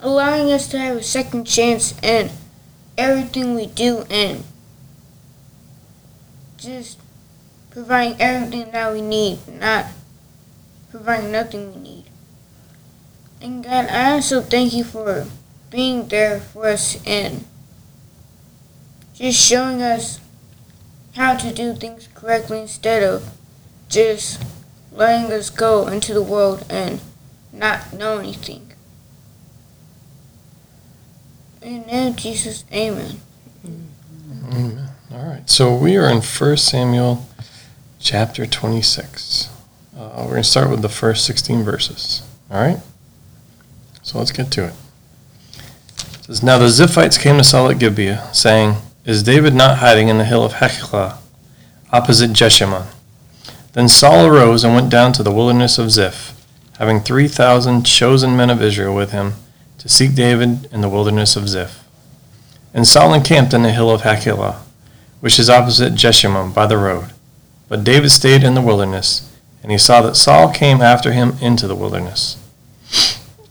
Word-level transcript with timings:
allowing 0.00 0.50
us 0.52 0.68
to 0.68 0.78
have 0.78 0.96
a 0.96 1.02
second 1.02 1.44
chance 1.44 1.94
in 2.02 2.30
everything 2.96 3.54
we 3.54 3.66
do 3.66 4.04
and 4.10 4.44
just 6.56 6.98
providing 7.70 8.20
everything 8.20 8.70
that 8.72 8.92
we 8.92 9.00
need, 9.00 9.38
not 9.48 9.86
providing 10.90 11.32
nothing 11.32 11.74
we 11.74 11.80
need. 11.80 12.04
And 13.40 13.62
God, 13.62 13.86
I 13.86 14.12
also 14.12 14.40
thank 14.40 14.72
you 14.72 14.84
for 14.84 15.26
being 15.70 16.08
there 16.08 16.40
for 16.40 16.66
us 16.66 16.98
and 17.06 17.44
just 19.14 19.40
showing 19.40 19.82
us 19.82 20.20
how 21.14 21.36
to 21.36 21.52
do 21.52 21.74
things 21.74 22.08
correctly 22.14 22.60
instead 22.60 23.02
of 23.02 23.30
just 23.88 24.42
letting 24.92 25.32
us 25.32 25.50
go 25.50 25.86
into 25.86 26.14
the 26.14 26.22
world 26.22 26.64
and 26.68 27.00
not 27.52 27.92
know 27.92 28.18
anything. 28.18 28.67
Of 31.60 32.16
Jesus, 32.16 32.64
amen. 32.72 33.20
Amen. 33.64 34.88
All 35.12 35.26
right. 35.26 35.50
So 35.50 35.74
we 35.74 35.96
are 35.96 36.08
in 36.08 36.20
1 36.20 36.56
Samuel 36.56 37.26
chapter 37.98 38.46
26. 38.46 39.50
Uh, 39.96 40.10
we're 40.18 40.30
going 40.30 40.42
to 40.42 40.44
start 40.44 40.70
with 40.70 40.82
the 40.82 40.88
first 40.88 41.26
16 41.26 41.64
verses. 41.64 42.22
All 42.50 42.60
right? 42.60 42.78
So 44.02 44.18
let's 44.18 44.30
get 44.30 44.52
to 44.52 44.66
it. 44.66 44.74
It 46.20 46.24
says, 46.26 46.42
Now 46.44 46.58
the 46.58 46.66
Ziphites 46.66 47.20
came 47.20 47.36
to 47.38 47.44
Saul 47.44 47.70
at 47.70 47.80
Gibeah, 47.80 48.32
saying, 48.32 48.76
Is 49.04 49.24
David 49.24 49.54
not 49.54 49.78
hiding 49.78 50.08
in 50.08 50.18
the 50.18 50.24
hill 50.24 50.44
of 50.44 50.54
Hachilah, 50.54 51.18
opposite 51.92 52.30
Jeshimon? 52.30 52.86
Then 53.72 53.88
Saul 53.88 54.26
arose 54.26 54.62
and 54.62 54.74
went 54.74 54.90
down 54.90 55.12
to 55.14 55.24
the 55.24 55.32
wilderness 55.32 55.76
of 55.76 55.90
Ziph, 55.90 56.34
having 56.78 57.00
3,000 57.00 57.84
chosen 57.84 58.36
men 58.36 58.48
of 58.48 58.62
Israel 58.62 58.94
with 58.94 59.10
him, 59.10 59.34
to 59.78 59.88
seek 59.88 60.14
David 60.14 60.68
in 60.72 60.80
the 60.80 60.88
wilderness 60.88 61.36
of 61.36 61.48
Ziph. 61.48 61.84
And 62.74 62.86
Saul 62.86 63.14
encamped 63.14 63.54
in 63.54 63.62
the 63.62 63.72
hill 63.72 63.90
of 63.90 64.02
Hachilah, 64.02 64.56
which 65.20 65.38
is 65.38 65.48
opposite 65.48 65.94
Jeshimon 65.94 66.52
by 66.52 66.66
the 66.66 66.76
road. 66.76 67.12
But 67.68 67.84
David 67.84 68.10
stayed 68.10 68.44
in 68.44 68.54
the 68.54 68.62
wilderness, 68.62 69.30
and 69.62 69.72
he 69.72 69.78
saw 69.78 70.02
that 70.02 70.16
Saul 70.16 70.52
came 70.52 70.80
after 70.80 71.12
him 71.12 71.36
into 71.40 71.66
the 71.66 71.76
wilderness. 71.76 72.36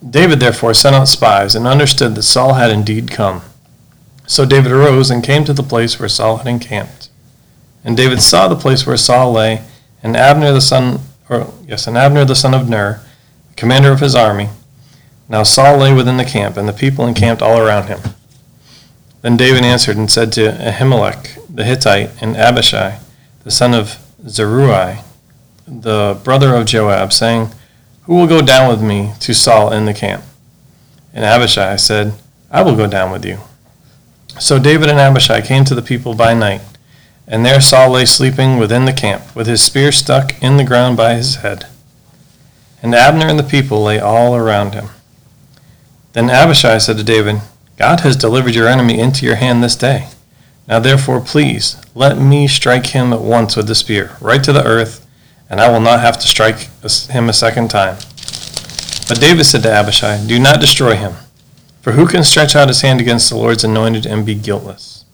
David 0.07 0.39
therefore 0.39 0.73
sent 0.73 0.95
out 0.95 1.07
spies, 1.07 1.55
and 1.55 1.65
understood 1.67 2.15
that 2.15 2.23
Saul 2.23 2.53
had 2.53 2.71
indeed 2.71 3.09
come. 3.09 3.41
So 4.27 4.45
David 4.45 4.71
arose 4.71 5.09
and 5.09 5.23
came 5.23 5.45
to 5.45 5.53
the 5.53 5.63
place 5.63 5.99
where 5.99 6.09
Saul 6.09 6.37
had 6.37 6.47
encamped. 6.47 7.09
And 7.83 7.95
David 7.95 8.21
saw 8.21 8.47
the 8.47 8.55
place 8.55 8.85
where 8.85 8.97
Saul 8.97 9.31
lay, 9.31 9.61
and 10.03 10.17
Abner 10.17 10.51
the 10.51 10.61
son, 10.61 10.99
or 11.29 11.53
yes, 11.65 11.87
and 11.87 11.97
Abner 11.97 12.25
the 12.25 12.35
son 12.35 12.53
of 12.53 12.67
Ner, 12.67 13.01
commander 13.55 13.91
of 13.91 14.01
his 14.01 14.15
army. 14.15 14.49
Now 15.29 15.43
Saul 15.43 15.77
lay 15.77 15.93
within 15.93 16.17
the 16.17 16.25
camp, 16.25 16.57
and 16.57 16.67
the 16.67 16.73
people 16.73 17.05
encamped 17.05 17.41
all 17.41 17.59
around 17.59 17.87
him. 17.87 17.99
Then 19.21 19.35
David 19.35 19.63
answered 19.63 19.97
and 19.97 20.09
said 20.09 20.31
to 20.33 20.51
Ahimelech 20.51 21.39
the 21.53 21.65
Hittite 21.65 22.11
and 22.21 22.37
Abishai, 22.37 22.99
the 23.43 23.51
son 23.51 23.73
of 23.73 23.97
Zeruiah, 24.27 25.03
the 25.67 26.19
brother 26.23 26.55
of 26.55 26.65
Joab, 26.65 27.11
saying, 27.11 27.49
Who 28.03 28.15
will 28.15 28.27
go 28.27 28.41
down 28.41 28.69
with 28.69 28.81
me 28.81 29.13
to 29.21 29.33
Saul 29.33 29.73
in 29.73 29.85
the 29.85 29.93
camp? 29.93 30.23
And 31.13 31.25
Abishai 31.25 31.75
said, 31.77 32.13
I 32.49 32.61
will 32.61 32.75
go 32.75 32.87
down 32.87 33.11
with 33.11 33.25
you. 33.25 33.39
So 34.39 34.59
David 34.59 34.89
and 34.89 34.99
Abishai 34.99 35.41
came 35.41 35.65
to 35.65 35.75
the 35.75 35.81
people 35.81 36.13
by 36.13 36.33
night, 36.33 36.61
and 37.27 37.45
there 37.45 37.59
Saul 37.59 37.91
lay 37.91 38.05
sleeping 38.05 38.57
within 38.57 38.85
the 38.85 38.93
camp, 38.93 39.35
with 39.35 39.47
his 39.47 39.61
spear 39.61 39.91
stuck 39.91 40.41
in 40.41 40.57
the 40.57 40.63
ground 40.63 40.95
by 40.95 41.15
his 41.15 41.37
head. 41.37 41.65
And 42.81 42.93
Abner 42.93 43.27
and 43.27 43.39
the 43.39 43.43
people 43.43 43.83
lay 43.83 43.99
all 43.99 44.35
around 44.35 44.73
him. 44.73 44.89
Then 46.17 46.31
Abishai 46.31 46.79
said 46.79 46.97
to 46.97 47.03
David, 47.03 47.41
God 47.77 47.99
has 47.99 48.15
delivered 48.15 48.55
your 48.55 48.67
enemy 48.67 48.99
into 48.99 49.23
your 49.23 49.35
hand 49.35 49.61
this 49.63 49.75
day. 49.75 50.07
Now 50.67 50.79
therefore, 50.79 51.21
please, 51.21 51.77
let 51.93 52.17
me 52.17 52.47
strike 52.47 52.87
him 52.87 53.13
at 53.13 53.21
once 53.21 53.55
with 53.55 53.67
the 53.67 53.75
spear, 53.75 54.17
right 54.19 54.43
to 54.43 54.51
the 54.51 54.65
earth, 54.65 55.05
and 55.47 55.61
I 55.61 55.69
will 55.69 55.79
not 55.79 55.99
have 55.99 56.17
to 56.17 56.27
strike 56.27 56.69
him 56.81 57.29
a 57.29 57.33
second 57.33 57.69
time. 57.69 57.97
But 59.07 59.21
David 59.21 59.43
said 59.43 59.61
to 59.61 59.71
Abishai, 59.71 60.25
Do 60.25 60.39
not 60.39 60.59
destroy 60.59 60.95
him, 60.95 61.13
for 61.83 61.91
who 61.91 62.07
can 62.07 62.23
stretch 62.23 62.55
out 62.55 62.69
his 62.69 62.81
hand 62.81 62.99
against 62.99 63.29
the 63.29 63.37
Lord's 63.37 63.63
anointed 63.63 64.07
and 64.07 64.25
be 64.25 64.33
guiltless? 64.33 65.05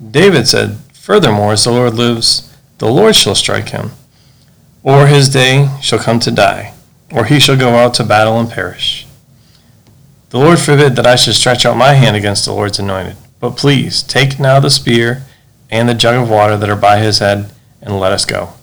David 0.00 0.46
said, 0.46 0.76
Furthermore, 0.92 1.54
as 1.54 1.64
the 1.64 1.72
Lord 1.72 1.94
lives, 1.94 2.56
the 2.78 2.86
Lord 2.86 3.16
shall 3.16 3.34
strike 3.34 3.70
him, 3.70 3.90
or 4.84 5.08
his 5.08 5.28
day 5.28 5.76
shall 5.82 5.98
come 5.98 6.20
to 6.20 6.30
die, 6.30 6.72
or 7.10 7.24
he 7.24 7.40
shall 7.40 7.56
go 7.56 7.70
out 7.70 7.94
to 7.94 8.04
battle 8.04 8.38
and 8.38 8.48
perish. 8.48 9.03
The 10.34 10.40
Lord 10.40 10.58
forbid 10.58 10.96
that 10.96 11.06
I 11.06 11.14
should 11.14 11.36
stretch 11.36 11.64
out 11.64 11.76
my 11.76 11.92
hand 11.92 12.16
against 12.16 12.44
the 12.44 12.52
Lord's 12.52 12.80
anointed. 12.80 13.16
But 13.38 13.56
please, 13.56 14.02
take 14.02 14.40
now 14.40 14.58
the 14.58 14.68
spear 14.68 15.22
and 15.70 15.88
the 15.88 15.94
jug 15.94 16.20
of 16.20 16.28
water 16.28 16.56
that 16.56 16.68
are 16.68 16.74
by 16.74 16.98
his 16.98 17.20
head, 17.20 17.52
and 17.80 18.00
let 18.00 18.10
us 18.10 18.24
go. 18.24 18.54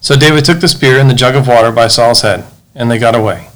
So 0.00 0.14
David 0.14 0.44
took 0.44 0.60
the 0.60 0.68
spear 0.68 1.00
and 1.00 1.10
the 1.10 1.14
jug 1.14 1.34
of 1.34 1.48
water 1.48 1.72
by 1.72 1.88
Saul's 1.88 2.20
head, 2.20 2.44
and 2.76 2.88
they 2.88 3.00
got 3.00 3.16
away. 3.16 3.48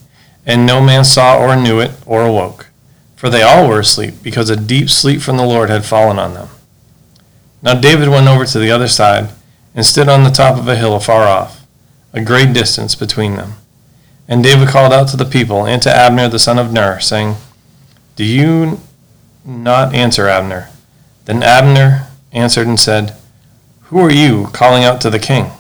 And 0.44 0.67
no 0.67 0.81
man 0.81 1.05
saw 1.05 1.39
or 1.39 1.55
knew 1.55 1.78
it 1.78 1.93
or 2.06 2.22
awoke, 2.22 2.71
for 3.15 3.31
they 3.31 3.43
all 3.43 3.69
were 3.69 3.78
asleep, 3.78 4.15
because 4.21 4.50
a 4.50 4.56
deep 4.56 4.91
sleep 4.91 5.21
from 5.21 5.37
the 5.37 5.47
Lord 5.47 5.71
had 5.71 5.84
fallen 5.84 6.19
on 6.19 6.34
them. 6.34 6.49
Now 7.62 7.75
David 7.75 8.09
went 8.09 8.27
over 8.27 8.47
to 8.47 8.59
the 8.59 8.73
other 8.73 8.88
side, 8.88 9.28
and 9.77 9.87
stood 9.87 10.09
on 10.09 10.25
the 10.25 10.31
top 10.31 10.59
of 10.59 10.67
a 10.67 10.75
hill 10.75 10.97
afar 10.97 11.28
off, 11.28 11.65
a 12.12 12.21
great 12.21 12.53
distance 12.53 12.97
between 12.97 13.37
them. 13.37 13.53
And 14.28 14.42
David 14.42 14.69
called 14.69 14.92
out 14.92 15.09
to 15.09 15.16
the 15.16 15.25
people 15.25 15.66
and 15.66 15.81
to 15.82 15.94
Abner 15.94 16.28
the 16.28 16.38
son 16.38 16.59
of 16.59 16.72
Ner, 16.72 16.98
saying, 16.98 17.37
Do 18.16 18.25
you 18.25 18.81
not 19.44 19.94
answer 19.94 20.26
Abner? 20.26 20.69
Then 21.26 21.42
Abner 21.42 22.09
answered 22.32 22.66
and 22.66 22.78
said, 22.78 23.16
Who 23.82 23.98
are 24.00 24.10
you 24.10 24.48
calling 24.53 24.84
out 24.84 25.00
to 25.03 25.10
the 25.10 25.20
king? 25.20 25.53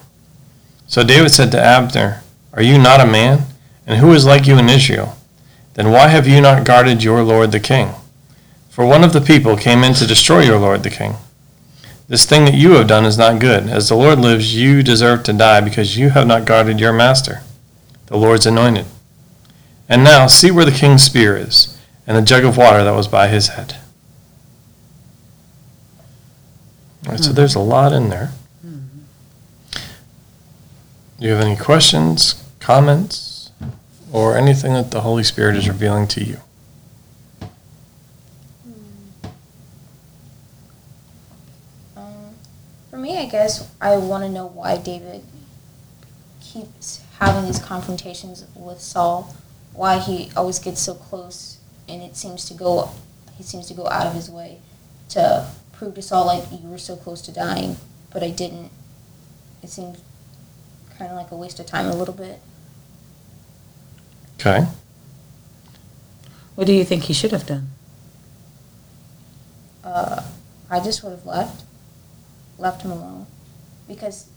So 0.88 1.04
David 1.04 1.30
said 1.30 1.52
to 1.52 1.62
Abner, 1.62 2.22
Are 2.52 2.62
you 2.62 2.78
not 2.78 3.00
a 3.00 3.06
man? 3.06 3.44
And 3.86 4.00
who 4.00 4.12
is 4.12 4.26
like 4.26 4.48
you 4.48 4.58
in 4.58 4.68
Israel? 4.68 5.16
Then 5.74 5.92
why 5.92 6.08
have 6.08 6.26
you 6.26 6.40
not 6.40 6.64
guarded 6.64 7.04
your 7.04 7.22
lord 7.22 7.52
the 7.52 7.60
king? 7.60 7.90
For 8.68 8.84
one 8.84 9.04
of 9.04 9.12
the 9.12 9.20
people 9.20 9.56
came 9.56 9.84
in 9.84 9.94
to 9.94 10.06
destroy 10.06 10.40
your 10.40 10.58
lord 10.58 10.82
the 10.82 10.90
king. 10.90 11.14
This 12.08 12.24
thing 12.24 12.44
that 12.46 12.54
you 12.54 12.72
have 12.72 12.88
done 12.88 13.04
is 13.04 13.18
not 13.18 13.40
good. 13.40 13.68
As 13.68 13.88
the 13.88 13.96
Lord 13.96 14.20
lives, 14.20 14.54
you 14.54 14.84
deserve 14.84 15.24
to 15.24 15.32
die 15.32 15.60
because 15.60 15.98
you 15.98 16.10
have 16.10 16.26
not 16.26 16.44
guarded 16.44 16.78
your 16.78 16.92
master 16.92 17.42
the 18.06 18.16
Lord's 18.16 18.46
anointed. 18.46 18.86
And 19.88 20.02
now 20.02 20.26
see 20.26 20.50
where 20.50 20.64
the 20.64 20.72
king's 20.72 21.02
spear 21.02 21.36
is, 21.36 21.78
and 22.06 22.16
the 22.16 22.22
jug 22.22 22.44
of 22.44 22.56
water 22.56 22.82
that 22.82 22.94
was 22.94 23.08
by 23.08 23.28
his 23.28 23.48
head. 23.48 23.76
All 27.04 27.12
right, 27.12 27.20
so 27.20 27.30
hmm. 27.30 27.36
there's 27.36 27.54
a 27.54 27.60
lot 27.60 27.92
in 27.92 28.08
there. 28.08 28.32
Do 31.18 31.24
you 31.24 31.32
have 31.32 31.40
any 31.40 31.56
questions, 31.56 32.44
comments, 32.60 33.50
or 34.12 34.36
anything 34.36 34.74
that 34.74 34.90
the 34.90 35.00
Holy 35.00 35.22
Spirit 35.22 35.56
is 35.56 35.66
revealing 35.66 36.06
to 36.08 36.22
you? 36.22 36.40
Hmm. 38.64 39.28
Um, 41.96 42.34
for 42.90 42.98
me, 42.98 43.18
I 43.18 43.26
guess 43.26 43.70
I 43.80 43.96
want 43.96 44.24
to 44.24 44.28
know 44.28 44.46
why 44.46 44.76
David 44.76 45.24
keeps 46.52 47.02
having 47.18 47.44
these 47.44 47.58
confrontations 47.58 48.44
with 48.54 48.80
Saul, 48.80 49.34
why 49.72 49.98
he 49.98 50.30
always 50.36 50.58
gets 50.58 50.80
so 50.80 50.94
close, 50.94 51.58
and 51.88 52.02
it 52.02 52.16
seems 52.16 52.44
to 52.46 52.54
go, 52.54 52.90
he 53.36 53.42
seems 53.42 53.66
to 53.68 53.74
go 53.74 53.86
out 53.88 54.06
of 54.06 54.14
his 54.14 54.30
way 54.30 54.58
to 55.10 55.46
prove 55.72 55.94
to 55.94 56.02
Saul 56.02 56.26
like 56.26 56.44
you 56.50 56.68
were 56.68 56.78
so 56.78 56.96
close 56.96 57.20
to 57.22 57.32
dying, 57.32 57.76
but 58.10 58.22
I 58.22 58.30
didn't. 58.30 58.70
It 59.62 59.70
seems 59.70 60.00
kind 60.98 61.10
of 61.10 61.16
like 61.16 61.30
a 61.30 61.36
waste 61.36 61.60
of 61.60 61.66
time 61.66 61.86
a 61.86 61.94
little 61.94 62.14
bit. 62.14 62.40
Okay. 64.40 64.66
What 66.54 66.66
do 66.66 66.72
you 66.72 66.84
think 66.84 67.04
he 67.04 67.12
should 67.12 67.32
have 67.32 67.46
done? 67.46 67.68
Uh, 69.84 70.22
I 70.70 70.80
just 70.80 71.02
would 71.02 71.10
have 71.10 71.26
left, 71.26 71.64
left 72.58 72.82
him 72.82 72.90
alone, 72.90 73.26
because 73.86 74.28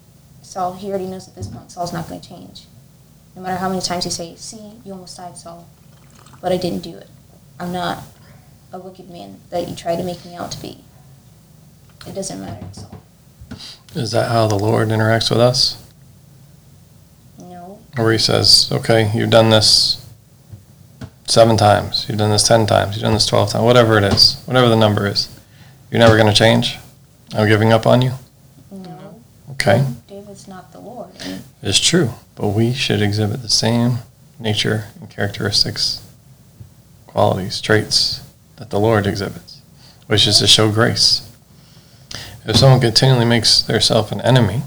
Saul, 0.42 0.74
he 0.74 0.90
already 0.90 1.06
knows 1.08 1.28
at 1.28 1.36
this 1.36 1.48
point 1.48 1.72
Saul's 1.72 1.94
not 1.94 2.08
going 2.08 2.22
to 2.22 2.28
change. 2.28 2.66
No 3.36 3.42
matter 3.42 3.58
how 3.58 3.70
many 3.70 3.82
times 3.82 4.04
he 4.04 4.10
say, 4.10 4.36
"See, 4.36 4.74
you 4.84 4.94
almost 4.94 5.18
died, 5.18 5.38
Saul." 5.38 5.68
but 6.42 6.52
I 6.52 6.58
didn't 6.58 6.80
do 6.80 6.96
it. 6.98 7.08
I'm 7.60 7.72
not 7.72 8.04
a 8.72 8.80
wicked 8.80 9.10
man 9.10 9.40
that 9.50 9.68
you 9.68 9.76
try 9.76 9.96
to 9.96 10.04
make 10.04 10.24
me 10.26 10.36
out 10.36 10.52
to 10.52 10.62
be. 10.62 10.80
It 12.08 12.14
doesn't 12.14 12.40
matter, 12.40 12.66
Saul. 12.72 13.02
Is 13.96 14.12
that 14.12 14.30
how 14.30 14.48
the 14.48 14.58
Lord 14.58 14.90
interacts 14.90 15.30
with 15.30 15.40
us? 15.40 15.84
No. 17.40 17.80
Where 17.96 18.12
he 18.12 18.18
says, 18.18 18.70
okay, 18.72 19.12
you've 19.14 19.32
done 19.32 19.50
this 19.50 20.06
seven 21.28 21.58
times, 21.58 22.06
you've 22.08 22.18
done 22.18 22.32
this 22.32 22.48
10 22.48 22.66
times, 22.66 22.96
you've 22.96 23.04
done 23.04 23.14
this 23.14 23.26
12 23.26 23.52
times, 23.52 23.66
whatever 23.66 23.98
it 23.98 24.04
is, 24.04 24.42
whatever 24.46 24.70
the 24.70 24.76
number 24.76 25.08
is. 25.08 25.30
You're 25.92 26.00
never 26.00 26.16
going 26.16 26.32
to 26.32 26.34
change? 26.34 26.78
I'm 27.34 27.48
giving 27.48 27.74
up 27.74 27.86
on 27.86 28.02
you? 28.02 28.12
No. 28.72 29.22
Okay, 29.52 29.86
not 30.50 30.72
the 30.74 30.80
Lord. 30.80 31.10
It's 31.62 31.80
true. 31.80 32.12
But 32.36 32.50
we 32.50 32.74
should 32.74 33.02
exhibit 33.02 33.42
the 33.42 33.50
same 33.50 34.00
nature 34.40 34.86
and 35.00 35.10
characteristics, 35.10 36.06
qualities, 37.08 37.62
traits 37.62 38.22
that 38.58 38.70
the 38.70 38.80
Lord 38.80 39.06
exhibits, 39.08 39.62
which 40.08 40.28
is 40.28 40.40
to 40.40 40.48
show 40.48 40.72
grace. 40.72 41.26
If 42.46 42.56
someone 42.58 42.82
continually 42.82 43.26
makes 43.26 43.62
themselves 43.62 44.12
an 44.12 44.22
enemy, 44.22 44.64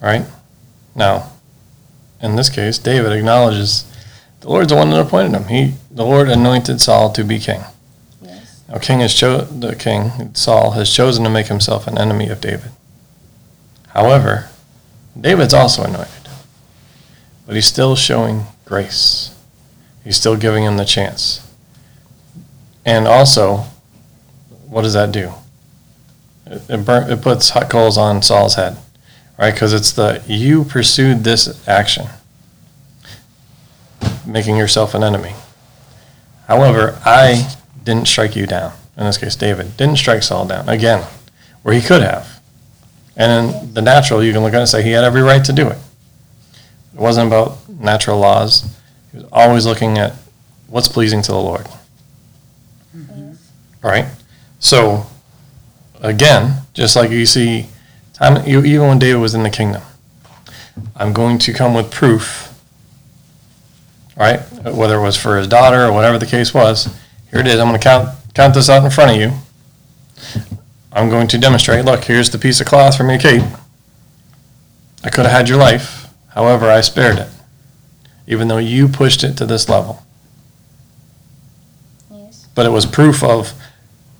right? 0.00 0.26
Now, 0.94 1.32
in 2.20 2.36
this 2.36 2.50
case, 2.50 2.78
David 2.78 3.12
acknowledges 3.12 3.90
the 4.40 4.48
Lord's 4.48 4.70
the 4.70 4.76
one 4.76 4.90
that 4.90 5.00
appointed 5.00 5.34
him. 5.34 5.48
He, 5.48 5.74
the 5.90 6.04
Lord 6.04 6.28
anointed 6.28 6.80
Saul 6.80 7.12
to 7.12 7.24
be 7.24 7.38
king. 7.38 7.62
yes. 8.20 8.62
Now, 8.68 8.78
king 8.78 9.00
has 9.00 9.14
cho- 9.14 9.42
the 9.42 9.74
king 9.74 10.34
Saul 10.34 10.72
has 10.72 10.92
chosen 10.92 11.24
to 11.24 11.30
make 11.30 11.46
himself 11.46 11.86
an 11.86 11.96
enemy 11.96 12.28
of 12.28 12.40
David. 12.40 12.72
However, 13.92 14.48
David's 15.18 15.52
also 15.52 15.84
anointed, 15.84 16.28
but 17.46 17.54
he's 17.54 17.66
still 17.66 17.94
showing 17.94 18.46
grace. 18.64 19.34
He's 20.02 20.16
still 20.16 20.36
giving 20.36 20.64
him 20.64 20.78
the 20.78 20.84
chance. 20.84 21.46
And 22.84 23.06
also, 23.06 23.66
what 24.66 24.82
does 24.82 24.94
that 24.94 25.12
do? 25.12 25.32
It, 26.46 26.62
it, 26.68 26.88
it 26.88 27.22
puts 27.22 27.50
hot 27.50 27.70
coals 27.70 27.98
on 27.98 28.22
Saul's 28.22 28.54
head, 28.54 28.78
right? 29.38 29.52
Because 29.52 29.72
it's 29.72 29.92
the 29.92 30.22
you 30.26 30.64
pursued 30.64 31.24
this 31.24 31.66
action, 31.68 32.06
making 34.26 34.56
yourself 34.56 34.94
an 34.94 35.04
enemy. 35.04 35.34
However, 36.48 36.98
I 37.04 37.54
didn't 37.84 38.08
strike 38.08 38.34
you 38.34 38.46
down. 38.46 38.72
In 38.96 39.04
this 39.04 39.18
case, 39.18 39.36
David 39.36 39.76
didn't 39.76 39.96
strike 39.96 40.22
Saul 40.22 40.46
down 40.46 40.68
again, 40.68 41.06
where 41.62 41.74
he 41.74 41.80
could 41.80 42.02
have. 42.02 42.31
And 43.16 43.54
in 43.62 43.74
the 43.74 43.82
natural, 43.82 44.22
you 44.24 44.32
can 44.32 44.42
look 44.42 44.52
at 44.54 44.56
it 44.56 44.60
and 44.60 44.68
say 44.68 44.82
he 44.82 44.90
had 44.92 45.04
every 45.04 45.22
right 45.22 45.44
to 45.44 45.52
do 45.52 45.68
it. 45.68 45.78
It 46.94 47.00
wasn't 47.00 47.26
about 47.26 47.68
natural 47.68 48.18
laws. 48.18 48.74
He 49.10 49.18
was 49.18 49.26
always 49.32 49.66
looking 49.66 49.98
at 49.98 50.14
what's 50.68 50.88
pleasing 50.88 51.20
to 51.22 51.32
the 51.32 51.38
Lord. 51.38 51.66
Yes. 52.94 53.50
Right? 53.82 54.06
So, 54.60 55.06
again, 56.00 56.62
just 56.74 56.96
like 56.96 57.10
you 57.10 57.26
see, 57.26 57.66
time, 58.14 58.46
you- 58.46 58.64
even 58.64 58.88
when 58.88 58.98
David 58.98 59.20
was 59.20 59.34
in 59.34 59.42
the 59.42 59.50
kingdom, 59.50 59.82
I'm 60.96 61.12
going 61.12 61.38
to 61.40 61.52
come 61.52 61.74
with 61.74 61.90
proof, 61.90 62.58
right? 64.16 64.40
Whether 64.64 64.96
it 64.96 65.02
was 65.02 65.16
for 65.16 65.36
his 65.36 65.46
daughter 65.48 65.84
or 65.84 65.92
whatever 65.92 66.18
the 66.18 66.26
case 66.26 66.54
was. 66.54 66.86
Here 67.30 67.40
it 67.40 67.46
is. 67.46 67.58
I'm 67.60 67.68
going 67.68 67.78
to 67.78 67.82
count, 67.84 68.08
count 68.34 68.54
this 68.54 68.70
out 68.70 68.82
in 68.84 68.90
front 68.90 69.10
of 69.10 69.16
you. 69.18 69.32
I'm 70.92 71.08
going 71.08 71.26
to 71.28 71.38
demonstrate 71.38 71.84
look, 71.84 72.04
here's 72.04 72.30
the 72.30 72.38
piece 72.38 72.60
of 72.60 72.66
cloth 72.66 72.96
from 72.96 73.08
your 73.08 73.18
cape. 73.18 73.42
I 75.02 75.10
could 75.10 75.24
have 75.24 75.32
had 75.32 75.48
your 75.48 75.58
life. 75.58 76.08
However, 76.28 76.70
I 76.70 76.80
spared 76.80 77.18
it, 77.18 77.28
even 78.26 78.48
though 78.48 78.58
you 78.58 78.88
pushed 78.88 79.24
it 79.24 79.36
to 79.38 79.46
this 79.46 79.68
level. 79.68 80.02
Yes. 82.10 82.46
But 82.54 82.66
it 82.66 82.70
was 82.70 82.86
proof 82.86 83.22
of, 83.22 83.52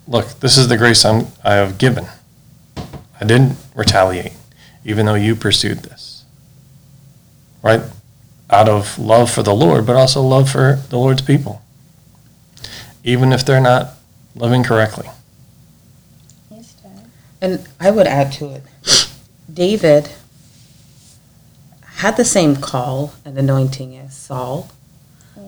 look, 0.07 0.27
this 0.39 0.57
is 0.57 0.67
the 0.67 0.77
grace 0.77 1.05
I'm, 1.05 1.27
I 1.43 1.53
have 1.53 1.77
given. 1.77 2.05
I 2.77 3.25
didn't 3.25 3.57
retaliate, 3.73 4.33
even 4.83 5.05
though 5.05 5.15
you 5.15 5.35
pursued 5.35 5.79
this. 5.79 6.25
Right? 7.61 7.81
Out 8.49 8.69
of 8.69 8.99
love 8.99 9.31
for 9.31 9.41
the 9.41 9.55
Lord, 9.55 9.85
but 9.85 9.95
also 9.95 10.21
love 10.21 10.49
for 10.49 10.79
the 10.89 10.97
Lord's 10.97 11.21
people. 11.21 11.61
Even 13.03 13.31
if 13.31 13.45
they're 13.45 13.61
not 13.61 13.93
living 14.35 14.63
correctly. 14.63 15.07
Yes, 17.43 17.59
Dad. 17.59 17.67
And 17.67 17.69
I 17.79 17.91
would 17.91 18.07
add 18.07 18.31
to 18.33 18.51
it, 18.51 18.63
David 19.53 20.09
had 21.95 22.17
the 22.17 22.25
same 22.25 22.55
call 22.57 23.13
and 23.25 23.37
anointing 23.37 23.97
as 23.97 24.15
Saul, 24.15 24.69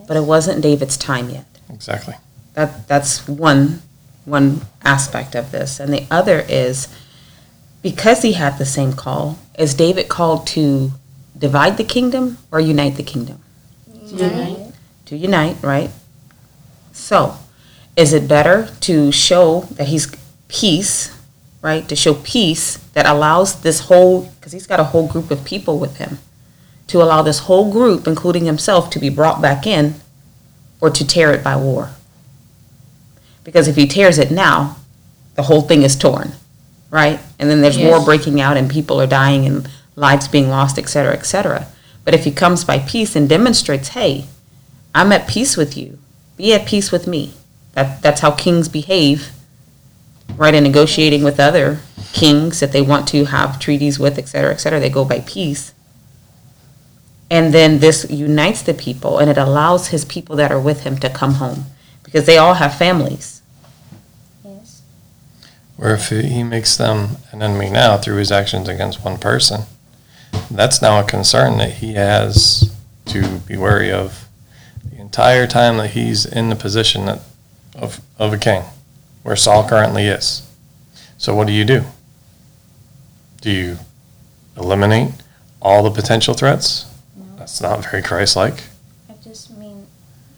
but 0.08 0.18
it 0.18 0.24
wasn't 0.24 0.62
David's 0.62 0.98
time 0.98 1.30
yet. 1.30 1.46
Exactly. 1.70 2.16
That 2.54 2.88
that's 2.88 3.28
one 3.28 3.82
one 4.26 4.62
aspect 4.84 5.36
of 5.36 5.52
this, 5.52 5.80
and 5.80 5.94
the 5.94 6.06
other 6.12 6.46
is 6.50 6.88
because 7.82 8.24
he 8.24 8.34
had 8.34 8.58
the 8.58 8.66
same 8.66 8.94
call. 8.94 9.40
Is 9.60 9.74
David 9.74 10.10
called 10.10 10.48
to 10.48 10.92
divide 11.38 11.78
the 11.78 11.84
kingdom 11.84 12.38
or 12.52 12.60
unite 12.60 12.96
the 12.96 13.04
kingdom? 13.04 13.42
Unite. 14.06 14.74
To 15.08 15.18
unite, 15.18 15.58
right? 15.62 15.92
So, 16.94 17.38
is 17.96 18.14
it 18.14 18.28
better 18.28 18.70
to 18.82 19.12
show 19.12 19.62
that 19.72 19.90
he's 19.90 20.16
peace, 20.48 21.15
right? 21.66 21.90
To 21.90 21.96
show 21.96 22.14
peace 22.14 22.78
that 22.94 23.08
allows 23.08 23.62
this 23.62 23.80
whole, 23.80 24.26
because 24.36 24.52
he's 24.52 24.68
got 24.68 24.80
a 24.80 24.92
whole 24.92 25.08
group 25.08 25.32
of 25.32 25.44
people 25.44 25.80
with 25.80 25.98
him, 25.98 26.20
to 26.86 27.02
allow 27.02 27.24
this 27.24 27.40
whole 27.40 27.72
group, 27.72 28.06
including 28.06 28.46
himself, 28.46 28.92
to 28.92 29.00
be 29.00 29.10
brought 29.10 29.42
back 29.42 29.66
in, 29.66 29.96
or 30.80 30.92
to 30.92 31.08
tear 31.08 31.34
it 31.34 31.44
by 31.44 31.56
war? 31.56 31.90
Because 33.44 33.68
if 33.68 33.76
he 33.76 33.88
tears 33.88 34.20
it 34.20 34.30
now, 34.30 34.78
the 35.34 35.42
whole 35.42 35.64
thing 35.64 35.82
is 35.82 35.96
torn, 35.96 36.34
right? 36.92 37.20
And 37.40 37.50
then 37.50 37.62
there's 37.62 37.80
war 37.80 38.06
breaking 38.06 38.40
out 38.40 38.58
and 38.58 38.70
people 38.70 39.02
are 39.02 39.08
dying 39.08 39.48
and 39.48 39.68
lives 39.96 40.28
being 40.28 40.50
lost, 40.50 40.78
et 40.78 40.88
cetera, 40.88 41.14
et 41.14 41.26
cetera. 41.26 41.66
But 42.04 42.14
if 42.14 42.26
he 42.26 42.32
comes 42.32 42.64
by 42.64 42.78
peace 42.78 43.16
and 43.16 43.28
demonstrates, 43.28 43.88
hey, 43.90 44.26
I'm 44.94 45.12
at 45.12 45.28
peace 45.28 45.58
with 45.58 45.76
you, 45.76 45.98
be 46.38 46.54
at 46.54 46.68
peace 46.68 46.92
with 46.92 47.08
me. 47.08 47.34
That, 47.74 48.04
that's 48.04 48.22
how 48.22 48.30
kings 48.30 48.70
behave, 48.70 49.32
right? 50.38 50.54
In 50.54 50.64
negotiating 50.64 51.24
with 51.24 51.40
other 51.40 51.80
kings 52.14 52.60
that 52.60 52.72
they 52.72 52.82
want 52.82 53.08
to 53.10 53.26
have 53.26 53.60
treaties 53.60 54.00
with, 54.00 54.18
et 54.18 54.28
cetera, 54.28 54.54
et 54.54 54.58
cetera. 54.58 54.80
They 54.80 54.90
go 54.90 55.06
by 55.06 55.20
peace. 55.22 55.74
And 57.30 57.54
then 57.54 57.80
this 57.80 58.10
unites 58.10 58.62
the 58.62 58.74
people 58.74 59.20
and 59.20 59.30
it 59.30 59.38
allows 59.38 59.88
his 59.88 60.06
people 60.06 60.36
that 60.38 60.52
are 60.52 60.60
with 60.60 60.84
him 60.84 60.98
to 61.00 61.10
come 61.10 61.36
home 61.36 61.66
because 62.04 62.26
they 62.26 62.38
all 62.38 62.54
have 62.54 62.78
families. 62.78 63.42
Yes. 64.44 64.84
Or 65.78 65.92
if 65.92 66.10
he 66.10 66.44
makes 66.44 66.78
them 66.78 67.18
an 67.32 67.42
enemy 67.42 67.70
now 67.70 67.98
through 67.98 68.18
his 68.18 68.32
actions 68.32 68.68
against 68.70 69.04
one 69.04 69.18
person, 69.18 69.64
that's 70.52 70.82
now 70.82 71.00
a 71.00 71.04
concern 71.04 71.58
that 71.58 71.74
he 71.74 71.94
has 71.94 72.74
to 73.08 73.40
be 73.40 73.58
wary 73.58 73.92
of 73.92 74.28
the 74.84 74.98
entire 74.98 75.48
time 75.48 75.78
that 75.78 75.92
he's 75.92 76.26
in 76.26 76.50
the 76.50 76.56
position 76.56 77.06
that, 77.06 77.20
of, 77.76 78.02
of 78.20 78.34
a 78.34 78.38
king, 78.38 78.64
where 79.26 79.36
Saul 79.36 79.68
currently 79.68 80.06
is. 80.06 80.48
So 81.18 81.34
what 81.34 81.48
do 81.48 81.54
you 81.54 81.66
do? 81.66 81.84
Do 83.42 83.50
you 83.50 83.80
eliminate 84.56 85.10
all 85.60 85.82
the 85.82 85.90
potential 85.90 86.36
threats? 86.36 86.86
No. 87.16 87.26
That's 87.40 87.60
not 87.60 87.84
very 87.84 88.04
Christ-like. 88.04 88.66
I 89.10 89.14
just 89.24 89.50
mean, 89.58 89.88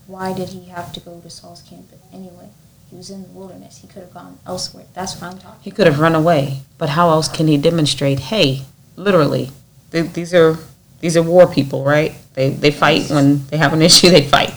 why 0.07 0.31
did 0.31 0.47
he 0.49 0.69
have 0.69 0.93
to 0.93 1.01
go 1.01 1.19
to 1.19 1.29
Saul's 1.29 1.61
camp 1.63 1.91
anyway? 2.13 2.47
He 2.89 2.95
was 2.95 3.09
in 3.09 3.23
the 3.23 3.29
wilderness. 3.29 3.79
He 3.79 3.89
could 3.89 4.03
have 4.03 4.13
gone 4.13 4.39
elsewhere. 4.47 4.85
That's 4.93 5.15
what 5.19 5.33
I'm 5.33 5.37
talking. 5.37 5.59
He 5.61 5.71
could 5.71 5.87
have 5.87 5.99
run 5.99 6.15
away, 6.15 6.61
but 6.77 6.87
how 6.87 7.09
else 7.09 7.27
can 7.27 7.47
he 7.47 7.57
demonstrate, 7.57 8.19
hey, 8.19 8.61
literally, 8.95 9.51
th- 9.91 10.13
these 10.13 10.33
are 10.33 10.57
these 11.01 11.17
are 11.17 11.23
war 11.23 11.45
people, 11.45 11.83
right? 11.83 12.15
They 12.35 12.51
they 12.51 12.71
fight 12.71 13.09
when 13.09 13.45
they 13.47 13.57
have 13.57 13.73
an 13.73 13.81
issue, 13.81 14.09
they 14.09 14.23
fight. 14.23 14.56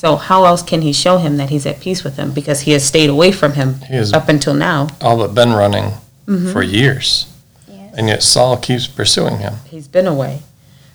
So 0.00 0.16
how 0.16 0.46
else 0.46 0.62
can 0.62 0.80
he 0.80 0.94
show 0.94 1.18
him 1.18 1.36
that 1.36 1.50
he's 1.50 1.66
at 1.66 1.78
peace 1.78 2.02
with 2.04 2.16
him 2.16 2.32
because 2.32 2.62
he 2.62 2.70
has 2.70 2.82
stayed 2.82 3.10
away 3.10 3.32
from 3.32 3.52
him 3.52 3.82
He 3.82 3.96
has 3.96 4.14
up 4.14 4.30
until 4.30 4.54
now? 4.54 4.88
all 5.02 5.18
but 5.18 5.34
been 5.34 5.52
running 5.52 5.90
mm-hmm. 6.26 6.52
for 6.52 6.62
years, 6.62 7.30
Yes. 7.68 7.94
and 7.98 8.08
yet 8.08 8.22
Saul 8.22 8.56
keeps 8.56 8.86
pursuing 8.86 9.40
him. 9.40 9.56
He's 9.66 9.88
been 9.88 10.06
away. 10.06 10.40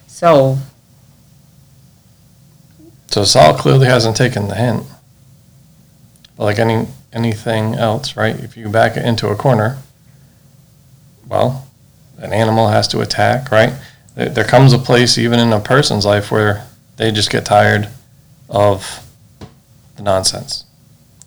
So 0.08 0.58
So 3.06 3.26
Saul 3.26 3.54
clearly 3.54 3.86
hasn't 3.86 4.18
taken 4.18 4.48
the 4.48 4.56
hint. 4.56 4.88
But 6.36 6.46
like 6.46 6.58
any 6.58 6.88
anything 7.14 7.76
else, 7.76 8.18
right? 8.18 8.36
If 8.36 8.58
you 8.58 8.70
back 8.70 8.98
it 8.98 9.06
into 9.06 9.28
a 9.28 9.36
corner, 9.36 9.78
well, 11.28 11.68
an 12.18 12.34
animal 12.34 12.70
has 12.70 12.88
to 12.88 13.02
attack, 13.02 13.52
right? 13.52 13.74
There, 14.16 14.30
there 14.30 14.46
comes 14.46 14.74
a 14.74 14.80
place, 14.80 15.20
even 15.20 15.40
in 15.40 15.54
a 15.54 15.60
person's 15.60 16.08
life, 16.08 16.32
where 16.32 16.66
they 16.98 17.12
just 17.12 17.30
get 17.30 17.46
tired 17.46 17.90
of 18.50 19.06
the 19.96 20.04
nonsense, 20.04 20.66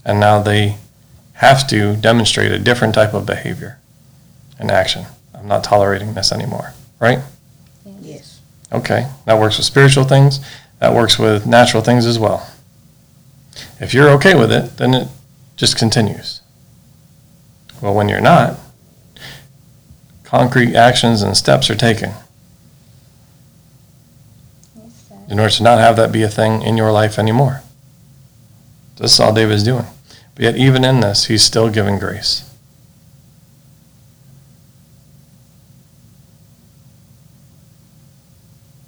and 0.05 0.21
now 0.21 0.41
they 0.41 0.77
have 1.35 1.67
to 1.69 1.97
demonstrate 1.97 2.53
a 2.53 2.59
different 2.59 2.95
type 2.95 3.15
of 3.15 3.27
behavior 3.27 3.79
and 4.59 4.71
action. 4.71 5.07
I'm 5.35 5.47
not 5.47 5.65
tolerating 5.65 6.15
this 6.15 6.33
anymore, 6.33 6.75
right? 6.99 7.21
yes. 8.01 8.41
Okay, 8.73 9.09
that 9.25 9.39
works 9.39 9.57
with 9.57 9.67
spiritual 9.67 10.05
things. 10.05 10.41
that 10.81 10.95
works 10.95 11.19
with 11.19 11.47
natural 11.47 11.83
things 11.83 12.07
as 12.07 12.19
well. 12.19 12.49
If 13.81 13.93
you're 13.95 14.11
okay 14.11 14.35
with 14.35 14.53
it, 14.53 14.77
then 14.77 14.95
it 14.95 15.09
just 15.57 15.77
continues. 15.77 16.41
Well, 17.81 17.95
when 17.95 18.09
you're 18.09 18.21
not, 18.21 18.59
concrete 20.23 20.75
actions 20.77 21.23
and 21.23 21.37
steps 21.37 21.71
are 21.71 21.75
taken 21.75 22.13
in 25.29 25.39
order 25.39 25.53
to 25.53 25.63
not 25.63 25.79
have 25.79 25.97
that 25.97 26.11
be 26.11 26.23
a 26.23 26.29
thing 26.29 26.63
in 26.63 26.77
your 26.77 26.91
life 26.91 27.19
anymore. 27.19 27.63
This 28.97 29.13
is 29.13 29.21
all 29.21 29.33
David 29.33 29.55
is 29.55 29.65
doing. 29.65 29.87
But 30.35 30.45
yet, 30.45 30.57
even 30.57 30.85
in 30.85 31.01
this, 31.01 31.27
he's 31.27 31.43
still 31.43 31.69
giving 31.69 31.99
grace. 31.99 32.45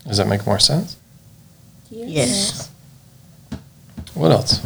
Does 0.06 0.16
that 0.16 0.26
make 0.26 0.46
more 0.46 0.58
sense? 0.58 0.96
Yes. 1.90 2.68
What 4.14 4.32
else? 4.32 4.60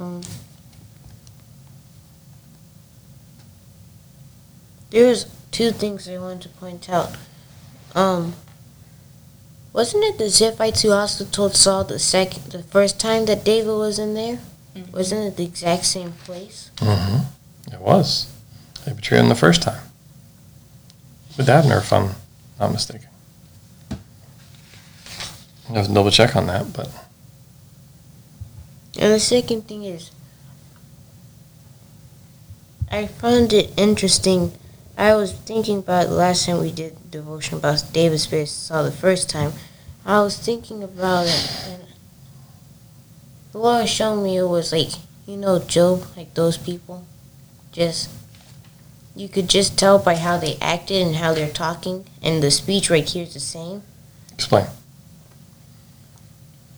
Um, 0.00 0.20
there's 4.94 5.26
two 5.50 5.72
things 5.72 6.08
I 6.08 6.18
wanted 6.18 6.42
to 6.42 6.48
point 6.50 6.88
out. 6.88 7.16
Um, 7.94 8.34
wasn't 9.72 10.04
it 10.04 10.18
the 10.18 10.24
Ziphites 10.24 10.82
who 10.82 10.92
also 10.92 11.24
told 11.24 11.56
Saul 11.56 11.82
the 11.84 11.98
second, 11.98 12.52
the 12.52 12.62
first 12.62 13.00
time 13.00 13.26
that 13.26 13.44
David 13.44 13.72
was 13.72 13.98
in 13.98 14.14
there? 14.14 14.38
Wasn't 14.92 15.20
it 15.20 15.36
the 15.36 15.44
exact 15.44 15.84
same 15.84 16.12
place? 16.12 16.70
Mm-hmm. 16.76 17.74
It 17.74 17.80
was. 17.80 18.32
They 18.84 18.92
betrayed 18.92 19.20
him 19.20 19.28
the 19.28 19.34
first 19.34 19.62
time. 19.62 19.82
With 21.36 21.48
Abner, 21.48 21.78
if 21.78 21.92
I'm 21.92 22.10
not 22.60 22.72
mistaken. 22.72 23.08
I 25.68 25.72
have 25.72 25.86
to 25.86 25.94
double 25.94 26.10
check 26.10 26.36
on 26.36 26.46
that, 26.46 26.72
but 26.72 26.88
And 28.96 29.12
the 29.12 29.18
second 29.18 29.62
thing 29.66 29.82
is, 29.84 30.12
I 32.90 33.08
found 33.08 33.52
it 33.52 33.72
interesting. 33.76 34.52
I 34.96 35.14
was 35.14 35.32
thinking 35.32 35.78
about 35.78 36.06
the 36.06 36.14
last 36.14 36.46
time 36.46 36.60
we 36.60 36.70
did 36.70 37.10
devotion 37.10 37.58
about 37.58 37.84
David 37.92 38.18
Spears 38.18 38.50
saw 38.50 38.82
the 38.82 38.92
first 38.92 39.28
time. 39.28 39.52
I 40.04 40.20
was 40.20 40.38
thinking 40.38 40.82
about 40.82 41.26
it, 41.26 41.66
and 41.66 41.82
the 43.52 43.58
Lord 43.58 43.88
showed 43.88 44.22
me 44.22 44.36
it 44.36 44.44
was 44.44 44.72
like 44.72 44.92
you 45.26 45.36
know 45.36 45.58
Job, 45.58 46.04
like 46.16 46.34
those 46.34 46.58
people, 46.58 47.06
just 47.72 48.10
you 49.16 49.28
could 49.28 49.48
just 49.48 49.78
tell 49.78 49.98
by 49.98 50.16
how 50.16 50.36
they 50.36 50.56
acted 50.60 51.04
and 51.04 51.16
how 51.16 51.34
they're 51.34 51.50
talking, 51.50 52.04
and 52.22 52.42
the 52.42 52.50
speech 52.50 52.90
right 52.90 53.08
here 53.08 53.24
is 53.24 53.34
the 53.34 53.40
same. 53.40 53.82
explain. 54.32 54.66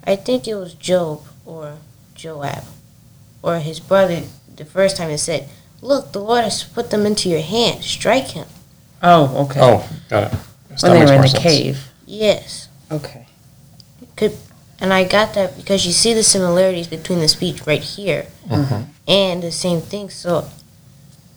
I 0.04 0.16
think 0.16 0.46
it 0.46 0.54
was 0.54 0.74
Job 0.74 1.22
or 1.44 1.78
Joab 2.14 2.64
or 3.42 3.58
his 3.58 3.80
brother 3.80 4.22
the 4.54 4.64
first 4.64 4.96
time 4.96 5.10
it 5.10 5.18
said, 5.18 5.48
Look, 5.82 6.12
the 6.12 6.20
Lord 6.20 6.44
has 6.44 6.64
put 6.64 6.90
them 6.90 7.06
into 7.06 7.28
your 7.28 7.40
hand. 7.42 7.84
Strike 7.84 8.28
him. 8.28 8.46
Oh, 9.02 9.44
okay. 9.46 9.60
Oh, 9.62 9.88
got 10.08 10.32
it. 10.32 10.38
Yes, 10.70 10.82
when 10.82 10.92
they 10.92 11.04
were 11.06 11.12
in 11.14 11.20
the 11.22 11.28
sense. 11.28 11.42
cave. 11.42 11.88
Yes. 12.06 12.68
Okay. 12.90 13.26
Could, 14.16 14.36
And 14.80 14.92
I 14.92 15.04
got 15.04 15.34
that 15.34 15.56
because 15.56 15.86
you 15.86 15.92
see 15.92 16.12
the 16.14 16.22
similarities 16.22 16.86
between 16.86 17.20
the 17.20 17.28
speech 17.28 17.66
right 17.66 17.82
here 17.82 18.26
Mhm. 18.48 18.86
and 19.08 19.42
the 19.42 19.50
same 19.52 19.80
thing. 19.80 20.10
So 20.10 20.48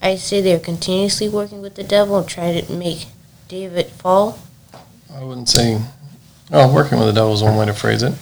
I 0.02 0.16
say 0.16 0.40
they're 0.40 0.58
continuously 0.58 1.28
working 1.28 1.60
with 1.62 1.74
the 1.74 1.82
devil 1.82 2.16
and 2.18 2.26
trying 2.28 2.64
to 2.64 2.72
make 2.72 3.06
David 3.48 3.86
fall. 3.92 4.38
I 5.14 5.24
wouldn't 5.24 5.48
say, 5.48 5.80
oh, 6.52 6.72
working 6.72 6.98
with 6.98 7.08
the 7.08 7.12
devil 7.14 7.32
is 7.34 7.42
one 7.42 7.56
way 7.56 7.66
to 7.66 7.74
phrase 7.74 8.02
it, 8.02 8.14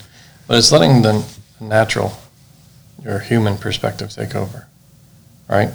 but 0.47 0.57
it's 0.59 0.73
letting 0.73 1.03
the 1.03 1.25
natural, 1.61 2.13
your 3.05 3.19
human 3.19 3.59
perspective 3.59 4.11
take 4.11 4.35
over, 4.35 4.67
right? 5.49 5.71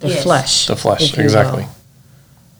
The 0.00 0.08
Yes. 0.08 0.22
flesh. 0.22 0.66
The 0.66 0.76
flesh, 0.76 1.02
if 1.02 1.10
you 1.16 1.16
will. 1.18 1.24
exactly, 1.24 1.66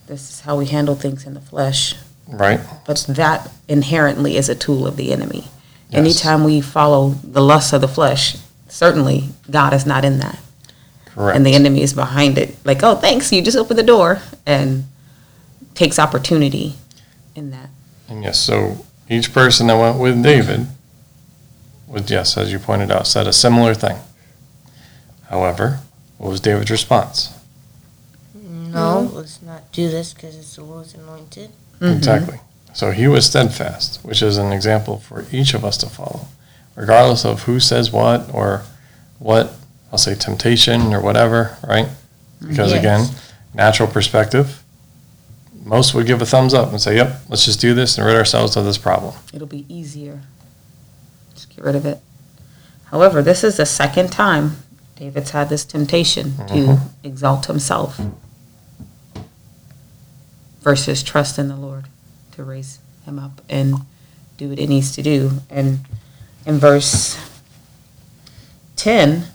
This 0.07 0.29
is 0.29 0.39
how 0.41 0.55
we 0.57 0.65
handle 0.65 0.95
things 0.95 1.25
in 1.25 1.33
the 1.35 1.39
flesh. 1.41 1.95
right? 2.27 2.59
But 2.85 3.05
that 3.09 3.49
inherently 3.67 4.37
is 4.37 4.49
a 4.49 4.55
tool 4.55 4.85
of 4.85 4.95
the 4.97 5.11
enemy. 5.11 5.47
Yes. 5.89 5.99
Anytime 5.99 6.43
we 6.43 6.61
follow 6.61 7.15
the 7.23 7.41
lusts 7.41 7.73
of 7.73 7.81
the 7.81 7.87
flesh, 7.87 8.35
certainly 8.67 9.29
God 9.49 9.73
is 9.73 9.85
not 9.85 10.05
in 10.05 10.19
that. 10.19 10.37
Correct. 11.05 11.35
And 11.35 11.45
the 11.45 11.53
enemy 11.55 11.81
is 11.81 11.93
behind 11.93 12.37
it. 12.37 12.55
Like, 12.65 12.83
oh, 12.83 12.95
thanks, 12.95 13.31
you 13.31 13.41
just 13.41 13.57
opened 13.57 13.79
the 13.79 13.83
door 13.83 14.21
and 14.45 14.85
takes 15.75 15.97
opportunity 15.97 16.75
in 17.35 17.49
that. 17.51 17.69
And 18.07 18.23
yes, 18.23 18.37
so 18.37 18.85
each 19.09 19.33
person 19.33 19.67
that 19.67 19.77
went 19.79 19.97
with 19.97 20.21
David 20.21 20.67
was, 21.87 22.09
yes, 22.11 22.37
as 22.37 22.51
you 22.51 22.59
pointed 22.59 22.91
out, 22.91 23.07
said 23.07 23.25
a 23.27 23.33
similar 23.33 23.73
thing. 23.73 23.97
However, 25.29 25.79
what 26.19 26.29
was 26.29 26.39
David's 26.39 26.69
response? 26.69 27.31
No, 28.35 29.09
let's 29.13 29.41
not 29.41 29.71
do 29.71 29.89
this 29.89 30.13
because 30.13 30.35
it's 30.37 30.55
the 30.55 30.63
Lord's 30.63 30.93
anointed. 30.93 31.49
Mhm. 31.81 31.97
Exactly. 31.97 32.39
So 32.73 32.91
he 32.91 33.07
was 33.07 33.25
steadfast, 33.25 33.99
which 34.03 34.21
is 34.21 34.37
an 34.37 34.51
example 34.51 34.99
for 34.99 35.25
each 35.31 35.55
of 35.55 35.65
us 35.65 35.75
to 35.77 35.87
follow, 35.87 36.27
regardless 36.75 37.25
of 37.25 37.43
who 37.43 37.59
says 37.59 37.91
what 37.91 38.29
or 38.31 38.61
what, 39.17 39.53
I'll 39.91 39.97
say 39.97 40.13
temptation 40.13 40.93
or 40.93 41.01
whatever, 41.01 41.57
right? 41.67 41.87
Because 42.39 42.71
Yes. 42.71 42.79
again, 42.79 43.09
natural 43.55 43.89
perspective, 43.89 44.61
most 45.65 45.93
would 45.95 46.05
give 46.05 46.21
a 46.21 46.25
thumbs 46.27 46.53
up 46.53 46.69
and 46.69 46.79
say, 46.79 46.95
yep, 46.95 47.21
let's 47.27 47.45
just 47.45 47.59
do 47.59 47.73
this 47.73 47.97
and 47.97 48.05
rid 48.05 48.15
ourselves 48.15 48.55
of 48.55 48.65
this 48.65 48.77
problem. 48.77 49.15
It'll 49.33 49.47
be 49.47 49.65
easier. 49.67 50.21
Just 51.33 51.49
get 51.49 51.63
rid 51.65 51.75
of 51.75 51.85
it. 51.85 51.99
However, 52.85 53.21
this 53.23 53.43
is 53.43 53.57
the 53.57 53.65
second 53.65 54.11
time 54.11 54.57
David's 54.99 55.31
had 55.31 55.47
this 55.49 55.63
temptation 55.63 56.35
to 56.47 56.53
Mhm. 56.53 56.79
exalt 57.03 57.45
himself 57.45 57.99
versus 60.61 61.01
trust 61.01 61.39
in 61.39 61.47
the 61.47 61.55
Lord 61.55 61.85
to 62.33 62.43
raise 62.43 62.79
him 63.05 63.17
up 63.17 63.41
and 63.49 63.75
do 64.37 64.49
what 64.49 64.59
it 64.59 64.67
needs 64.67 64.91
to 64.93 65.01
do. 65.01 65.41
And 65.49 65.79
in 66.45 66.59
verse 66.59 67.17
10, 68.75 69.27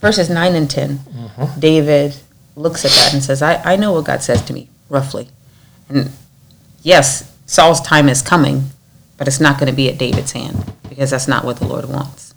verses 0.00 0.28
9 0.30 0.54
and 0.54 0.70
10, 0.70 1.00
Mhm. 1.36 1.58
David 1.60 2.14
looks 2.56 2.84
at 2.84 2.92
that 2.92 3.12
and 3.12 3.22
says, 3.24 3.42
I, 3.42 3.56
I 3.64 3.76
know 3.76 3.92
what 3.92 4.04
God 4.04 4.22
says 4.22 4.40
to 4.42 4.52
me, 4.52 4.68
roughly. 4.88 5.28
And 5.88 6.12
yes, 6.82 7.24
Saul's 7.46 7.80
time 7.80 8.08
is 8.08 8.22
coming, 8.22 8.70
but 9.18 9.26
it's 9.26 9.40
not 9.40 9.58
going 9.58 9.66
to 9.70 9.76
be 9.76 9.88
at 9.88 9.98
David's 9.98 10.32
hand 10.32 10.72
because 10.88 11.10
that's 11.10 11.26
not 11.28 11.44
what 11.44 11.56
the 11.56 11.66
Lord 11.66 11.86
wants. 11.88 12.33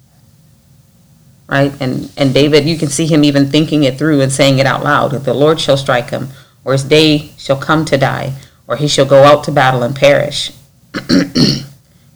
Right? 1.47 1.73
And 1.79 2.11
and 2.17 2.33
David, 2.33 2.65
you 2.65 2.77
can 2.77 2.89
see 2.89 3.07
him 3.07 3.23
even 3.23 3.49
thinking 3.49 3.83
it 3.83 3.97
through 3.97 4.21
and 4.21 4.31
saying 4.31 4.59
it 4.59 4.65
out 4.65 4.83
loud. 4.83 5.11
The 5.11 5.33
Lord 5.33 5.59
shall 5.59 5.77
strike 5.77 6.09
him, 6.09 6.29
or 6.65 6.73
his 6.73 6.83
day 6.83 7.31
shall 7.37 7.57
come 7.57 7.85
to 7.85 7.97
die, 7.97 8.33
or 8.67 8.75
he 8.75 8.87
shall 8.87 9.05
go 9.05 9.23
out 9.23 9.43
to 9.45 9.51
battle 9.51 9.83
and 9.83 9.95
perish. 9.95 10.51
the 10.91 11.65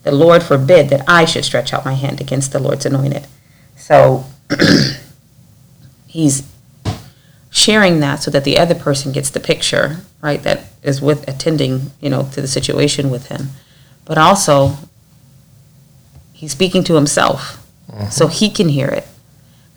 Lord 0.06 0.44
forbid 0.44 0.90
that 0.90 1.06
I 1.08 1.26
should 1.26 1.46
stretch 1.46 1.74
out 1.74 1.86
my 1.86 1.94
hand 1.94 2.20
against 2.20 2.52
the 2.52 2.60
Lord's 2.60 2.86
anointed. 2.86 3.28
So 3.78 4.26
he's 6.08 6.44
sharing 7.50 8.00
that 8.00 8.24
so 8.24 8.32
that 8.32 8.44
the 8.44 8.58
other 8.58 8.76
person 8.76 9.12
gets 9.12 9.30
the 9.30 9.40
picture, 9.40 10.02
right, 10.22 10.42
that 10.44 10.66
is 10.84 11.02
with 11.02 11.28
attending, 11.28 11.92
you 12.02 12.10
know, 12.10 12.30
to 12.34 12.42
the 12.42 12.48
situation 12.48 13.10
with 13.10 13.28
him. 13.28 13.50
But 14.04 14.18
also, 14.18 14.78
he's 16.34 16.52
speaking 16.52 16.84
to 16.86 16.96
himself 16.96 17.62
so 18.10 18.26
mm-hmm. 18.26 18.34
he 18.34 18.50
can 18.50 18.70
hear 18.70 18.88
it. 18.88 19.08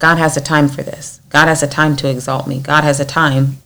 God 0.04 0.18
has 0.18 0.37
a 0.37 0.40
time 0.42 0.68
for 0.68 0.82
this. 0.82 1.18
God 1.30 1.49
has 1.49 1.62
a 1.62 1.66
time 1.66 1.96
to 1.96 2.11
exalt 2.11 2.46
me. 2.46 2.61
God 2.61 2.84
has 2.84 3.00
a 3.00 3.06
time. 3.06 3.56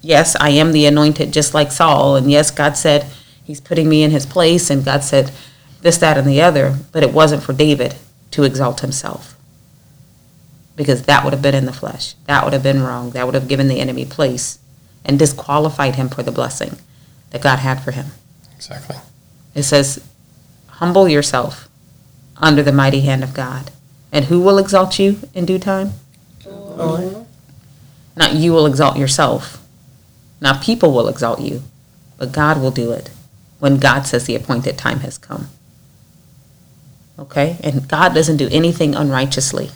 Yes, 0.00 0.34
I 0.40 0.50
am 0.50 0.72
the 0.72 0.86
anointed, 0.86 1.32
just 1.32 1.54
like 1.54 1.70
Saul. 1.70 2.16
And 2.16 2.28
yes, 2.28 2.50
God 2.50 2.76
said 2.76 3.06
he's 3.44 3.60
putting 3.60 3.88
me 3.88 4.02
in 4.02 4.10
his 4.10 4.26
place. 4.26 4.70
And 4.70 4.84
God 4.84 5.04
said 5.04 5.30
this, 5.82 5.96
that, 5.98 6.18
and 6.18 6.26
the 6.26 6.42
other. 6.42 6.76
But 6.90 7.04
it 7.04 7.12
wasn't 7.12 7.44
for 7.44 7.52
David 7.52 7.94
to 8.32 8.42
exalt 8.42 8.80
himself 8.80 9.36
because 10.74 11.04
that 11.04 11.22
would 11.22 11.32
have 11.32 11.42
been 11.42 11.54
in 11.54 11.64
the 11.64 11.72
flesh. 11.72 12.14
That 12.24 12.42
would 12.42 12.54
have 12.54 12.64
been 12.64 12.82
wrong. 12.82 13.12
That 13.12 13.26
would 13.26 13.36
have 13.36 13.46
given 13.46 13.68
the 13.68 13.78
enemy 13.78 14.04
place 14.04 14.58
and 15.04 15.16
disqualified 15.16 15.94
him 15.94 16.08
for 16.08 16.24
the 16.24 16.32
blessing 16.32 16.76
that 17.30 17.40
God 17.40 17.60
had 17.60 17.80
for 17.80 17.92
him. 17.92 18.06
Exactly. 18.56 18.96
It 19.54 19.62
says, 19.62 20.04
Humble 20.66 21.08
yourself 21.08 21.68
under 22.38 22.64
the 22.64 22.72
mighty 22.72 23.02
hand 23.02 23.22
of 23.22 23.32
God. 23.32 23.70
And 24.14 24.26
who 24.26 24.40
will 24.40 24.58
exalt 24.58 25.00
you 25.00 25.18
in 25.34 25.44
due 25.44 25.58
time? 25.58 25.94
Lord. 26.46 27.26
Not 28.16 28.34
you 28.34 28.52
will 28.52 28.64
exalt 28.64 28.96
yourself. 28.96 29.60
Not 30.40 30.62
people 30.62 30.92
will 30.92 31.08
exalt 31.08 31.40
you. 31.40 31.62
But 32.16 32.30
God 32.30 32.60
will 32.62 32.70
do 32.70 32.92
it 32.92 33.10
when 33.58 33.78
God 33.78 34.06
says 34.06 34.24
the 34.24 34.36
appointed 34.36 34.78
time 34.78 35.00
has 35.00 35.18
come. 35.18 35.48
Okay? 37.18 37.56
And 37.64 37.88
God 37.88 38.14
doesn't 38.14 38.36
do 38.36 38.48
anything 38.52 38.94
unrighteously. 38.94 39.70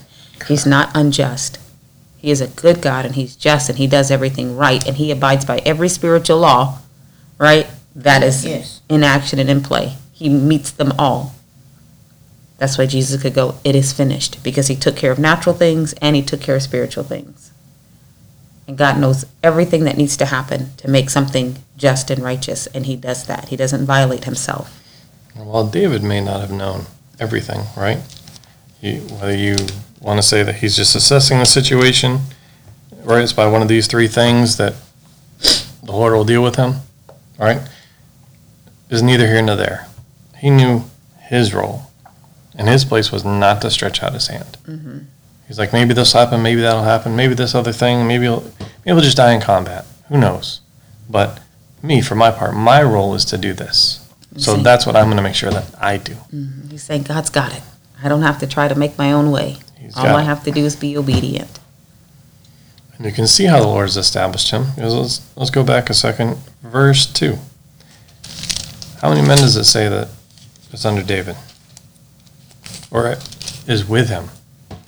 He's 0.46 0.64
not 0.64 0.90
unjust. 0.94 1.58
He 2.18 2.30
is 2.30 2.40
a 2.40 2.46
good 2.46 2.80
God 2.80 3.04
and 3.04 3.16
he's 3.16 3.34
just 3.34 3.68
and 3.68 3.78
he 3.78 3.88
does 3.88 4.08
everything 4.10 4.56
right 4.56 4.86
and 4.86 4.96
he 4.98 5.10
abides 5.10 5.44
by 5.44 5.58
every 5.66 5.88
spiritual 5.88 6.38
law, 6.38 6.78
right? 7.38 7.66
That 7.94 8.22
is 8.22 8.44
Yes. 8.44 8.80
in 8.88 9.02
action 9.02 9.40
and 9.40 9.50
in 9.50 9.62
play. 9.62 9.96
He 10.12 10.28
meets 10.28 10.70
them 10.70 10.92
all. 10.96 11.34
That's 12.58 12.76
why 12.76 12.86
Jesus 12.86 13.22
could 13.22 13.34
go, 13.34 13.56
It 13.64 13.74
is 13.74 13.92
finished, 13.92 14.42
because 14.44 14.66
he 14.66 14.76
took 14.76 14.96
care 14.96 15.12
of 15.12 15.18
natural 15.18 15.54
things 15.54 15.94
and 15.94 16.14
he 16.14 16.22
took 16.22 16.40
care 16.40 16.56
of 16.56 16.62
spiritual 16.62 17.04
things. 17.04 17.52
And 18.66 18.76
God 18.76 18.98
knows 18.98 19.24
everything 19.42 19.84
that 19.84 19.96
needs 19.96 20.16
to 20.18 20.26
happen 20.26 20.76
to 20.76 20.90
make 20.90 21.08
something 21.08 21.56
just 21.76 22.10
and 22.10 22.22
righteous, 22.22 22.66
and 22.68 22.84
he 22.84 22.96
does 22.96 23.24
that. 23.26 23.48
He 23.48 23.56
doesn't 23.56 23.86
violate 23.86 24.24
himself. 24.24 24.82
While 25.34 25.68
David 25.68 26.02
may 26.02 26.20
not 26.20 26.40
have 26.40 26.50
known 26.50 26.86
everything, 27.18 27.62
right? 27.76 27.98
Whether 28.82 29.36
you 29.36 29.56
want 30.00 30.18
to 30.18 30.22
say 30.22 30.42
that 30.42 30.56
he's 30.56 30.76
just 30.76 30.94
assessing 30.94 31.38
the 31.38 31.46
situation, 31.46 32.20
right? 33.02 33.22
It's 33.22 33.32
by 33.32 33.46
one 33.46 33.62
of 33.62 33.68
these 33.68 33.86
three 33.86 34.08
things 34.08 34.56
that 34.58 34.74
the 35.82 35.92
Lord 35.92 36.12
will 36.12 36.24
deal 36.24 36.42
with 36.42 36.56
him, 36.56 36.74
right? 37.38 37.60
Is 38.90 39.02
neither 39.02 39.26
here 39.26 39.42
nor 39.42 39.56
there. 39.56 39.86
He 40.38 40.50
knew 40.50 40.84
his 41.20 41.54
role, 41.54 41.87
and 42.58 42.68
his 42.68 42.84
place 42.84 43.10
was 43.10 43.24
not 43.24 43.62
to 43.62 43.70
stretch 43.70 44.02
out 44.02 44.12
his 44.12 44.26
hand. 44.26 44.58
Mm-hmm. 44.64 44.98
He's 45.46 45.58
like, 45.58 45.72
maybe 45.72 45.94
this 45.94 46.12
will 46.12 46.20
happen, 46.20 46.42
maybe 46.42 46.60
that'll 46.60 46.82
happen, 46.82 47.16
maybe 47.16 47.32
this 47.34 47.54
other 47.54 47.72
thing, 47.72 48.06
maybe 48.06 48.24
he'll, 48.24 48.42
maybe 48.42 48.68
he'll 48.84 49.00
just 49.00 49.16
die 49.16 49.32
in 49.32 49.40
combat. 49.40 49.86
Who 50.08 50.18
knows? 50.18 50.60
But 51.08 51.40
me, 51.82 52.02
for 52.02 52.14
my 52.16 52.30
part, 52.30 52.54
my 52.54 52.82
role 52.82 53.14
is 53.14 53.24
to 53.26 53.38
do 53.38 53.54
this. 53.54 54.04
So 54.36 54.56
See? 54.56 54.62
that's 54.62 54.84
what 54.84 54.94
I'm 54.94 55.06
going 55.06 55.16
to 55.16 55.22
make 55.22 55.34
sure 55.34 55.50
that 55.50 55.74
I 55.80 55.96
do. 55.96 56.14
Mhm. 56.34 56.70
He's 56.70 56.82
saying, 56.82 57.04
God's 57.04 57.30
got 57.30 57.54
it. 57.54 57.62
I 58.02 58.08
don't 58.10 58.22
have 58.22 58.38
to 58.40 58.46
try 58.46 58.68
to 58.68 58.74
make 58.74 58.98
my 58.98 59.10
own 59.12 59.30
way. 59.30 59.56
He's 59.78 59.96
All 59.96 60.04
I 60.06 60.20
it. 60.20 60.26
have 60.26 60.44
to 60.44 60.50
do 60.50 60.64
is 60.66 60.76
be 60.76 60.98
obedient. 60.98 61.58
And 62.96 63.06
you 63.06 63.12
can 63.12 63.26
see 63.26 63.44
how 63.44 63.60
the 63.60 63.66
Lord 63.66 63.86
has 63.86 63.96
established 63.96 64.50
him. 64.50 64.66
Let's, 64.76 65.22
let's 65.36 65.50
go 65.50 65.64
back 65.64 65.88
a 65.88 65.94
second. 65.94 66.36
Verse 66.62 67.06
2. 67.06 67.38
How 69.00 69.08
many 69.08 69.26
men 69.26 69.38
does 69.38 69.56
it 69.56 69.64
say 69.64 69.88
that 69.88 70.08
is 70.72 70.84
under 70.84 71.02
David? 71.02 71.36
Or 72.90 73.16
is 73.66 73.86
with 73.86 74.08
him 74.08 74.30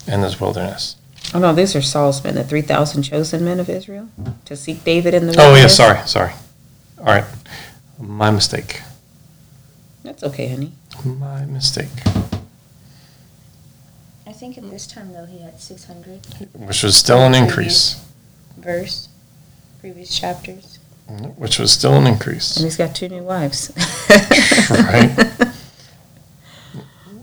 in 0.06 0.22
this 0.22 0.40
wilderness? 0.40 0.96
Oh 1.34 1.38
no, 1.38 1.54
these 1.54 1.76
are 1.76 1.82
Saul's 1.82 2.24
men, 2.24 2.34
the 2.34 2.44
three 2.44 2.62
thousand 2.62 3.02
chosen 3.02 3.44
men 3.44 3.60
of 3.60 3.68
Israel, 3.68 4.08
to 4.46 4.56
seek 4.56 4.82
David 4.84 5.14
in 5.14 5.26
the 5.26 5.34
oh, 5.38 5.48
wilderness. 5.52 5.78
Oh, 5.78 5.84
wilderness. 5.84 6.02
yes, 6.02 6.12
sorry, 6.12 6.32
sorry. 6.32 6.32
All 6.98 7.04
right. 7.06 7.24
My 7.98 8.30
mistake. 8.30 8.80
That's 10.02 10.22
okay, 10.24 10.48
honey. 10.48 10.72
My 11.04 11.44
mistake. 11.44 11.90
I 14.26 14.32
think 14.32 14.56
at 14.56 14.68
this 14.70 14.86
time 14.86 15.12
though 15.12 15.26
he 15.26 15.38
had 15.40 15.60
600 15.60 16.20
Which 16.54 16.82
was 16.82 16.96
still 16.96 17.18
an 17.18 17.34
increase. 17.34 18.02
verse, 18.56 19.08
previous 19.80 20.18
chapters. 20.18 20.78
Mm-hmm. 21.08 21.40
Which 21.40 21.58
was 21.58 21.72
still 21.72 21.94
an 21.94 22.06
increase. 22.06 22.56
And 22.56 22.64
he's 22.64 22.76
got 22.76 22.94
two 22.94 23.08
new 23.08 23.22
wives. 23.22 23.70
Right. 24.70 25.10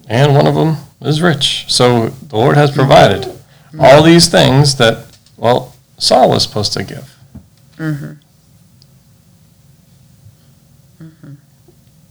And 0.10 0.34
one 0.34 0.48
of 0.48 0.56
them 0.56 0.78
is 1.08 1.22
rich. 1.22 1.66
So 1.68 2.10
the 2.10 2.36
Lord 2.38 2.58
has 2.58 2.72
provided 2.72 3.34
all 3.80 4.02
these 4.04 4.28
things 4.28 4.76
that, 4.78 5.18
well, 5.38 5.76
Saul 5.98 6.30
was 6.30 6.44
supposed 6.44 6.74
to 6.74 6.84
give. 6.84 7.16
hmm 7.78 8.14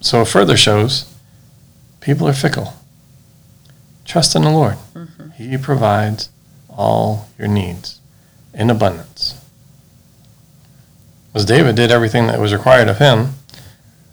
So 0.00 0.20
it 0.22 0.28
further 0.28 0.56
shows 0.56 1.12
people 2.00 2.28
are 2.28 2.32
fickle. 2.32 2.74
Trust 4.04 4.36
in 4.36 4.42
the 4.42 4.50
Lord. 4.50 4.76
Mhm. 4.94 5.32
He 5.34 5.58
provides 5.58 6.28
all 6.68 7.28
your 7.38 7.48
needs 7.48 7.98
in 8.54 8.70
abundance. 8.70 9.34
As 11.34 11.44
David 11.44 11.74
did 11.74 11.90
everything 11.90 12.28
that 12.28 12.38
was 12.38 12.52
required 12.52 12.88
of 12.88 12.98
him 12.98 13.34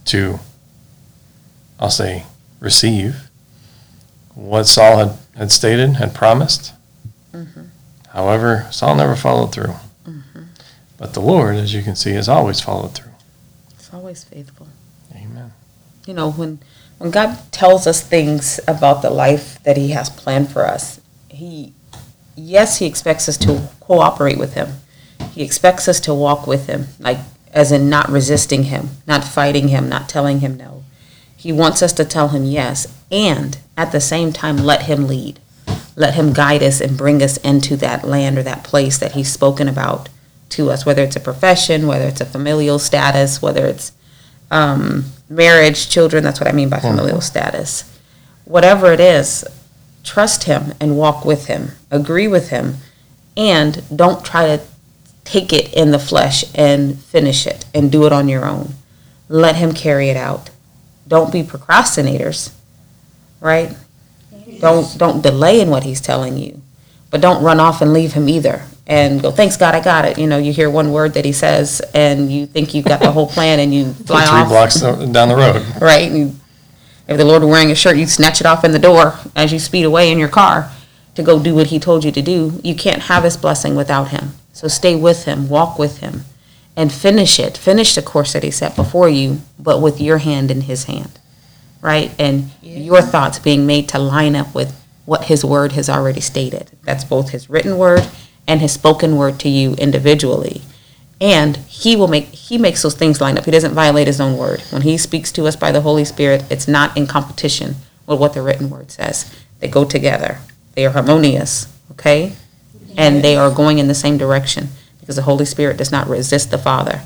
to, 0.06 0.39
I'll 1.80 1.91
say, 1.91 2.26
receive 2.60 3.23
what 4.36 4.65
Saul 4.65 4.98
had, 4.98 5.17
had 5.36 5.52
stated, 5.52 5.96
had 5.96 6.13
promised. 6.13 6.74
Mhm. 7.34 7.67
However, 8.10 8.67
Saul 8.72 8.96
never 8.96 9.15
followed 9.15 9.52
through. 9.52 9.76
Mhm. 10.08 10.48
But 10.98 11.13
the 11.13 11.19
Lord, 11.22 11.56
as 11.56 11.74
you 11.74 11.82
can 11.82 11.96
see, 11.96 12.12
has 12.13 12.30
always 12.30 12.60
followed 12.60 12.93
through. 12.93 13.12
It's 13.78 13.89
always 13.93 14.24
faithful. 14.24 14.67
Amen. 15.15 15.52
You 16.06 16.13
know, 16.13 16.32
when 16.32 16.60
when 17.00 17.12
God 17.12 17.38
tells 17.52 17.86
us 17.86 18.00
things 18.00 18.60
about 18.67 19.02
the 19.02 19.10
life 19.10 19.60
that 19.63 19.76
He 19.78 19.89
has 19.89 20.10
planned 20.10 20.50
for 20.52 20.65
us, 20.65 21.00
He, 21.28 21.74
yes, 22.36 22.78
He 22.78 22.86
expects 22.86 23.28
us 23.28 23.36
to 23.38 23.67
cooperate 23.82 24.38
with 24.38 24.54
Him. 24.54 24.80
He 25.32 25.41
expects 25.41 25.88
us 25.88 26.00
to 26.02 26.13
walk 26.13 26.48
with 26.48 26.67
Him, 26.67 26.89
like 27.00 27.19
as 27.52 27.72
in 27.72 27.89
not 27.89 28.10
resisting 28.10 28.63
Him, 28.65 28.91
not 29.06 29.24
fighting 29.24 29.67
Him, 29.67 29.89
not 29.89 30.08
telling 30.08 30.39
Him 30.39 30.56
no. 30.56 30.84
He 31.36 31.52
wants 31.52 31.82
us 31.82 31.91
to 31.93 32.06
tell 32.06 32.30
Him 32.30 32.46
yes, 32.46 32.88
and 33.12 33.58
at 33.78 33.92
the 33.92 34.02
same 34.02 34.32
time, 34.34 34.58
let 34.58 34.84
Him 34.84 35.08
lead. 35.08 35.40
Let 35.96 36.16
Him 36.16 36.34
guide 36.34 36.64
us 36.64 36.82
and 36.82 36.98
bring 36.98 37.22
us 37.22 37.38
into 37.38 37.76
that 37.78 38.04
land 38.04 38.38
or 38.38 38.44
that 38.44 38.64
place 38.64 38.98
that 38.98 39.14
He's 39.14 39.32
spoken 39.32 39.68
about 39.68 40.10
to 40.50 40.70
us, 40.70 40.86
whether 40.86 41.04
it's 41.04 41.16
a 41.16 41.20
profession, 41.20 41.88
whether 41.88 42.06
it's 42.06 42.22
a 42.22 42.26
familial 42.26 42.80
status, 42.80 43.42
whether 43.42 43.66
it's 43.66 43.92
um, 44.52 45.06
marriage, 45.30 45.90
children. 45.90 46.24
That's 46.24 46.40
what 46.40 46.50
I 46.50 46.54
mean 46.54 46.70
by 46.70 46.80
familial 46.80 47.22
status. 47.22 47.90
Whatever 48.46 48.92
it 48.92 49.00
is, 49.00 49.44
trust 50.04 50.44
Him 50.44 50.74
and 50.80 50.98
walk 50.98 51.26
with 51.26 51.48
Him. 51.48 51.72
Agree 51.90 52.28
with 52.28 52.50
Him, 52.50 52.76
and 53.36 53.84
don't 53.96 54.24
try 54.24 54.46
to 54.46 54.64
take 55.24 55.54
it 55.54 55.74
in 55.74 55.92
the 55.92 56.00
flesh 56.00 56.44
and 56.54 57.00
finish 57.00 57.48
it 57.48 57.66
and 57.74 57.92
do 57.92 58.06
it 58.06 58.12
on 58.12 58.28
your 58.28 58.46
own. 58.46 58.74
Let 59.30 59.56
Him 59.56 59.74
carry 59.74 60.10
it 60.10 60.18
out. 60.18 60.50
Don't 61.08 61.32
be 61.32 61.44
procrastinators, 61.44 62.54
right? 63.43 63.75
Don't 64.60 64.97
don't 64.97 65.21
delay 65.21 65.60
in 65.62 65.69
what 65.69 65.84
He's 65.84 66.01
telling 66.01 66.38
you, 66.38 66.62
but 67.12 67.21
don't 67.21 67.43
run 67.43 67.60
off 67.60 67.82
and 67.82 67.93
leave 67.93 68.13
Him 68.13 68.27
either. 68.29 68.63
And 68.86 69.21
go, 69.21 69.32
thanks 69.32 69.56
God, 69.56 69.75
I 69.75 69.82
got 69.82 70.03
it. 70.03 70.17
You 70.17 70.27
know, 70.27 70.38
you 70.38 70.51
hear 70.51 70.69
one 70.69 70.91
word 70.91 71.13
that 71.13 71.23
He 71.25 71.32
says, 71.32 71.82
and 71.93 72.32
you 72.32 72.45
think 72.45 72.73
you've 72.73 72.86
got 72.86 72.99
the 72.99 73.12
whole 73.12 73.27
plan, 73.27 73.60
and 73.60 73.73
you 73.73 73.93
fly 74.08 74.25
Three 74.25 74.39
off 74.39 74.47
blocks 74.49 74.82
down 74.82 75.29
the 75.29 75.36
road. 75.36 75.63
right? 75.82 76.12
And 76.12 76.39
if 77.08 77.17
the 77.17 77.25
Lord 77.25 77.43
were 77.43 77.49
wearing 77.49 77.71
a 77.71 77.75
shirt, 77.75 77.97
you'd 77.97 78.10
snatch 78.10 78.41
it 78.41 78.47
off 78.47 78.63
in 78.65 78.71
the 78.71 78.79
door 78.79 79.19
as 79.36 79.51
you 79.53 79.60
speed 79.60 79.84
away 79.84 80.12
in 80.12 80.17
your 80.19 80.29
car 80.29 80.71
to 81.15 81.23
go 81.23 81.41
do 81.41 81.56
what 81.56 81.67
He 81.67 81.79
told 81.79 82.03
you 82.03 82.12
to 82.12 82.21
do. 82.21 82.60
You 82.63 82.75
can't 82.75 83.03
have 83.03 83.23
His 83.23 83.38
blessing 83.38 83.75
without 83.75 84.10
Him. 84.10 84.32
So 84.51 84.67
stay 84.67 84.95
with 84.95 85.25
Him, 85.25 85.47
walk 85.49 85.79
with 85.79 85.99
Him, 85.99 86.23
and 86.75 86.91
finish 86.91 87.39
it. 87.39 87.58
Finish 87.58 87.95
the 87.95 88.01
course 88.01 88.34
that 88.34 88.43
He 88.43 88.51
set 88.51 88.75
before 88.75 89.08
you, 89.10 89.41
but 89.60 89.82
with 89.82 90.01
your 90.01 90.17
hand 90.19 90.51
in 90.51 90.62
His 90.62 90.86
hand, 90.86 91.19
right? 91.84 92.12
And 92.17 92.50
your 92.62 93.02
thoughts 93.02 93.38
being 93.38 93.67
made 93.67 93.89
to 93.89 94.00
line 94.00 94.36
up 94.36 94.56
with 94.56 94.74
what 95.06 95.26
His 95.26 95.46
Word 95.46 95.74
has 95.74 95.89
already 95.89 96.22
stated. 96.22 96.72
That's 96.84 97.04
both 97.04 97.30
His 97.30 97.50
written 97.50 97.78
word 97.78 98.08
and 98.48 98.62
His 98.62 98.72
spoken 98.72 99.15
word 99.17 99.39
to 99.41 99.50
you 99.50 99.74
individually. 99.76 100.62
And 101.22 101.58
he 101.58 101.96
will 101.96 102.08
make 102.10 102.26
he 102.26 102.58
makes 102.58 102.82
those 102.82 102.96
things 102.96 103.22
line 103.22 103.38
up. 103.38 103.46
He 103.46 103.52
doesn't 103.52 103.74
violate 103.74 104.08
his 104.08 104.19
own 104.19 104.38
word. 104.38 104.62
When 104.72 104.82
he 104.82 104.98
speaks 104.98 105.32
to 105.34 105.46
us 105.46 105.56
by 105.56 105.72
the 105.72 105.80
holy 105.82 106.04
spirit 106.04 106.43
it's 106.50 106.67
not 106.67 106.98
in 106.98 107.08
competition 107.08 107.76
with 108.08 108.19
what 108.19 108.34
the 108.34 108.41
written 108.41 108.69
word 108.69 108.91
says. 108.91 109.34
They 109.60 109.69
go 109.69 109.86
together. 109.86 110.39
They 110.74 110.86
are 110.86 110.89
harmonious 110.89 111.67
okay? 111.93 112.34
And 112.98 113.24
they 113.24 113.36
are 113.36 113.52
going 113.52 113.80
in 113.80 113.88
the 113.88 113.96
same 113.96 114.17
direction 114.17 114.69
because 115.00 115.15
the 115.15 115.24
holy 115.24 115.46
spirit 115.46 115.78
does 115.78 115.91
not 115.91 116.08
resist 116.08 116.52
the 116.52 116.58
father. 116.58 117.02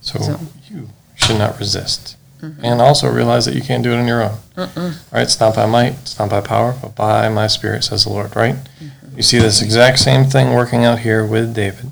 So 0.00 0.18
So- 0.18 0.40
you 0.70 0.88
should 1.16 1.38
not 1.38 1.58
resist. 1.58 2.16
Mm-hmm. 2.40 2.64
And 2.64 2.80
also 2.80 3.10
realize 3.10 3.46
that 3.46 3.54
you 3.54 3.62
can't 3.62 3.82
do 3.82 3.92
it 3.92 3.96
on 3.96 4.06
your 4.06 4.22
own. 4.22 4.38
Mm-mm. 4.54 5.12
Right? 5.12 5.22
It's 5.22 5.40
not 5.40 5.56
by 5.56 5.66
might, 5.66 5.94
it's 6.02 6.18
not 6.18 6.30
by 6.30 6.40
power, 6.40 6.76
but 6.80 6.94
by 6.94 7.28
my 7.28 7.48
spirit, 7.48 7.82
says 7.84 8.04
the 8.04 8.10
Lord, 8.10 8.36
right? 8.36 8.54
Mm-hmm. 8.54 9.16
You 9.16 9.22
see 9.22 9.38
this 9.38 9.60
exact 9.60 9.98
same 9.98 10.24
thing 10.24 10.54
working 10.54 10.84
out 10.84 11.00
here 11.00 11.26
with 11.26 11.54
David, 11.54 11.90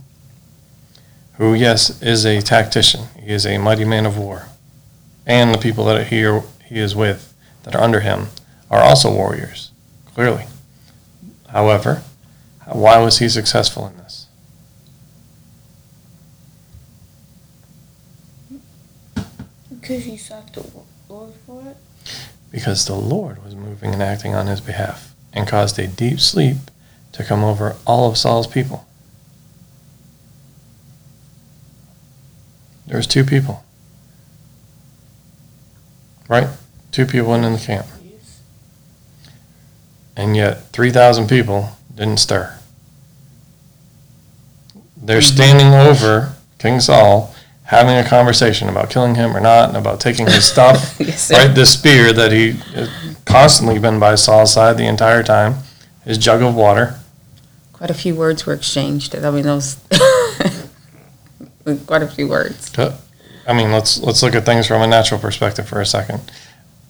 who, 1.35 1.55
yes, 1.55 2.01
is 2.01 2.25
a 2.25 2.41
tactician. 2.41 3.07
He 3.21 3.33
is 3.33 3.45
a 3.45 3.59
mighty 3.59 3.85
man 3.85 4.07
of 4.07 4.17
war. 4.17 4.47
And 5.27 5.53
the 5.53 5.59
people 5.59 5.85
that 5.87 6.07
he, 6.07 6.25
are, 6.25 6.45
he 6.65 6.79
is 6.79 6.95
with, 6.95 7.35
that 7.65 7.75
are 7.75 7.83
under 7.83 8.01
him, 8.01 8.29
are 8.71 8.81
also 8.81 9.13
warriors, 9.13 9.73
clearly. 10.15 10.45
However, 11.49 12.03
why 12.67 12.99
was 12.99 13.19
he 13.19 13.29
successful 13.29 13.87
in 13.89 13.97
this? 13.97 14.06
Because 19.87 20.05
he 20.05 20.17
sought 20.17 20.53
the 20.53 20.67
Lord 21.09 21.33
for 21.47 21.63
it. 21.63 21.77
because 22.51 22.87
the 22.87 22.95
Lord 22.97 23.45
was 23.45 23.55
moving 23.55 23.93
and 23.93 24.03
acting 24.03 24.35
on 24.35 24.49
his 24.49 24.61
behalf 24.61 25.15
and 25.33 25.47
caused 25.47 25.79
a 25.79 25.87
deep 25.87 26.19
sleep 26.19 26.57
to 27.13 27.23
come 27.23 27.45
over 27.45 27.77
all 27.87 28.11
of 28.11 28.19
Saul's 28.19 28.49
people. 28.49 28.85
There 32.89 32.97
was 32.97 33.07
two 33.07 33.23
people. 33.23 33.65
Right? 36.29 36.49
Two 36.91 37.07
people 37.07 37.31
went 37.31 37.45
in 37.45 37.53
the 37.53 37.59
camp. 37.61 37.87
And 40.17 40.35
yet 40.35 40.73
3,000 40.73 41.29
people 41.29 41.77
didn't 41.95 42.19
stir. 42.19 42.59
They're 44.97 45.21
mm-hmm. 45.21 45.35
standing 45.37 45.75
over 45.75 46.35
King 46.59 46.81
Saul, 46.81 47.36
having 47.67 47.97
a 47.97 48.09
conversation 48.09 48.69
about 48.69 48.91
killing 48.91 49.17
him 49.17 49.37
or 49.37 49.41
not, 49.41 49.69
and 49.69 49.77
about 49.77 50.01
taking 50.01 50.27
his 50.27 50.45
stuff. 50.45 50.99
Yes, 51.01 51.31
right, 51.31 51.55
this 51.55 51.73
spear 51.73 52.13
that 52.13 52.33
he 52.33 52.53
has 52.75 52.89
constantly 53.25 53.79
been 53.79 53.99
by 53.99 54.15
Saul's 54.15 54.53
side 54.53 54.79
the 54.79 54.87
entire 54.87 55.23
time, 55.23 55.57
his 56.05 56.17
jug 56.19 56.43
of 56.43 56.55
water. 56.55 56.99
Quite 57.73 57.91
a 57.91 57.95
few 57.95 58.15
words 58.15 58.47
were 58.47 58.55
exchanged. 58.55 59.15
I 59.15 59.31
mean, 59.31 59.43
those 59.43 59.77
quite 61.87 62.03
a 62.03 62.09
few 62.09 62.29
words. 62.29 62.77
Uh, 62.79 62.97
I 63.47 63.53
mean, 63.53 63.71
let's 63.73 64.01
let's 64.01 64.23
look 64.23 64.35
at 64.35 64.45
things 64.47 64.67
from 64.67 64.83
a 64.83 64.87
natural 64.87 65.21
perspective 65.21 65.69
for 65.69 65.81
a 65.81 65.87
second. 65.87 66.21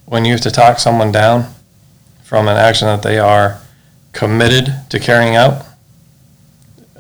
When 0.05 0.25
you 0.25 0.33
have 0.33 0.43
to 0.43 0.51
talk 0.51 0.79
someone 0.79 1.11
down 1.11 1.53
from 2.23 2.49
an 2.49 2.57
action 2.57 2.87
that 2.87 3.03
they 3.03 3.19
are 3.19 3.61
committed 4.13 4.73
to 4.91 5.01
carrying 5.01 5.35
out, 5.35 5.67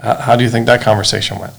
how 0.02 0.34
do 0.36 0.42
you 0.42 0.50
think 0.50 0.66
that 0.66 0.82
conversation 0.82 1.38
went? 1.38 1.54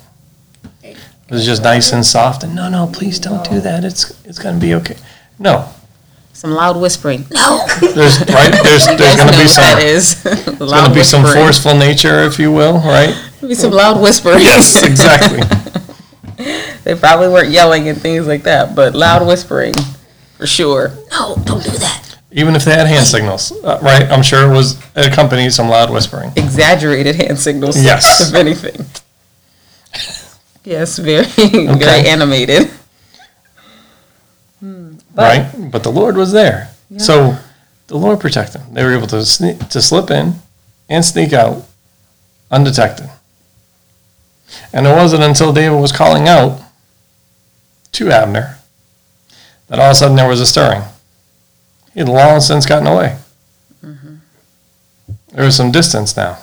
Was 1.29 1.45
just 1.45 1.61
nice 1.61 1.91
and 1.91 2.05
soft 2.05 2.43
and 2.43 2.55
no, 2.55 2.69
no, 2.69 2.87
please 2.87 3.19
don't 3.19 3.43
do 3.49 3.59
that. 3.59 3.83
It's 3.83 4.11
it's 4.25 4.39
going 4.39 4.55
to 4.55 4.61
be 4.61 4.73
okay. 4.75 4.95
No, 5.39 5.67
Some 6.31 6.51
loud 6.51 6.77
whispering. 6.79 7.25
No, 7.31 7.65
there's 7.81 8.19
right 8.19 8.51
there's 8.63 8.85
there's 8.97 9.15
going 9.17 9.31
to 9.33 9.37
be 9.43 9.47
some 9.47 9.63
that 9.65 9.83
is. 9.83 10.23
there's 10.23 10.59
loud 10.59 10.69
going 10.69 10.89
to 10.89 10.95
be 10.95 11.03
some 11.03 11.25
forceful 11.25 11.75
nature, 11.75 12.23
if 12.23 12.39
you 12.39 12.51
will, 12.53 12.75
right? 12.79 13.13
Be 13.41 13.55
some 13.55 13.71
loud 13.71 14.01
whispering. 14.01 14.39
Yes, 14.39 14.81
exactly. 14.83 15.41
they 16.85 16.95
probably 16.95 17.27
weren't 17.27 17.49
yelling 17.49 17.89
and 17.89 18.01
things 18.01 18.25
like 18.25 18.43
that, 18.43 18.73
but 18.73 18.95
loud 18.95 19.27
whispering 19.27 19.73
for 20.37 20.47
sure. 20.47 20.93
No, 21.11 21.35
don't 21.43 21.63
do 21.63 21.71
that. 21.71 22.17
Even 22.31 22.55
if 22.55 22.63
they 22.63 22.71
had 22.71 22.87
hand 22.87 23.05
signals, 23.05 23.51
uh, 23.63 23.79
right? 23.81 24.03
I'm 24.03 24.23
sure 24.23 24.49
it 24.49 24.55
was 24.55 24.81
accompanied 24.95 25.51
some 25.51 25.67
loud 25.67 25.91
whispering. 25.91 26.31
Exaggerated 26.37 27.15
hand 27.15 27.37
signals. 27.37 27.81
Yes. 27.83 28.29
if 28.29 28.33
anything. 28.33 28.85
Yes, 30.67 30.97
very 30.97 31.23
very 31.77 32.07
animated. 32.07 32.69
Hmm, 34.59 34.97
But- 35.15 35.21
right? 35.53 35.71
But 35.71 35.83
the 35.83 35.91
Lord 35.91 36.17
was 36.17 36.31
there. 36.33 36.69
So 36.97 37.37
the 37.87 37.97
Lord 37.97 38.19
protected 38.19 38.61
them. 38.61 38.73
They 38.73 38.83
were 38.83 38.93
able 38.93 39.07
to 39.07 39.17
sne- 39.17 39.69
to 39.69 39.81
slip 39.81 40.09
in 40.11 40.35
and 40.89 41.03
sneak 41.05 41.31
out 41.33 41.65
undetected. 42.51 43.09
And 44.73 44.85
it 44.87 44.95
wasn't 44.95 45.23
until 45.23 45.53
David 45.53 45.79
was 45.79 45.91
calling 45.91 46.27
out 46.27 46.61
to 47.93 48.09
Abner 48.11 48.57
that 49.67 49.79
all 49.79 49.85
of 49.87 49.91
a 49.91 49.95
sudden 49.95 50.15
there 50.17 50.27
was 50.29 50.39
a 50.41 50.45
stirring. 50.45 50.81
He 51.93 51.99
had 52.01 52.09
long 52.09 52.39
since 52.41 52.65
gotten 52.65 52.87
away. 52.87 53.17
There 53.81 55.45
was 55.45 55.55
some 55.55 55.71
distance 55.71 56.15
now. 56.17 56.37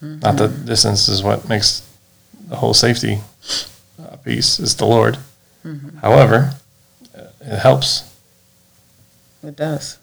Not 0.00 0.36
that 0.36 0.64
distance 0.66 1.08
is 1.08 1.22
what 1.22 1.48
makes 1.48 1.82
the 2.48 2.56
whole 2.56 2.74
safety 2.74 3.20
uh, 4.00 4.16
piece 4.16 4.58
is 4.58 4.76
the 4.76 4.86
Lord. 4.86 5.18
Mm-hmm. 5.64 5.98
However, 5.98 6.54
uh, 7.16 7.24
it 7.40 7.58
helps. 7.58 8.14
It 9.42 9.56
does. 9.56 9.98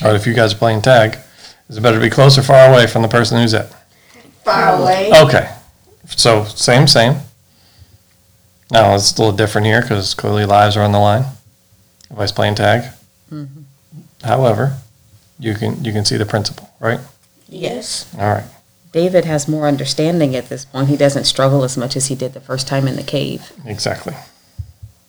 All 0.00 0.08
right, 0.08 0.16
if 0.16 0.26
you 0.26 0.34
guys 0.34 0.54
are 0.54 0.58
playing 0.58 0.82
tag, 0.82 1.18
is 1.68 1.76
it 1.76 1.80
better 1.80 1.98
to 1.98 2.02
be 2.02 2.10
close 2.10 2.38
or 2.38 2.42
far 2.42 2.70
away 2.70 2.86
from 2.86 3.02
the 3.02 3.08
person 3.08 3.40
who's 3.40 3.52
it? 3.52 3.66
Far 4.44 4.80
away. 4.80 5.10
Okay, 5.22 5.50
so 6.06 6.44
same, 6.44 6.86
same. 6.86 7.16
Now 8.70 8.94
it's 8.94 9.16
a 9.16 9.22
little 9.22 9.36
different 9.36 9.66
here 9.66 9.80
because 9.80 10.14
clearly 10.14 10.44
lives 10.44 10.76
are 10.76 10.82
on 10.82 10.92
the 10.92 10.98
line. 10.98 11.24
Everybody's 12.06 12.32
playing 12.32 12.54
tag. 12.54 12.92
Mm-hmm. 13.32 13.62
However, 14.22 14.78
you 15.38 15.54
can 15.54 15.84
you 15.84 15.92
can 15.92 16.04
see 16.04 16.16
the 16.16 16.26
principle, 16.26 16.70
right? 16.80 17.00
Yes. 17.48 18.12
All 18.18 18.28
right. 18.28 18.44
David 18.92 19.24
has 19.26 19.46
more 19.48 19.66
understanding 19.68 20.34
at 20.34 20.48
this 20.48 20.64
point. 20.64 20.88
He 20.88 20.96
doesn't 20.96 21.24
struggle 21.24 21.62
as 21.64 21.76
much 21.76 21.94
as 21.96 22.06
he 22.06 22.14
did 22.14 22.32
the 22.32 22.40
first 22.40 22.66
time 22.66 22.88
in 22.88 22.96
the 22.96 23.02
cave 23.02 23.52
Exactly. 23.66 24.14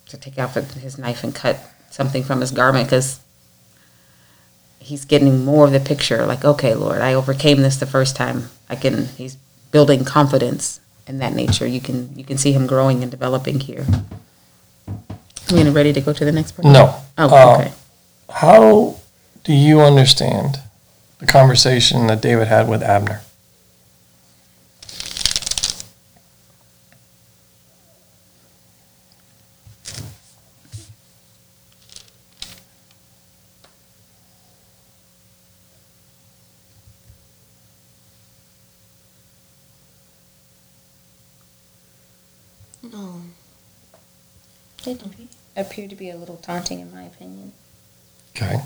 to 0.10 0.18
take 0.18 0.38
out 0.38 0.52
his 0.54 0.98
knife 0.98 1.24
and 1.24 1.34
cut 1.34 1.60
something 1.89 2.24
from 2.24 2.42
his 2.42 2.52
garment 2.52 2.88
because 2.88 3.20
he's 4.80 5.06
getting 5.06 5.46
more 5.46 5.65
of 5.65 5.72
the 5.72 5.80
picture. 5.80 6.26
Like, 6.26 6.44
okay, 6.44 6.76
Lord, 6.76 7.02
I 7.02 7.13
overcame 7.13 7.62
this 7.62 7.78
the 7.78 7.86
first 7.86 8.15
time. 8.15 8.50
I 8.70 8.76
can. 8.76 9.06
He's 9.18 9.38
building 9.72 10.04
confidence 10.04 10.80
in 11.08 11.20
that 11.20 11.34
nature. 11.34 11.65
You 11.68 11.80
can 11.82 12.15
you 12.18 12.24
can 12.24 12.38
see 12.38 12.52
him 12.52 12.68
growing 12.68 13.02
and 13.02 13.10
developing 13.12 13.60
here. 13.62 13.86
You 14.88 15.58
getting 15.58 15.74
ready 15.74 15.94
to 15.94 16.02
go 16.02 16.13
to 16.13 16.26
the 16.26 16.32
next 16.32 16.52
part? 16.52 16.65
No. 16.65 17.02
Oh, 17.18 17.30
Uh, 17.36 17.54
okay. 17.60 17.74
How 18.30 18.98
do 19.44 19.54
you 19.54 19.82
understand 19.82 20.60
the 21.20 21.26
conversation 21.26 22.06
that 22.08 22.22
David 22.22 22.48
had 22.48 22.68
with 22.70 22.84
Abner? 22.84 23.22
Oh. 42.93 43.21
No. 44.86 44.93
It 44.93 45.02
appeared 45.56 45.89
to 45.89 45.95
be 45.95 46.10
a 46.10 46.15
little 46.15 46.38
taunting, 46.38 46.80
in 46.80 46.91
my 46.93 47.04
opinion, 47.04 47.52
Okay. 48.36 48.63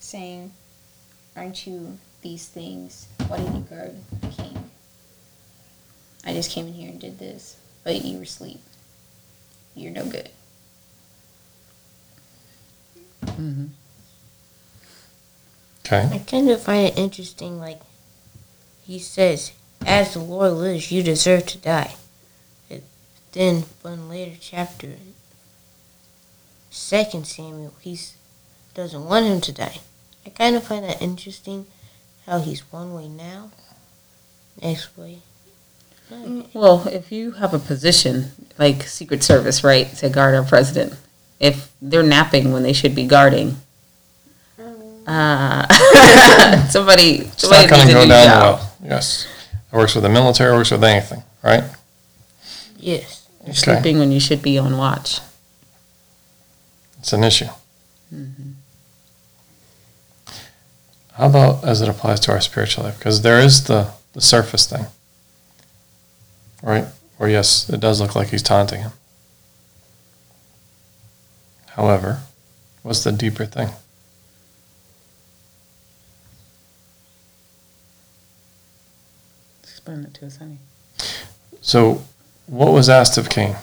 saying, 0.00 0.52
"Aren't 1.36 1.66
you 1.66 1.98
these 2.22 2.46
things? 2.46 3.06
Why 3.26 3.36
didn't 3.36 3.56
you 3.56 3.60
guard 3.62 3.96
the 4.20 4.28
king? 4.28 4.70
I 6.24 6.32
just 6.32 6.50
came 6.50 6.66
in 6.66 6.72
here 6.74 6.90
and 6.90 7.00
did 7.00 7.18
this, 7.18 7.56
but 7.84 8.04
you 8.04 8.16
were 8.16 8.24
asleep. 8.24 8.62
You're 9.74 9.92
no 9.92 10.06
good." 10.06 10.30
Mm-hmm. 13.26 13.66
Okay. 15.86 16.08
I 16.10 16.18
kind 16.18 16.50
of 16.50 16.62
find 16.62 16.86
it 16.88 16.98
interesting, 16.98 17.58
like, 17.60 17.80
he 18.82 18.98
says, 18.98 19.52
as 19.86 20.14
the 20.14 20.20
Lord 20.20 20.52
lives, 20.54 20.90
you 20.90 21.02
deserve 21.02 21.46
to 21.46 21.58
die. 21.58 21.94
It, 23.28 23.38
then, 23.38 23.64
one 23.82 24.08
later 24.08 24.36
chapter, 24.40 24.94
Second 26.70 27.26
Samuel, 27.26 27.74
he 27.80 27.98
doesn't 28.74 29.04
want 29.04 29.26
him 29.26 29.40
to 29.42 29.52
die. 29.52 29.78
I 30.26 30.30
kind 30.30 30.56
of 30.56 30.64
find 30.64 30.84
that 30.84 31.00
interesting, 31.00 31.66
how 32.26 32.40
he's 32.40 32.60
one 32.72 32.94
way 32.94 33.08
now, 33.08 33.50
next 34.62 34.96
way. 34.96 35.18
Well, 36.54 36.86
if 36.88 37.12
you 37.12 37.32
have 37.32 37.52
a 37.52 37.58
position 37.58 38.30
like 38.58 38.82
Secret 38.84 39.22
Service, 39.22 39.62
right, 39.62 39.86
to 39.96 40.08
guard 40.08 40.34
our 40.34 40.42
president, 40.42 40.94
if 41.38 41.70
they're 41.82 42.02
napping 42.02 42.52
when 42.52 42.62
they 42.62 42.72
should 42.72 42.94
be 42.94 43.06
guarding, 43.06 43.56
uh, 45.06 45.66
somebody, 46.70 47.16
It's 47.20 47.42
somebody 47.42 47.66
not 47.66 47.70
going 47.70 47.86
to 47.88 47.92
go 47.92 48.06
down 48.08 48.26
job. 48.26 48.58
well. 48.58 48.74
Yes. 48.84 49.26
It 49.72 49.76
works 49.76 49.94
with 49.94 50.04
the 50.04 50.10
military, 50.10 50.52
works 50.54 50.70
with 50.70 50.82
anything, 50.84 51.22
right? 51.42 51.64
Yes. 52.78 53.26
You're 53.40 53.50
Okay. 53.50 53.58
sleeping 53.58 53.98
when 53.98 54.12
you 54.12 54.20
should 54.20 54.42
be 54.42 54.58
on 54.58 54.76
watch. 54.76 55.20
It's 56.98 57.12
an 57.12 57.24
issue. 57.24 57.48
Mm-hmm. 58.14 58.50
How 61.12 61.26
about 61.26 61.64
as 61.64 61.80
it 61.80 61.88
applies 61.88 62.20
to 62.20 62.32
our 62.32 62.40
spiritual 62.40 62.84
life? 62.84 62.98
Because 62.98 63.22
there 63.22 63.40
is 63.40 63.64
the, 63.64 63.90
the 64.12 64.20
surface 64.20 64.66
thing, 64.66 64.86
right? 66.62 66.86
Where, 67.16 67.28
yes, 67.28 67.68
it 67.68 67.80
does 67.80 68.00
look 68.00 68.14
like 68.14 68.28
he's 68.28 68.42
taunting 68.42 68.82
him. 68.82 68.92
However, 71.70 72.20
what's 72.82 73.02
the 73.02 73.10
deeper 73.12 73.46
thing? 73.46 73.70
Explain 79.62 80.04
it 80.04 80.14
to 80.14 80.26
us, 80.26 80.36
honey. 80.36 80.58
So, 81.60 82.02
what 82.48 82.72
was 82.72 82.88
asked 82.88 83.16
of 83.18 83.30
Cain? 83.30 83.56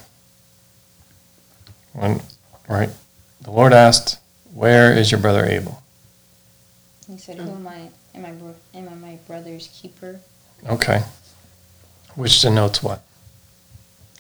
When, 1.94 2.22
right? 2.70 2.90
The 3.42 3.52
Lord 3.52 3.74
asked, 3.74 4.20
Where 4.54 4.94
is 4.94 5.12
your 5.12 5.20
brother 5.20 5.46
Abel? 5.46 5.82
He 7.08 7.18
said, 7.18 7.38
"Who 7.38 7.52
am 7.52 7.68
I? 7.68 7.90
Am 8.16 8.26
I 8.26 8.32
bro- 8.32 8.56
am 8.74 8.90
I 8.90 8.96
my 8.96 9.20
brother's 9.28 9.68
keeper? 9.68 10.20
Okay. 10.68 11.04
Which 12.16 12.42
denotes 12.42 12.82
what? 12.82 13.04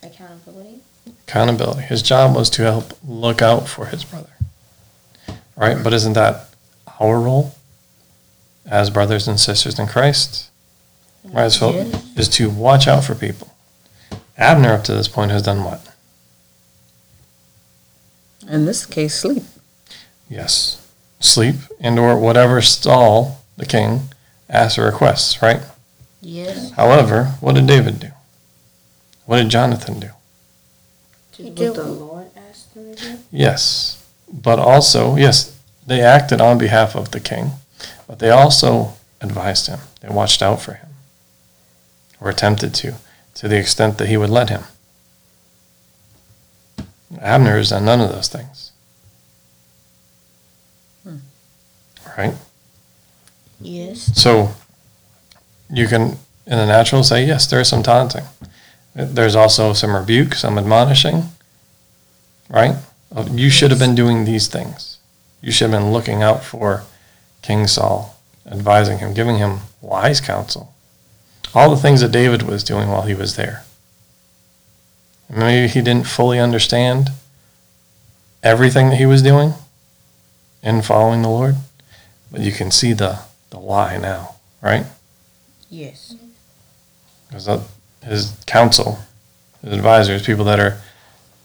Accountability." 0.03 0.81
accountability. 1.27 1.81
His 1.81 2.01
job 2.01 2.35
was 2.35 2.49
to 2.51 2.63
help 2.63 2.93
look 3.07 3.41
out 3.41 3.67
for 3.67 3.87
his 3.87 4.03
brother. 4.03 4.29
Right? 5.55 5.77
But 5.83 5.93
isn't 5.93 6.13
that 6.13 6.49
our 6.99 7.19
role 7.19 7.55
as 8.65 8.89
brothers 8.89 9.27
and 9.27 9.39
sisters 9.39 9.79
in 9.79 9.87
Christ? 9.87 10.49
Right? 11.23 11.51
So 11.51 11.71
is 12.15 12.29
to 12.29 12.49
watch 12.49 12.87
out 12.87 13.03
for 13.03 13.15
people. 13.15 13.54
Abner 14.37 14.73
up 14.73 14.83
to 14.85 14.93
this 14.93 15.07
point 15.07 15.31
has 15.31 15.43
done 15.43 15.63
what? 15.63 15.81
In 18.47 18.65
this 18.65 18.85
case, 18.85 19.15
sleep. 19.15 19.43
Yes. 20.29 20.81
Sleep 21.19 21.55
and 21.79 21.97
or 21.97 22.17
whatever 22.19 22.61
Saul 22.61 23.41
the 23.57 23.65
king 23.65 24.09
asks 24.49 24.77
or 24.77 24.85
requests, 24.85 25.41
right? 25.41 25.61
Yes. 26.21 26.71
However, 26.71 27.35
what 27.39 27.55
did 27.55 27.67
David 27.67 27.99
do? 27.99 28.09
What 29.25 29.37
did 29.37 29.49
Jonathan 29.49 29.99
do? 29.99 30.09
He 31.35 31.45
Did 31.45 31.55
did 31.55 31.69
what 31.69 31.75
the 31.75 31.83
Lord 31.91 32.27
asked 32.35 32.73
him 32.73 32.95
to 32.95 33.01
do? 33.01 33.17
Yes, 33.31 34.05
but 34.31 34.59
also, 34.59 35.15
yes, 35.15 35.57
they 35.85 36.01
acted 36.01 36.41
on 36.41 36.57
behalf 36.57 36.95
of 36.95 37.11
the 37.11 37.19
king, 37.19 37.51
but 38.07 38.19
they 38.19 38.29
also 38.29 38.93
advised 39.21 39.67
him. 39.67 39.79
They 40.01 40.09
watched 40.09 40.41
out 40.41 40.61
for 40.61 40.73
him, 40.73 40.89
or 42.21 42.29
attempted 42.29 42.73
to, 42.75 42.95
to 43.35 43.47
the 43.47 43.57
extent 43.57 43.97
that 43.97 44.07
he 44.07 44.17
would 44.17 44.29
let 44.29 44.49
him. 44.49 44.63
Abner 47.21 47.57
has 47.57 47.69
done 47.69 47.85
none 47.85 48.01
of 48.01 48.09
those 48.09 48.27
things. 48.27 48.71
Hmm. 51.03 51.17
Right? 52.17 52.33
Yes. 53.61 54.11
So 54.19 54.51
you 55.69 55.87
can, 55.87 56.17
in 56.45 56.57
the 56.57 56.65
natural, 56.65 57.03
say, 57.03 57.25
yes, 57.25 57.47
there's 57.47 57.69
some 57.69 57.83
taunting. 57.83 58.25
There's 58.93 59.35
also 59.35 59.73
some 59.73 59.95
rebuke, 59.95 60.35
some 60.35 60.57
admonishing, 60.57 61.23
right? 62.49 62.75
You 63.31 63.49
should 63.49 63.71
have 63.71 63.79
been 63.79 63.95
doing 63.95 64.25
these 64.25 64.47
things. 64.47 64.99
You 65.41 65.51
should 65.51 65.69
have 65.69 65.81
been 65.81 65.91
looking 65.91 66.23
out 66.23 66.43
for 66.43 66.83
King 67.41 67.67
Saul, 67.67 68.17
advising 68.45 68.99
him, 68.99 69.13
giving 69.13 69.37
him 69.37 69.59
wise 69.81 70.21
counsel. 70.21 70.73
All 71.53 71.69
the 71.69 71.81
things 71.81 72.01
that 72.01 72.11
David 72.11 72.43
was 72.43 72.63
doing 72.63 72.89
while 72.89 73.03
he 73.03 73.13
was 73.13 73.35
there. 73.35 73.63
Maybe 75.29 75.67
he 75.71 75.81
didn't 75.81 76.07
fully 76.07 76.39
understand 76.39 77.09
everything 78.43 78.89
that 78.89 78.97
he 78.97 79.05
was 79.05 79.21
doing 79.21 79.53
in 80.61 80.81
following 80.81 81.21
the 81.21 81.29
Lord, 81.29 81.55
but 82.31 82.41
you 82.41 82.51
can 82.51 82.71
see 82.71 82.93
the, 82.93 83.19
the 83.49 83.57
why 83.57 83.97
now, 83.97 84.35
right? 84.61 84.85
Yes. 85.69 86.15
Because 87.27 87.45
that- 87.45 87.61
his 88.03 88.33
counsel, 88.45 88.99
his 89.63 89.73
advisors, 89.73 90.23
people 90.23 90.45
that 90.45 90.59
are 90.59 90.79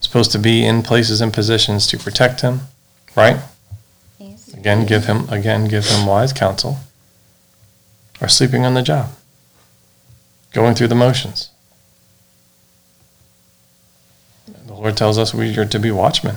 supposed 0.01 0.31
to 0.33 0.39
be 0.39 0.65
in 0.65 0.83
places 0.83 1.23
and 1.23 1.33
positions 1.33 1.87
to 1.87 1.97
protect 1.99 2.43
him, 2.43 2.61
right? 3.17 3.39
Yes. 4.19 4.53
Again, 4.53 4.85
give 4.85 5.07
him 5.07 5.27
again 5.31 5.69
give 5.69 5.87
him 5.87 6.05
wise 6.07 6.35
counsel. 6.35 6.79
Are 8.21 8.29
sleeping 8.29 8.67
on 8.67 8.75
the 8.75 8.83
job, 8.83 9.09
going 10.53 10.75
through 10.75 10.89
the 10.89 10.95
motions. 10.95 11.51
The 14.67 14.75
Lord 14.75 14.97
tells 14.97 15.19
us 15.19 15.35
we 15.35 15.57
are 15.59 15.65
to 15.65 15.79
be 15.79 15.91
watchmen. 15.91 16.37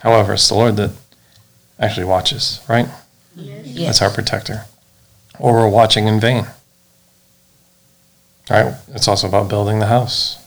However, 0.00 0.34
it's 0.34 0.48
the 0.48 0.54
Lord 0.54 0.76
that 0.76 0.90
actually 1.78 2.06
watches, 2.06 2.60
right? 2.68 2.88
That's 3.36 4.02
our 4.02 4.10
protector. 4.10 4.64
Or 5.38 5.54
we're 5.54 5.68
watching 5.68 6.06
in 6.06 6.20
vain. 6.20 6.46
Right? 8.50 8.74
It's 8.88 9.08
also 9.08 9.28
about 9.28 9.48
building 9.48 9.78
the 9.78 9.86
house. 9.86 10.38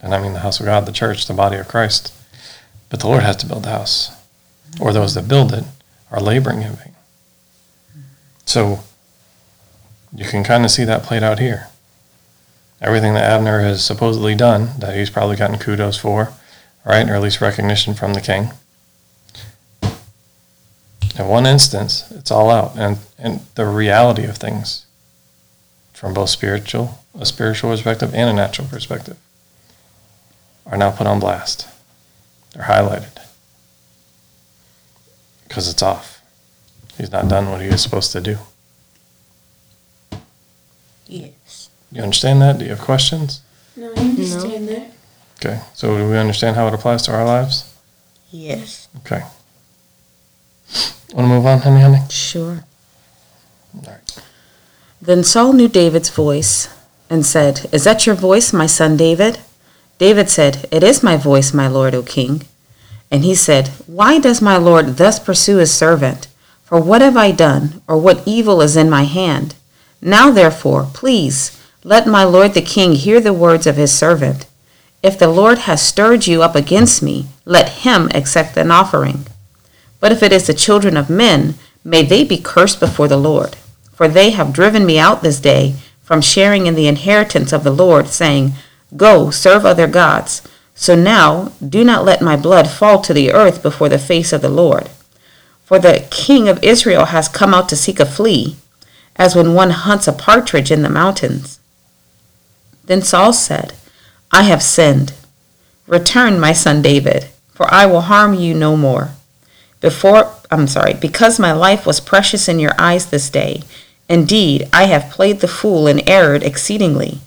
And 0.00 0.14
I 0.14 0.22
mean 0.22 0.32
the 0.32 0.40
house 0.40 0.58
of 0.58 0.66
God, 0.66 0.86
the 0.86 0.92
church, 0.92 1.26
the 1.26 1.34
body 1.34 1.56
of 1.56 1.68
Christ. 1.68 2.14
But 2.88 3.00
the 3.00 3.06
Lord 3.06 3.22
has 3.22 3.36
to 3.36 3.46
build 3.46 3.64
the 3.64 3.70
house. 3.70 4.10
Or 4.80 4.92
those 4.92 5.14
that 5.14 5.28
build 5.28 5.52
it 5.52 5.64
are 6.10 6.20
laboring 6.20 6.62
in 6.62 6.72
vain. 6.72 6.94
So 8.46 8.80
you 10.14 10.24
can 10.24 10.44
kind 10.44 10.64
of 10.64 10.70
see 10.70 10.84
that 10.84 11.02
played 11.02 11.22
out 11.22 11.38
here. 11.38 11.68
Everything 12.80 13.14
that 13.14 13.30
Abner 13.30 13.60
has 13.60 13.84
supposedly 13.84 14.34
done, 14.34 14.70
that 14.78 14.96
he's 14.96 15.10
probably 15.10 15.36
gotten 15.36 15.58
kudos 15.58 15.98
for, 15.98 16.32
right? 16.84 17.08
Or 17.08 17.14
at 17.14 17.22
least 17.22 17.40
recognition 17.40 17.94
from 17.94 18.14
the 18.14 18.20
king. 18.20 18.50
In 21.18 21.28
one 21.28 21.44
instance, 21.44 22.10
it's 22.10 22.30
all 22.30 22.50
out. 22.50 22.76
And, 22.76 22.98
and 23.18 23.40
the 23.54 23.66
reality 23.66 24.24
of 24.24 24.38
things 24.38 24.86
from 25.92 26.14
both 26.14 26.30
spiritual, 26.30 26.98
a 27.18 27.26
spiritual 27.26 27.70
perspective 27.70 28.14
and 28.14 28.30
a 28.30 28.32
natural 28.32 28.66
perspective, 28.66 29.18
are 30.64 30.78
now 30.78 30.90
put 30.90 31.06
on 31.06 31.20
blast. 31.20 31.68
They're 32.54 32.64
highlighted 32.64 33.18
because 35.46 35.68
it's 35.68 35.82
off. 35.82 36.22
He's 36.96 37.12
not 37.12 37.28
done 37.28 37.50
what 37.50 37.60
he 37.60 37.68
is 37.68 37.82
supposed 37.82 38.12
to 38.12 38.20
do. 38.20 38.38
Yes. 41.10 41.70
You 41.90 42.02
understand 42.02 42.40
that? 42.42 42.58
Do 42.58 42.64
you 42.64 42.70
have 42.70 42.80
questions? 42.80 43.40
No, 43.76 43.92
I 43.96 44.00
understand 44.00 44.68
that. 44.68 44.92
Okay, 45.38 45.60
so 45.74 45.96
do 45.96 46.08
we 46.08 46.16
understand 46.16 46.56
how 46.56 46.68
it 46.68 46.74
applies 46.74 47.02
to 47.02 47.12
our 47.12 47.24
lives? 47.24 47.74
Yes. 48.30 48.88
Okay. 48.98 49.22
Want 51.12 51.26
to 51.26 51.34
move 51.34 51.46
on, 51.46 51.58
honey, 51.58 51.80
honey? 51.80 51.98
Sure. 52.10 52.62
All 53.74 53.82
right. 53.86 54.22
Then 55.02 55.24
Saul 55.24 55.52
knew 55.54 55.66
David's 55.68 56.10
voice 56.10 56.68
and 57.08 57.26
said, 57.26 57.68
Is 57.72 57.84
that 57.84 58.06
your 58.06 58.14
voice, 58.14 58.52
my 58.52 58.66
son 58.66 58.96
David? 58.96 59.40
David 59.98 60.28
said, 60.28 60.68
It 60.70 60.84
is 60.84 61.02
my 61.02 61.16
voice, 61.16 61.52
my 61.52 61.66
lord, 61.66 61.94
O 61.94 62.02
king. 62.02 62.42
And 63.10 63.24
he 63.24 63.34
said, 63.34 63.68
Why 63.86 64.20
does 64.20 64.40
my 64.40 64.56
lord 64.56 64.98
thus 64.98 65.18
pursue 65.18 65.56
his 65.56 65.74
servant? 65.74 66.28
For 66.62 66.80
what 66.80 67.00
have 67.00 67.16
I 67.16 67.32
done, 67.32 67.82
or 67.88 67.96
what 67.98 68.22
evil 68.26 68.60
is 68.60 68.76
in 68.76 68.88
my 68.88 69.02
hand? 69.02 69.56
Now 70.00 70.30
therefore, 70.30 70.88
please, 70.92 71.60
let 71.84 72.06
my 72.06 72.24
lord 72.24 72.54
the 72.54 72.62
king 72.62 72.92
hear 72.92 73.20
the 73.20 73.32
words 73.32 73.66
of 73.66 73.76
his 73.76 73.92
servant. 73.92 74.46
If 75.02 75.18
the 75.18 75.28
Lord 75.28 75.60
has 75.60 75.80
stirred 75.80 76.26
you 76.26 76.42
up 76.42 76.54
against 76.54 77.02
me, 77.02 77.26
let 77.44 77.84
him 77.84 78.10
accept 78.14 78.56
an 78.56 78.70
offering. 78.70 79.26
But 79.98 80.12
if 80.12 80.22
it 80.22 80.32
is 80.32 80.46
the 80.46 80.54
children 80.54 80.96
of 80.96 81.08
men, 81.08 81.54
may 81.84 82.02
they 82.02 82.24
be 82.24 82.38
cursed 82.38 82.80
before 82.80 83.08
the 83.08 83.16
Lord. 83.16 83.56
For 83.92 84.08
they 84.08 84.30
have 84.30 84.52
driven 84.52 84.84
me 84.84 84.98
out 84.98 85.22
this 85.22 85.40
day 85.40 85.74
from 86.02 86.20
sharing 86.20 86.66
in 86.66 86.74
the 86.74 86.88
inheritance 86.88 87.52
of 87.52 87.64
the 87.64 87.70
Lord, 87.70 88.08
saying, 88.08 88.52
Go, 88.96 89.30
serve 89.30 89.64
other 89.64 89.86
gods. 89.86 90.42
So 90.74 90.94
now 90.94 91.52
do 91.66 91.84
not 91.84 92.04
let 92.04 92.22
my 92.22 92.36
blood 92.36 92.68
fall 92.68 93.00
to 93.02 93.14
the 93.14 93.32
earth 93.32 93.62
before 93.62 93.88
the 93.88 93.98
face 93.98 94.32
of 94.32 94.42
the 94.42 94.48
Lord. 94.48 94.90
For 95.64 95.78
the 95.78 96.06
king 96.10 96.48
of 96.48 96.62
Israel 96.64 97.06
has 97.06 97.28
come 97.28 97.54
out 97.54 97.68
to 97.68 97.76
seek 97.76 98.00
a 98.00 98.06
flea, 98.06 98.56
as 99.20 99.36
when 99.36 99.52
one 99.52 99.68
hunts 99.68 100.08
a 100.08 100.12
partridge 100.14 100.70
in 100.70 100.80
the 100.80 100.88
mountains. 100.88 101.60
Then 102.86 103.02
Saul 103.02 103.34
said, 103.34 103.74
I 104.32 104.44
have 104.44 104.62
sinned. 104.62 105.12
Return, 105.86 106.40
my 106.40 106.54
son 106.54 106.80
David, 106.80 107.26
for 107.52 107.72
I 107.72 107.84
will 107.84 108.00
harm 108.00 108.32
you 108.32 108.54
no 108.54 108.78
more. 108.78 109.10
Before, 109.82 110.32
I'm 110.50 110.66
sorry, 110.66 110.94
because 110.94 111.38
my 111.38 111.52
life 111.52 111.84
was 111.84 112.00
precious 112.00 112.48
in 112.48 112.58
your 112.58 112.72
eyes 112.78 113.06
this 113.06 113.28
day, 113.28 113.62
indeed, 114.08 114.66
I 114.72 114.84
have 114.84 115.12
played 115.12 115.40
the 115.40 115.48
fool 115.48 115.86
and 115.86 116.02
erred 116.08 116.42
exceedingly. 116.42 117.18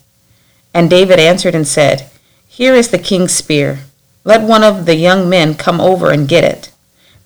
And 0.74 0.90
David 0.90 1.20
answered 1.20 1.54
and 1.54 1.68
said, 1.68 2.10
Here 2.48 2.74
is 2.74 2.90
the 2.90 2.98
king's 2.98 3.36
spear. 3.36 3.82
Let 4.24 4.42
one 4.42 4.64
of 4.64 4.88
the 4.88 4.96
young 4.96 5.30
men 5.30 5.54
come 5.54 5.80
over 5.80 6.10
and 6.10 6.28
get 6.28 6.44
it. 6.44 6.72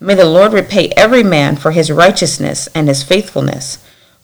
May 0.02 0.16
the 0.16 0.26
Lord 0.26 0.52
repay 0.52 0.90
every 0.98 1.24
man 1.24 1.56
for 1.56 1.72
his 1.72 1.90
righteousness 1.90 2.68
and 2.76 2.90
his 2.90 3.02
faithfulness. 3.02 3.78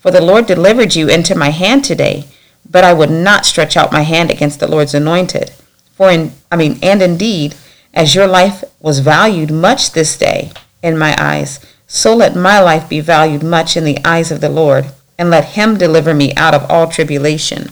For 0.04 0.12
the 0.12 0.22
Lord 0.22 0.48
delivered 0.48 0.96
you 0.96 1.08
into 1.08 1.34
my 1.34 1.52
hand 1.52 1.86
today, 1.86 2.26
but 2.70 2.84
I 2.84 2.92
would 2.92 3.10
not 3.10 3.46
stretch 3.46 3.78
out 3.78 3.94
my 3.94 4.02
hand 4.02 4.32
against 4.32 4.60
the 4.60 4.68
Lord's 4.68 4.94
anointed. 4.94 5.52
For 5.94 6.12
in, 6.12 6.34
I 6.52 6.58
mean, 6.58 6.78
and 6.84 7.02
indeed, 7.02 7.56
as 7.94 8.14
your 8.14 8.28
life 8.28 8.66
was 8.82 9.00
valued 9.00 9.50
much 9.50 9.94
this 9.94 10.18
day 10.18 10.52
in 10.82 10.98
my 10.98 11.16
eyes, 11.18 11.66
so 11.88 12.14
let 12.14 12.36
my 12.36 12.60
life 12.60 12.90
be 12.90 13.00
valued 13.00 13.44
much 13.44 13.78
in 13.78 13.86
the 13.86 13.98
eyes 14.04 14.30
of 14.30 14.42
the 14.42 14.50
Lord, 14.50 14.88
and 15.18 15.30
let 15.30 15.56
him 15.56 15.78
deliver 15.78 16.14
me 16.14 16.36
out 16.36 16.54
of 16.54 16.70
all 16.70 16.90
tribulation. 16.90 17.72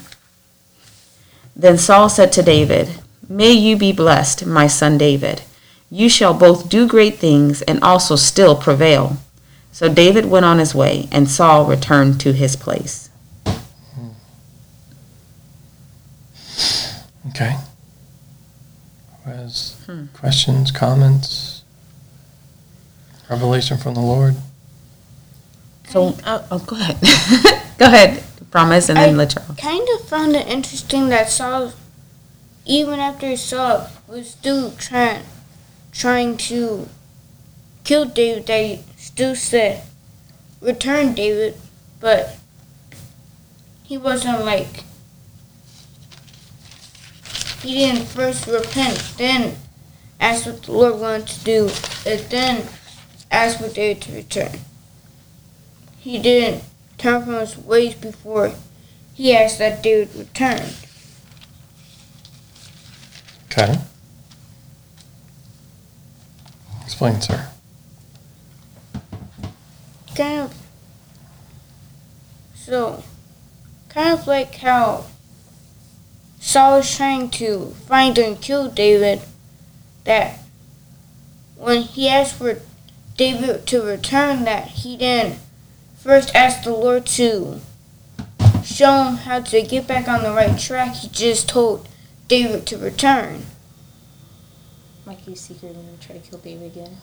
Then 1.53 1.77
Saul 1.77 2.07
said 2.07 2.31
to 2.31 2.41
David, 2.41 3.01
May 3.27 3.51
you 3.51 3.75
be 3.75 3.91
blessed, 3.91 4.45
my 4.45 4.67
son 4.67 4.97
David. 4.97 5.41
You 5.89 6.07
shall 6.07 6.33
both 6.33 6.69
do 6.69 6.87
great 6.87 7.15
things 7.15 7.61
and 7.63 7.83
also 7.83 8.15
still 8.15 8.55
prevail. 8.55 9.17
So 9.71 9.91
David 9.93 10.25
went 10.25 10.45
on 10.45 10.59
his 10.59 10.75
way, 10.75 11.07
and 11.11 11.29
Saul 11.29 11.65
returned 11.65 12.19
to 12.21 12.33
his 12.33 12.55
place. 12.55 13.09
Okay. 17.29 17.55
Who 19.23 19.31
has 19.31 19.75
questions, 20.13 20.71
comments? 20.71 21.63
Revelation 23.29 23.77
from 23.77 23.93
the 23.93 24.01
Lord? 24.01 24.35
So, 25.87 26.15
Uh, 26.25 26.41
oh, 26.51 26.59
go 26.59 26.75
ahead. 26.75 26.97
go 27.77 27.85
ahead, 27.85 28.23
promise, 28.49 28.89
and 28.89 28.97
then 28.97 29.09
I- 29.13 29.17
let 29.17 29.29
Charles. 29.31 29.57
Kind 29.57 29.87
of 29.95 30.07
found 30.07 30.35
it 30.35 30.47
interesting 30.47 31.09
that 31.09 31.29
Saul, 31.29 31.73
even 32.65 32.99
after 32.99 33.35
Saul 33.37 33.87
was 34.07 34.31
still 34.31 34.71
trying, 34.71 35.23
trying 35.91 36.37
to 36.37 36.89
kill 37.83 38.05
David, 38.05 38.47
they 38.47 38.83
still 39.01 39.35
said, 39.35 39.81
"Return, 40.61 41.15
David," 41.15 41.57
but 41.99 42.37
he 43.83 43.97
wasn't 43.97 44.45
like. 44.45 44.83
He 47.63 47.73
didn't 47.73 48.05
first 48.05 48.47
repent, 48.47 49.03
then 49.17 49.57
ask 50.19 50.45
what 50.45 50.63
the 50.63 50.71
Lord 50.71 50.99
wanted 50.99 51.27
to 51.27 51.43
do, 51.43 51.69
and 52.05 52.19
then 52.29 52.67
ask 53.29 53.59
for 53.59 53.69
David 53.69 54.01
to 54.03 54.13
return. 54.13 54.59
He 55.99 56.19
didn't 56.19 56.63
turn 56.97 57.23
from 57.23 57.33
his 57.35 57.57
ways 57.57 57.95
before 57.95 58.53
he 59.13 59.35
asked 59.35 59.59
that 59.59 59.83
David 59.83 60.15
return. 60.15 60.61
Okay. 63.45 63.79
Explain, 66.83 67.19
sir. 67.21 67.50
Kind 70.21 70.39
of. 70.39 70.53
So, 72.53 73.03
kind 73.89 74.19
of 74.19 74.27
like 74.27 74.53
how 74.53 75.05
Saul 76.39 76.77
was 76.77 76.95
trying 76.95 77.31
to 77.31 77.73
find 77.87 78.15
and 78.19 78.39
kill 78.39 78.69
David, 78.69 79.21
that 80.03 80.37
when 81.57 81.81
he 81.81 82.07
asked 82.07 82.35
for 82.35 82.61
David 83.17 83.65
to 83.65 83.81
return, 83.81 84.43
that 84.43 84.67
he 84.67 84.95
didn't 84.95 85.39
first 85.97 86.35
ask 86.35 86.65
the 86.65 86.71
Lord 86.71 87.07
to 87.17 87.59
show 88.63 89.05
him 89.05 89.15
how 89.15 89.39
to 89.39 89.63
get 89.63 89.87
back 89.87 90.07
on 90.07 90.21
the 90.21 90.33
right 90.33 90.59
track. 90.59 90.97
He 90.97 91.07
just 91.07 91.49
told 91.49 91.89
David 92.27 92.67
to 92.67 92.77
return. 92.77 93.47
Like 95.07 95.21
he's 95.21 95.41
secretly 95.41 95.81
going 95.81 95.97
to 95.97 96.07
try 96.07 96.17
to 96.19 96.29
kill 96.29 96.37
David 96.37 96.67
again. 96.67 96.97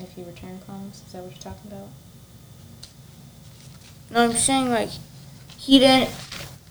If 0.00 0.14
he 0.14 0.24
return 0.24 0.58
comes. 0.66 1.04
Is 1.06 1.12
that 1.12 1.22
what 1.22 1.30
you're 1.30 1.40
talking 1.40 1.70
about? 1.70 1.88
No, 4.10 4.22
I'm 4.24 4.32
saying 4.32 4.70
like 4.70 4.90
he 5.58 5.78
didn't 5.78 6.10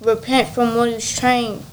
repent 0.02 0.50
from 0.50 0.76
what 0.76 0.89
he 0.89 0.95
was 0.95 1.17
trying 1.17 1.63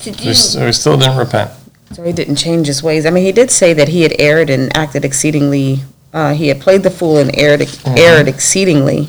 to 0.00 0.10
do. 0.10 0.24
We, 0.24 0.30
s- 0.30 0.56
we 0.56 0.72
still 0.72 0.96
didn't 0.98 1.16
repent. 1.18 1.50
So 1.92 2.04
he 2.04 2.12
didn't 2.12 2.36
change 2.36 2.68
his 2.68 2.82
ways. 2.82 3.04
I 3.04 3.10
mean, 3.10 3.24
he 3.24 3.32
did 3.32 3.50
say 3.50 3.72
that 3.74 3.88
he 3.88 4.02
had 4.02 4.14
erred 4.20 4.48
and 4.48 4.74
acted 4.76 5.04
exceedingly. 5.04 5.80
Uh, 6.12 6.34
he 6.34 6.48
had 6.48 6.60
played 6.60 6.82
the 6.84 6.90
fool 6.90 7.16
and 7.18 7.36
erred, 7.36 7.62
erred 7.84 8.28
exceedingly. 8.28 9.08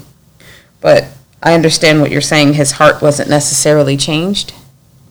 But 0.80 1.06
I 1.44 1.54
understand 1.54 2.02
what 2.02 2.10
you're 2.12 2.22
saying. 2.22 2.54
His 2.54 2.74
heart 2.74 3.02
wasn't 3.02 3.30
necessarily 3.30 3.98
changed 3.98 4.54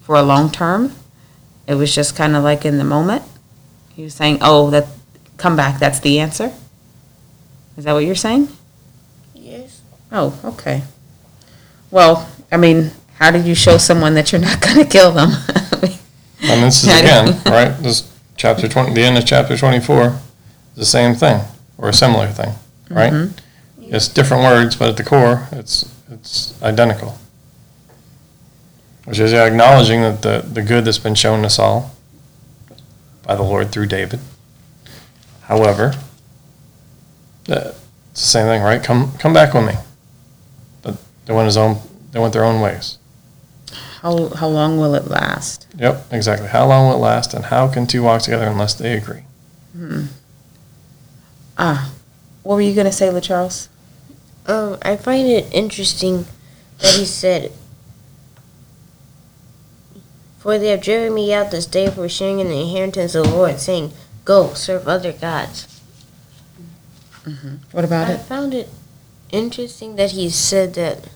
for 0.01 0.17
a 0.17 0.23
long 0.23 0.51
term. 0.51 0.93
It 1.69 1.75
was 1.77 1.95
just 1.95 2.17
kind 2.17 2.35
of 2.35 2.43
like 2.43 2.65
in 2.65 2.79
the 2.79 2.85
moment. 2.85 3.23
He 3.95 4.03
was 4.03 4.15
saying, 4.15 4.39
"Oh, 4.41 4.71
that 4.71 4.87
come 5.37 5.55
back. 5.57 5.79
That's 5.79 6.01
the 6.01 6.19
answer." 6.19 6.53
Is 7.77 7.85
that 7.85 7.93
what 7.93 8.05
you're 8.05 8.15
saying? 8.17 8.49
Oh, 10.13 10.39
okay. 10.45 10.83
Well, 11.91 12.29
I 12.51 12.57
mean, 12.57 12.91
how 13.19 13.31
did 13.31 13.45
you 13.47 13.55
show 13.55 13.79
someone 13.79 14.15
that 14.15 14.33
you're 14.33 14.41
not 14.41 14.61
going 14.67 14.77
to 14.79 14.85
kill 14.85 15.13
them? 15.13 15.31
And 16.43 16.63
this 16.65 16.83
is 16.85 16.89
again, 17.01 17.41
right, 17.47 17.71
this 17.83 18.11
chapter 18.37 18.67
twenty, 18.67 18.95
the 18.95 19.03
end 19.03 19.19
of 19.19 19.27
chapter 19.27 19.57
twenty-four, 19.57 20.19
the 20.75 20.85
same 20.87 21.15
thing, 21.15 21.43
or 21.77 21.91
a 21.91 21.93
similar 21.93 22.29
thing, 22.29 22.55
right? 22.89 23.13
Mhm. 23.13 23.33
It's 23.83 24.09
different 24.09 24.43
words, 24.45 24.77
but 24.77 24.89
at 24.91 24.97
the 24.97 25.05
core, 25.05 25.49
it's, 25.53 25.93
it's 26.11 26.61
identical. 26.63 27.19
Which 29.05 29.19
is 29.19 29.33
acknowledging 29.33 30.03
that 30.03 30.23
the, 30.23 30.45
the 30.49 30.63
good 30.63 30.85
that's 30.85 30.99
been 30.99 31.17
shown 31.17 31.45
us 31.45 31.59
all 31.59 31.91
by 33.25 33.35
the 33.35 33.43
Lord 33.43 33.73
through 33.73 33.87
David. 33.87 34.21
However, 35.43 35.95
uh, 37.49 37.73
it's 38.13 38.23
the 38.23 38.29
same 38.29 38.47
thing, 38.47 38.63
right? 38.63 38.83
Come, 38.83 39.13
come 39.19 39.35
back 39.35 39.55
with 39.55 39.67
me. 39.67 39.75
But 41.31 41.35
they 41.35 41.37
went 41.37 41.47
his 41.47 41.57
own, 41.57 41.79
they 42.11 42.19
went 42.19 42.33
their 42.33 42.45
own 42.45 42.61
ways. 42.61 42.99
How 44.01 44.31
how 44.31 44.49
long 44.49 44.79
will 44.79 44.97
it 44.97 45.07
last? 45.07 45.69
Yep, 45.79 46.07
exactly. 46.11 46.49
How 46.49 46.67
long 46.67 46.89
will 46.89 46.97
it 46.97 46.99
last, 46.99 47.35
and 47.35 47.45
how 47.45 47.69
can 47.69 47.87
two 47.87 48.03
walk 48.03 48.23
together 48.23 48.47
unless 48.47 48.75
they 48.75 48.97
agree? 48.97 49.23
Ah, 51.57 51.93
what 52.43 52.57
were 52.57 52.61
you 52.63 52.75
going 52.75 52.87
to 52.87 52.93
say, 52.93 53.11
LaCharles? 53.11 53.69
Um, 54.47 54.79
I 54.83 54.97
find 54.97 55.29
it 55.29 55.47
interesting 55.53 56.27
that 56.79 56.97
he 56.97 57.05
said, 57.05 57.53
For 60.41 60.59
they 60.59 60.71
have 60.71 60.83
driven 60.83 61.15
me 61.15 61.33
out 61.33 61.53
this 61.53 61.67
day 61.67 61.91
for 61.91 62.09
sharing 62.09 62.41
in 62.41 62.49
the 62.49 62.61
inheritance 62.61 63.15
of 63.15 63.27
the 63.27 63.31
Lord, 63.31 63.61
saying, 63.61 63.93
Go, 64.25 64.55
serve 64.55 64.89
other 64.89 65.13
gods. 65.13 65.81
Mm-hmm. 67.23 67.55
What 67.71 67.85
about 67.85 68.09
I 68.09 68.15
it? 68.15 68.15
I 68.15 68.19
found 68.19 68.53
it 68.53 68.69
interesting 69.31 69.95
that 69.95 70.11
he 70.11 70.29
said 70.29 70.75
that 70.75 71.09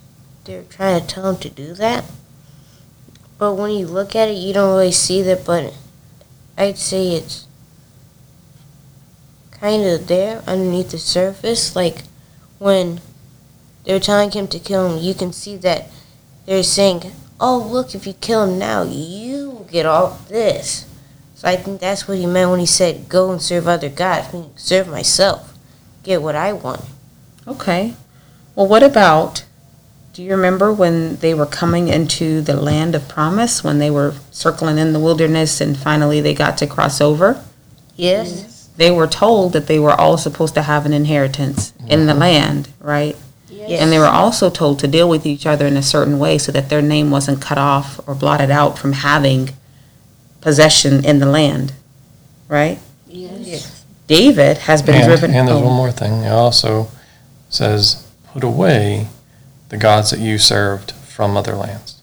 they're 0.44 0.62
trying 0.64 1.00
to 1.00 1.06
tell 1.06 1.30
him 1.30 1.40
to 1.40 1.50
do 1.50 1.74
that. 1.74 2.04
But 3.38 3.54
when 3.54 3.70
you 3.70 3.86
look 3.86 4.14
at 4.14 4.28
it, 4.28 4.36
you 4.36 4.52
don't 4.52 4.76
really 4.76 4.92
see 4.92 5.22
that, 5.22 5.44
but 5.44 5.74
I'd 6.56 6.78
say 6.78 7.14
it's 7.14 7.46
kind 9.50 9.84
of 9.84 10.06
there 10.06 10.42
underneath 10.46 10.90
the 10.90 10.98
surface. 10.98 11.74
Like 11.74 12.02
when 12.58 13.00
they're 13.84 14.00
telling 14.00 14.30
him 14.30 14.46
to 14.48 14.58
kill 14.58 14.88
him, 14.90 15.02
you 15.02 15.14
can 15.14 15.32
see 15.32 15.56
that 15.58 15.88
they're 16.46 16.62
saying, 16.62 17.12
Oh, 17.40 17.58
look, 17.58 17.94
if 17.94 18.06
you 18.06 18.12
kill 18.12 18.44
him 18.44 18.58
now, 18.58 18.84
you 18.84 19.66
get 19.70 19.86
all 19.86 20.20
this. 20.28 20.86
So 21.34 21.48
I 21.48 21.56
think 21.56 21.80
that's 21.80 22.06
what 22.06 22.18
he 22.18 22.26
meant 22.26 22.50
when 22.50 22.60
he 22.60 22.66
said, 22.66 23.08
Go 23.08 23.32
and 23.32 23.42
serve 23.42 23.66
other 23.66 23.88
gods. 23.88 24.28
I 24.28 24.32
mean, 24.32 24.50
serve 24.56 24.88
myself, 24.88 25.58
get 26.02 26.22
what 26.22 26.36
I 26.36 26.52
want. 26.52 26.82
Okay. 27.46 27.94
Well, 28.54 28.68
what 28.68 28.82
about? 28.84 29.44
Do 30.14 30.22
you 30.22 30.30
remember 30.30 30.72
when 30.72 31.16
they 31.16 31.34
were 31.34 31.44
coming 31.44 31.88
into 31.88 32.40
the 32.40 32.54
land 32.54 32.94
of 32.94 33.08
promise, 33.08 33.64
when 33.64 33.80
they 33.80 33.90
were 33.90 34.14
circling 34.30 34.78
in 34.78 34.92
the 34.92 35.00
wilderness 35.00 35.60
and 35.60 35.76
finally 35.76 36.20
they 36.20 36.34
got 36.34 36.56
to 36.58 36.68
cross 36.68 37.00
over? 37.00 37.44
Yes? 37.96 38.68
They 38.76 38.92
were 38.92 39.08
told 39.08 39.52
that 39.54 39.66
they 39.66 39.80
were 39.80 39.90
all 39.90 40.16
supposed 40.16 40.54
to 40.54 40.62
have 40.62 40.86
an 40.86 40.92
inheritance 40.92 41.72
in 41.88 42.06
the 42.06 42.14
land, 42.14 42.68
right? 42.78 43.16
Yes. 43.48 43.80
And 43.80 43.90
they 43.90 43.98
were 43.98 44.06
also 44.06 44.50
told 44.50 44.78
to 44.80 44.86
deal 44.86 45.08
with 45.08 45.26
each 45.26 45.46
other 45.46 45.66
in 45.66 45.76
a 45.76 45.82
certain 45.82 46.20
way 46.20 46.38
so 46.38 46.52
that 46.52 46.68
their 46.68 46.82
name 46.82 47.10
wasn't 47.10 47.42
cut 47.42 47.58
off 47.58 47.98
or 48.06 48.14
blotted 48.14 48.52
out 48.52 48.78
from 48.78 48.92
having 48.92 49.50
possession 50.40 51.04
in 51.04 51.18
the 51.18 51.26
land, 51.26 51.72
right? 52.46 52.78
Yes. 53.08 53.84
David 54.06 54.58
has 54.58 54.80
been 54.80 54.94
And, 54.94 55.04
driven. 55.06 55.34
and 55.34 55.48
there's 55.48 55.60
oh, 55.60 55.64
one 55.64 55.74
more 55.74 55.90
thing. 55.90 56.22
It 56.22 56.30
also 56.30 56.88
says, 57.48 58.06
put 58.32 58.44
away 58.44 59.08
the 59.74 59.80
gods 59.80 60.12
that 60.12 60.20
you 60.20 60.38
served 60.38 60.92
from 60.92 61.36
other 61.36 61.56
lands. 61.56 62.00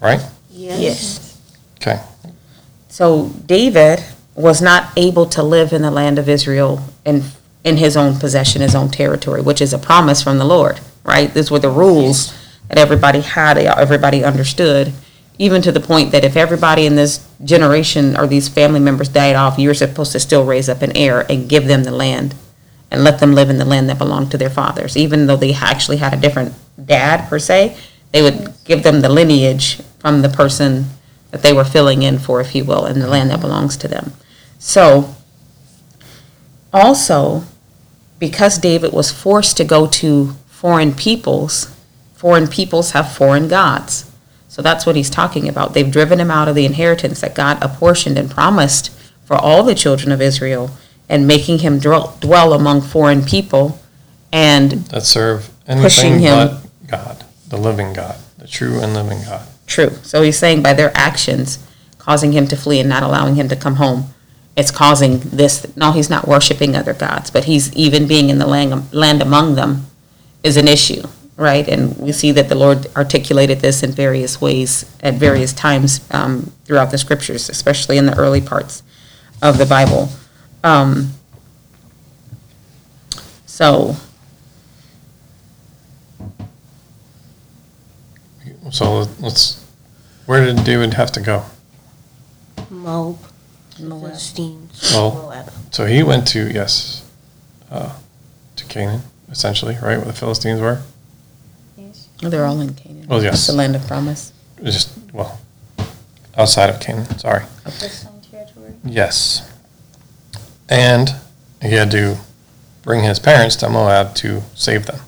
Right? 0.00 0.20
Yes. 0.48 1.36
Okay. 1.80 2.00
So 2.88 3.30
David 3.46 4.04
was 4.36 4.62
not 4.62 4.92
able 4.96 5.26
to 5.26 5.42
live 5.42 5.72
in 5.72 5.82
the 5.82 5.90
land 5.90 6.20
of 6.20 6.28
Israel 6.28 6.84
in 7.04 7.24
in 7.64 7.78
his 7.78 7.96
own 7.96 8.16
possession, 8.16 8.62
his 8.62 8.76
own 8.76 8.90
territory, 8.90 9.42
which 9.42 9.60
is 9.60 9.72
a 9.72 9.78
promise 9.78 10.22
from 10.22 10.38
the 10.38 10.44
Lord, 10.44 10.78
right? 11.02 11.34
These 11.34 11.50
were 11.50 11.58
the 11.58 11.68
rules 11.68 12.32
that 12.68 12.78
everybody 12.78 13.22
had, 13.22 13.58
everybody 13.58 14.22
understood, 14.22 14.92
even 15.36 15.60
to 15.62 15.72
the 15.72 15.80
point 15.80 16.12
that 16.12 16.24
if 16.24 16.36
everybody 16.36 16.86
in 16.86 16.94
this 16.94 17.28
generation 17.42 18.16
or 18.16 18.28
these 18.28 18.48
family 18.48 18.78
members 18.78 19.08
died 19.08 19.34
off, 19.34 19.58
you 19.58 19.68
were 19.68 19.74
supposed 19.74 20.12
to 20.12 20.20
still 20.20 20.44
raise 20.46 20.68
up 20.68 20.80
an 20.82 20.96
heir 20.96 21.26
and 21.28 21.48
give 21.48 21.66
them 21.66 21.82
the 21.82 21.90
land 21.90 22.36
and 22.88 23.02
let 23.02 23.18
them 23.18 23.34
live 23.34 23.50
in 23.50 23.58
the 23.58 23.64
land 23.64 23.88
that 23.88 23.98
belonged 23.98 24.30
to 24.30 24.38
their 24.38 24.48
fathers, 24.48 24.96
even 24.96 25.26
though 25.26 25.36
they 25.36 25.52
actually 25.52 25.96
had 25.96 26.14
a 26.14 26.16
different 26.16 26.54
dad 26.84 27.28
per 27.28 27.38
se. 27.38 27.76
They 28.12 28.22
would 28.22 28.54
give 28.64 28.82
them 28.82 29.00
the 29.00 29.08
lineage 29.08 29.80
from 29.98 30.22
the 30.22 30.28
person 30.28 30.86
that 31.30 31.42
they 31.42 31.52
were 31.52 31.64
filling 31.64 32.02
in 32.02 32.18
for, 32.18 32.40
if 32.40 32.54
you 32.54 32.64
will, 32.64 32.86
and 32.86 33.02
the 33.02 33.08
land 33.08 33.30
that 33.30 33.40
belongs 33.40 33.76
to 33.78 33.88
them. 33.88 34.12
So, 34.58 35.14
also, 36.72 37.44
because 38.18 38.58
David 38.58 38.92
was 38.92 39.10
forced 39.10 39.56
to 39.58 39.64
go 39.64 39.86
to 39.86 40.34
foreign 40.46 40.94
peoples, 40.94 41.74
foreign 42.14 42.48
peoples 42.48 42.92
have 42.92 43.12
foreign 43.12 43.48
gods. 43.48 44.10
So 44.48 44.62
that's 44.62 44.86
what 44.86 44.96
he's 44.96 45.10
talking 45.10 45.48
about. 45.48 45.74
They've 45.74 45.90
driven 45.90 46.18
him 46.18 46.30
out 46.30 46.48
of 46.48 46.54
the 46.54 46.64
inheritance 46.64 47.20
that 47.20 47.34
God 47.34 47.62
apportioned 47.62 48.18
and 48.18 48.30
promised 48.30 48.90
for 49.24 49.36
all 49.36 49.62
the 49.62 49.74
children 49.74 50.10
of 50.10 50.22
Israel 50.22 50.70
and 51.08 51.26
making 51.26 51.58
him 51.58 51.78
dwell, 51.78 52.16
dwell 52.20 52.54
among 52.54 52.80
foreign 52.80 53.22
people 53.22 53.78
and 54.32 54.72
That 54.86 55.04
serve 55.04 55.50
Pushing 55.66 56.14
anything 56.14 56.20
him. 56.20 56.67
The 57.48 57.56
living 57.56 57.92
God, 57.92 58.16
the 58.38 58.46
true 58.46 58.80
and 58.80 58.94
living 58.94 59.22
God. 59.24 59.46
True. 59.66 59.90
So 60.02 60.22
he's 60.22 60.38
saying 60.38 60.62
by 60.62 60.72
their 60.72 60.90
actions, 60.94 61.58
causing 61.98 62.32
him 62.32 62.46
to 62.48 62.56
flee 62.56 62.80
and 62.80 62.88
not 62.88 63.02
allowing 63.02 63.34
him 63.34 63.48
to 63.48 63.56
come 63.56 63.76
home, 63.76 64.14
it's 64.56 64.70
causing 64.70 65.20
this. 65.20 65.66
No, 65.76 65.92
he's 65.92 66.10
not 66.10 66.26
worshiping 66.26 66.74
other 66.74 66.94
gods, 66.94 67.30
but 67.30 67.44
he's 67.44 67.72
even 67.74 68.08
being 68.08 68.28
in 68.28 68.38
the 68.38 68.46
land, 68.46 68.92
land 68.92 69.22
among 69.22 69.54
them 69.54 69.86
is 70.42 70.56
an 70.56 70.66
issue, 70.66 71.02
right? 71.36 71.68
And 71.68 71.96
we 71.96 72.12
see 72.12 72.32
that 72.32 72.48
the 72.48 72.54
Lord 72.54 72.86
articulated 72.96 73.60
this 73.60 73.82
in 73.82 73.92
various 73.92 74.40
ways 74.40 74.84
at 75.00 75.14
various 75.14 75.52
times 75.52 76.06
um, 76.10 76.52
throughout 76.64 76.90
the 76.90 76.98
scriptures, 76.98 77.48
especially 77.48 77.98
in 77.98 78.06
the 78.06 78.16
early 78.16 78.40
parts 78.40 78.82
of 79.42 79.58
the 79.58 79.66
Bible. 79.66 80.08
Um, 80.64 81.12
so, 83.46 83.96
So 88.70 89.06
let's, 89.20 89.64
where 90.26 90.44
did 90.44 90.64
David 90.64 90.94
have 90.94 91.10
to 91.12 91.20
go? 91.20 91.44
Moab. 92.70 93.18
Moab. 93.80 94.02
Philistines. 94.10 94.92
Well, 94.94 95.12
Moab. 95.12 95.50
So 95.70 95.86
he 95.86 96.02
went 96.02 96.26
to, 96.28 96.50
yes, 96.52 97.08
uh, 97.70 97.96
to 98.56 98.64
Canaan, 98.66 99.02
essentially, 99.30 99.74
right, 99.74 99.96
where 99.96 100.04
the 100.06 100.12
Philistines 100.12 100.60
were? 100.60 100.82
Yes. 101.76 102.08
Oh, 102.22 102.28
They're 102.28 102.44
all 102.44 102.60
in 102.60 102.74
Canaan. 102.74 103.06
Well, 103.08 103.22
yes. 103.22 103.34
It's 103.34 103.46
the 103.46 103.52
land 103.54 103.76
of 103.76 103.86
promise. 103.86 104.32
Just, 104.62 104.90
well, 105.12 105.40
outside 106.36 106.70
of 106.70 106.80
Canaan, 106.80 107.18
sorry. 107.18 107.44
This 107.64 108.00
same 108.00 108.20
territory. 108.30 108.74
Yes. 108.84 109.50
And 110.68 111.14
he 111.62 111.70
had 111.72 111.90
to 111.92 112.18
bring 112.82 113.04
his 113.04 113.18
parents 113.18 113.56
to 113.56 113.68
Moab 113.68 114.14
to 114.16 114.42
save 114.54 114.86
them. 114.86 115.00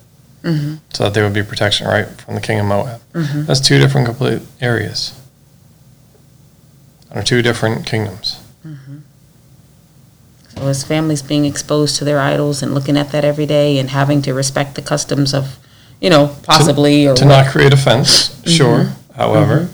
Mm-hmm. 0.43 0.77
So 0.93 1.05
that 1.05 1.15
there 1.15 1.25
would 1.25 1.35
be 1.35 1.43
protection, 1.43 1.87
right, 1.87 2.07
from 2.23 2.35
the 2.35 2.41
king 2.41 2.59
of 2.59 2.67
Moab. 2.67 3.01
Mm-hmm. 3.13 3.45
That's 3.45 3.61
two 3.61 3.79
different 3.79 4.07
complete 4.07 4.43
areas. 4.61 5.13
under 7.11 7.23
two 7.23 7.43
different 7.43 7.87
kingdoms. 7.87 8.41
So 10.57 10.67
as 10.67 10.85
families 10.85 11.23
being 11.23 11.45
exposed 11.47 11.97
to 11.97 12.05
their 12.05 12.21
idols 12.21 12.63
and 12.63 12.75
looking 12.75 12.97
at 12.99 13.11
that 13.13 13.25
every 13.25 13.47
day 13.47 13.79
and 13.79 13.91
having 13.91 14.21
to 14.23 14.35
respect 14.35 14.75
the 14.75 14.83
customs 14.83 15.33
of, 15.33 15.59
you 16.01 16.11
know, 16.11 16.37
possibly 16.43 17.07
or 17.07 17.15
To 17.15 17.25
what- 17.25 17.45
not 17.45 17.47
create 17.53 17.73
offense, 17.73 18.41
sure. 18.47 18.93
However, 19.17 19.69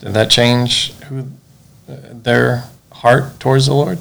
did 0.00 0.14
that 0.14 0.30
change 0.30 0.92
who 1.04 1.28
uh, 1.88 1.96
their 2.12 2.64
heart 2.92 3.38
towards 3.38 3.66
the 3.66 3.74
Lord? 3.74 3.98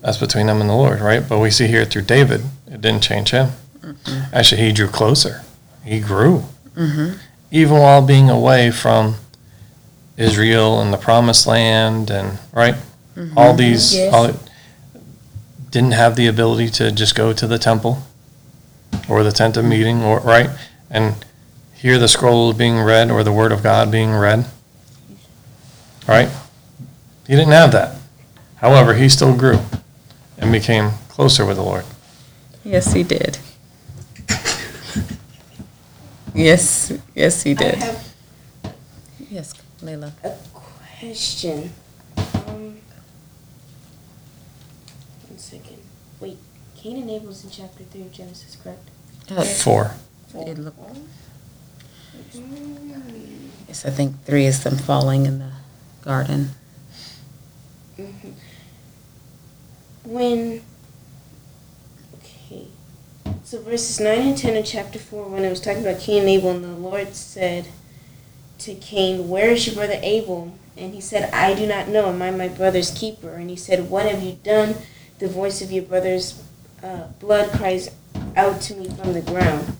That's 0.00 0.18
between 0.18 0.46
them 0.48 0.60
and 0.60 0.68
the 0.68 0.74
Lord, 0.74 1.00
right? 1.00 1.26
But 1.26 1.38
we 1.38 1.50
see 1.50 1.66
here 1.66 1.84
through 1.84 2.02
David, 2.02 2.42
it 2.66 2.80
didn't 2.80 3.02
change 3.02 3.30
him. 3.30 3.52
Actually, 4.32 4.62
he 4.62 4.72
drew 4.72 4.88
closer. 4.88 5.42
He 5.84 6.00
grew. 6.00 6.44
Mhm. 6.76 7.18
Even 7.50 7.78
while 7.78 8.02
being 8.02 8.30
away 8.30 8.70
from 8.70 9.16
Israel 10.16 10.80
and 10.80 10.92
the 10.92 10.96
promised 10.96 11.46
land 11.46 12.10
and, 12.10 12.38
right? 12.52 12.76
All 13.36 13.54
these, 13.54 13.94
Yes. 13.94 14.12
all, 14.14 14.30
didn't 15.70 15.92
have 15.92 16.16
the 16.16 16.26
ability 16.26 16.68
to 16.70 16.90
just 16.92 17.14
go 17.14 17.32
to 17.32 17.46
the 17.46 17.58
temple 17.58 18.02
or 19.08 19.22
the 19.22 19.32
tent 19.32 19.56
of 19.56 19.64
meeting 19.64 20.02
or, 20.02 20.20
right? 20.20 20.50
And 20.90 21.14
hear 21.74 21.98
the 21.98 22.08
scroll 22.08 22.52
being 22.52 22.80
read 22.80 23.10
or 23.10 23.24
the 23.24 23.32
word 23.32 23.52
of 23.52 23.62
God 23.62 23.90
being 23.90 24.12
read. 24.14 24.44
Right? 26.06 26.28
He 27.26 27.34
didn't 27.36 27.52
have 27.52 27.72
that. 27.72 27.96
However, 28.56 28.94
he 28.94 29.08
still 29.08 29.34
grew 29.34 29.60
and 30.38 30.52
became 30.52 30.92
closer 31.08 31.44
with 31.44 31.56
the 31.56 31.62
Lord. 31.62 31.84
Yes, 32.64 32.92
he 32.92 33.02
did. 33.02 33.38
Yes, 36.34 36.92
yes, 37.14 37.42
he 37.42 37.50
I 37.52 37.54
did. 37.54 37.74
have 37.76 38.12
Yes, 39.30 39.54
Layla. 39.82 40.12
a 40.24 40.32
question. 40.52 41.70
Um, 42.16 42.76
one 45.28 45.38
second. 45.38 45.78
Wait, 46.20 46.38
Cain 46.76 46.98
and 47.02 47.10
Abel's 47.10 47.44
in 47.44 47.50
chapter 47.50 47.84
3 47.84 48.02
of 48.02 48.12
Genesis, 48.12 48.56
correct? 48.62 48.88
Uh, 49.30 49.42
Four. 49.44 49.94
it 50.34 50.58
look- 50.58 50.74
Yes, 53.68 53.84
I 53.86 53.90
think 53.90 54.24
three 54.24 54.44
is 54.46 54.62
them 54.64 54.76
falling 54.76 55.24
in 55.26 55.38
the 55.38 55.50
garden. 56.02 56.50
Mm-hmm. 57.98 58.30
When. 60.04 60.62
So 63.52 63.60
verses 63.60 64.00
9 64.00 64.18
and 64.18 64.38
10 64.38 64.56
of 64.56 64.64
chapter 64.64 64.98
4, 64.98 65.28
when 65.28 65.44
it 65.44 65.50
was 65.50 65.60
talking 65.60 65.82
about 65.82 66.00
Cain 66.00 66.20
and 66.20 66.28
Abel, 66.30 66.52
and 66.52 66.64
the 66.64 66.68
Lord 66.68 67.14
said 67.14 67.68
to 68.60 68.74
Cain, 68.76 69.28
Where 69.28 69.50
is 69.50 69.66
your 69.66 69.74
brother 69.74 69.98
Abel? 70.00 70.56
And 70.74 70.94
he 70.94 71.02
said, 71.02 71.30
I 71.34 71.52
do 71.52 71.66
not 71.66 71.86
know. 71.86 72.08
Am 72.08 72.22
I 72.22 72.30
my 72.30 72.48
brother's 72.48 72.90
keeper? 72.92 73.34
And 73.34 73.50
he 73.50 73.56
said, 73.56 73.90
What 73.90 74.06
have 74.06 74.22
you 74.22 74.38
done? 74.42 74.76
The 75.18 75.28
voice 75.28 75.60
of 75.60 75.70
your 75.70 75.82
brother's 75.82 76.42
uh, 76.82 77.08
blood 77.20 77.50
cries 77.50 77.90
out 78.38 78.62
to 78.62 78.74
me 78.74 78.88
from 78.88 79.12
the 79.12 79.20
ground. 79.20 79.76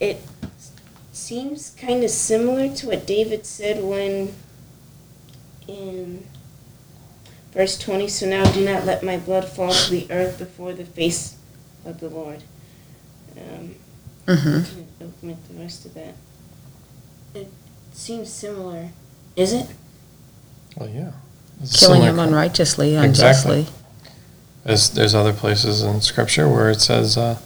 It 0.00 0.22
seems 1.12 1.76
kind 1.78 2.02
of 2.02 2.08
similar 2.08 2.74
to 2.76 2.86
what 2.86 3.06
David 3.06 3.44
said 3.44 3.84
when 3.84 4.34
in 5.68 6.26
verse 7.52 7.76
20 7.76 8.08
so 8.08 8.26
now 8.26 8.50
do 8.52 8.64
not 8.64 8.86
let 8.86 9.02
my 9.02 9.18
blood 9.18 9.44
fall 9.44 9.70
to 9.70 9.90
the 9.90 10.10
earth 10.10 10.38
before 10.38 10.72
the 10.72 10.86
face 10.86 11.36
of 11.84 12.00
the 12.00 12.08
lord 12.08 12.42
um, 13.36 13.74
Mm-hmm. 14.26 14.56
I 14.58 14.62
can 14.98 15.12
omit 15.22 15.36
the 15.48 15.60
rest 15.62 15.84
of 15.84 15.92
that 15.94 16.14
it 17.34 17.48
seems 17.92 18.32
similar 18.32 18.88
is 19.36 19.52
it 19.52 19.66
Well, 20.76 20.88
yeah. 20.88 21.12
It's 21.62 21.78
Killing 21.78 22.00
similar 22.02 22.10
him 22.10 22.18
unrighteously, 22.28 22.96
Exactly. 22.96 23.60
unjustly. 23.60 23.66
There's, 24.64 24.90
there's 24.90 25.14
other 25.14 25.32
places 25.34 25.82
in 25.82 26.00
Scripture 26.00 26.48
where 26.48 26.70
it 26.70 26.80
says 26.80 27.16
uh, 27.18 27.38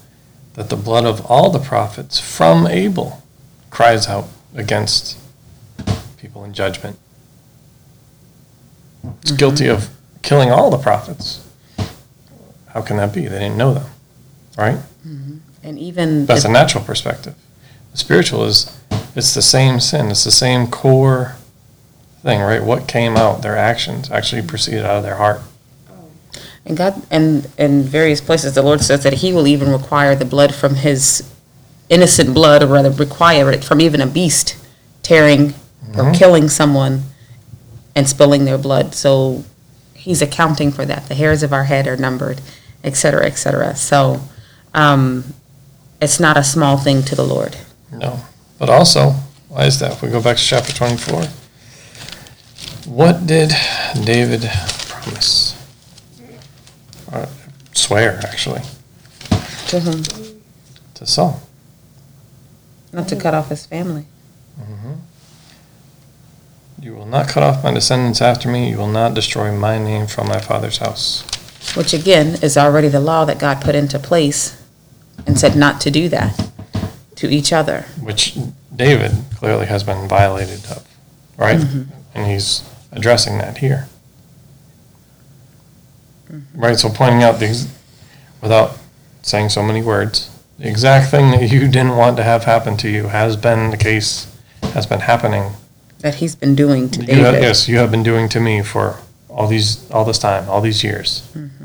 that 0.54 0.70
the 0.70 0.76
blood 0.76 1.04
of 1.04 1.26
all 1.26 1.50
the 1.50 1.58
prophets 1.58 2.18
from 2.20 2.66
Abel 2.66 3.22
cries 3.70 4.06
out 4.06 4.28
against 4.54 5.18
people 6.16 6.44
in 6.44 6.54
judgment. 6.54 6.96
It's 9.22 9.32
guilty 9.32 9.66
of 9.68 9.88
killing 10.22 10.50
all 10.50 10.70
the 10.70 10.78
prophets. 10.78 11.44
How 12.68 12.82
can 12.82 12.96
that 12.98 13.12
be? 13.12 13.22
They 13.22 13.38
didn't 13.40 13.56
know 13.56 13.74
them, 13.74 13.90
right? 14.58 14.78
And 15.62 15.78
even 15.78 16.26
That's 16.26 16.44
a 16.44 16.50
natural 16.50 16.84
perspective. 16.84 17.34
The 17.92 17.98
spiritual 17.98 18.44
is 18.44 18.76
it's 19.14 19.34
the 19.34 19.42
same 19.42 19.80
sin. 19.80 20.10
It's 20.10 20.24
the 20.24 20.30
same 20.30 20.66
core 20.66 21.36
thing, 22.22 22.40
right? 22.40 22.62
What 22.62 22.86
came 22.86 23.16
out, 23.16 23.42
their 23.42 23.56
actions 23.56 24.10
actually 24.10 24.42
proceeded 24.42 24.84
out 24.84 24.96
of 24.98 25.02
their 25.02 25.16
heart. 25.16 25.40
And 26.66 26.76
God, 26.76 27.02
and 27.10 27.50
in 27.56 27.82
various 27.82 28.20
places, 28.20 28.54
the 28.54 28.62
Lord 28.62 28.82
says 28.82 29.02
that 29.04 29.14
He 29.14 29.32
will 29.32 29.46
even 29.46 29.70
require 29.72 30.14
the 30.14 30.24
blood 30.26 30.54
from 30.54 30.74
His 30.76 31.22
innocent 31.88 32.34
blood, 32.34 32.62
or 32.62 32.66
rather, 32.66 32.90
require 32.90 33.50
it 33.50 33.64
from 33.64 33.80
even 33.80 34.00
a 34.02 34.06
beast 34.06 34.56
tearing 35.02 35.54
or 35.96 36.04
Mhm. 36.04 36.14
killing 36.14 36.48
someone 36.50 37.04
and 37.94 38.06
spilling 38.08 38.44
their 38.44 38.58
blood. 38.58 38.94
So 38.94 39.44
He's 39.94 40.20
accounting 40.22 40.70
for 40.70 40.84
that. 40.84 41.08
The 41.08 41.14
hairs 41.14 41.42
of 41.42 41.52
our 41.52 41.64
head 41.64 41.86
are 41.86 41.96
numbered, 41.96 42.40
et 42.84 42.96
cetera, 42.96 43.26
et 43.26 43.36
cetera. 43.38 43.74
So 43.74 44.20
um, 44.74 45.24
it's 46.00 46.20
not 46.20 46.36
a 46.36 46.44
small 46.44 46.76
thing 46.76 47.02
to 47.04 47.14
the 47.14 47.24
Lord. 47.24 47.56
No. 47.92 48.20
But 48.58 48.68
also, 48.70 49.10
why 49.48 49.64
is 49.66 49.78
that? 49.80 49.92
If 49.92 50.02
we 50.02 50.08
go 50.10 50.22
back 50.22 50.36
to 50.36 50.42
chapter 50.42 50.72
24, 50.72 51.22
what 52.86 53.26
did 53.26 53.52
David 54.04 54.42
promise? 54.88 55.54
Or 57.12 57.26
swear, 57.72 58.20
actually, 58.24 58.62
To 59.68 59.80
whom? 59.80 60.02
to 60.94 61.06
Saul. 61.06 61.40
Not 62.92 63.08
to 63.08 63.16
cut 63.16 63.34
off 63.34 63.48
his 63.50 63.66
family. 63.66 64.06
You 66.80 66.94
will 66.94 67.06
not 67.06 67.28
cut 67.28 67.42
off 67.42 67.64
my 67.64 67.72
descendants 67.74 68.22
after 68.22 68.48
me. 68.48 68.70
You 68.70 68.78
will 68.78 68.86
not 68.88 69.12
destroy 69.14 69.50
my 69.52 69.78
name 69.78 70.06
from 70.06 70.28
my 70.28 70.38
father's 70.40 70.78
house. 70.78 71.24
Which 71.76 71.92
again 71.92 72.38
is 72.42 72.56
already 72.56 72.88
the 72.88 73.00
law 73.00 73.24
that 73.24 73.38
God 73.38 73.60
put 73.60 73.74
into 73.74 73.98
place 73.98 74.60
and 75.26 75.38
said 75.38 75.56
not 75.56 75.80
to 75.82 75.90
do 75.90 76.08
that 76.08 76.50
to 77.16 77.28
each 77.28 77.52
other. 77.52 77.82
Which 78.00 78.36
David 78.74 79.12
clearly 79.36 79.66
has 79.66 79.82
been 79.82 80.08
violated 80.08 80.64
of, 80.70 80.86
right? 81.36 81.58
Mm-hmm. 81.58 81.92
And 82.14 82.26
he's 82.30 82.62
addressing 82.92 83.38
that 83.38 83.58
here. 83.58 83.88
Right, 86.54 86.78
so 86.78 86.90
pointing 86.90 87.22
out 87.22 87.38
these, 87.40 87.68
without 88.42 88.76
saying 89.22 89.48
so 89.48 89.62
many 89.62 89.80
words, 89.80 90.30
the 90.58 90.68
exact 90.68 91.10
thing 91.10 91.30
that 91.30 91.50
you 91.50 91.60
didn't 91.68 91.96
want 91.96 92.16
to 92.18 92.22
have 92.22 92.44
happen 92.44 92.76
to 92.78 92.88
you 92.88 93.04
has 93.08 93.36
been 93.36 93.70
the 93.70 93.76
case, 93.76 94.26
has 94.74 94.86
been 94.86 95.00
happening. 95.00 95.52
that 96.00 96.16
he's 96.16 96.34
been 96.36 96.54
doing 96.54 96.90
to 96.90 97.00
You 97.04 97.24
have, 97.24 97.34
David. 97.34 97.42
yes, 97.42 97.68
you 97.68 97.78
have 97.78 97.90
been 97.90 98.02
doing 98.02 98.28
to 98.30 98.40
me 98.40 98.62
for 98.62 98.98
all 99.28 99.46
these, 99.46 99.90
all 99.90 100.04
this 100.04 100.18
time, 100.18 100.48
all 100.48 100.60
these 100.60 100.84
years. 100.84 101.22
Mm-hmm. 101.34 101.57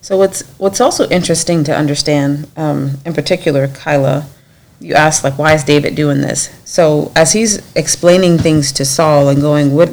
So 0.00 0.16
what's 0.16 0.42
what's 0.58 0.80
also 0.80 1.08
interesting 1.08 1.64
to 1.64 1.76
understand, 1.76 2.48
um, 2.56 2.98
in 3.04 3.12
particular, 3.12 3.68
Kyla, 3.68 4.26
you 4.80 4.94
asked 4.94 5.22
like, 5.22 5.38
why 5.38 5.52
is 5.54 5.64
David 5.64 5.94
doing 5.94 6.20
this? 6.20 6.50
So 6.64 7.12
as 7.14 7.32
he's 7.32 7.60
explaining 7.74 8.38
things 8.38 8.72
to 8.72 8.84
Saul 8.84 9.28
and 9.28 9.40
going, 9.40 9.74
what 9.74 9.90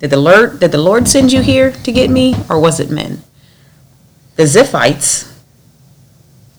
did 0.00 0.10
the 0.10 0.16
Lord 0.16 0.60
did 0.60 0.72
the 0.72 0.78
Lord 0.78 1.06
send 1.06 1.32
you 1.32 1.40
here 1.40 1.70
to 1.70 1.92
get 1.92 2.10
me, 2.10 2.34
or 2.50 2.58
was 2.58 2.80
it 2.80 2.90
men? 2.90 3.22
The 4.36 4.42
Ziphites 4.42 5.32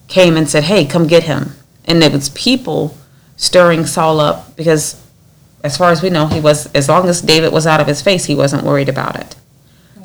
came 0.08 0.36
and 0.36 0.48
said, 0.48 0.64
hey, 0.64 0.86
come 0.86 1.06
get 1.06 1.24
him, 1.24 1.52
and 1.84 2.02
it 2.02 2.12
was 2.12 2.30
people 2.30 2.96
stirring 3.36 3.84
Saul 3.84 4.20
up 4.20 4.56
because, 4.56 5.05
as 5.66 5.76
far 5.76 5.90
as 5.90 6.02
we 6.02 6.10
know, 6.10 6.28
he 6.28 6.40
was 6.40 6.66
as 6.74 6.88
long 6.88 7.08
as 7.08 7.20
David 7.20 7.52
was 7.52 7.66
out 7.66 7.80
of 7.80 7.86
his 7.86 8.00
face, 8.00 8.24
he 8.24 8.34
wasn't 8.34 8.64
worried 8.64 8.88
about 8.88 9.16
it. 9.16 9.36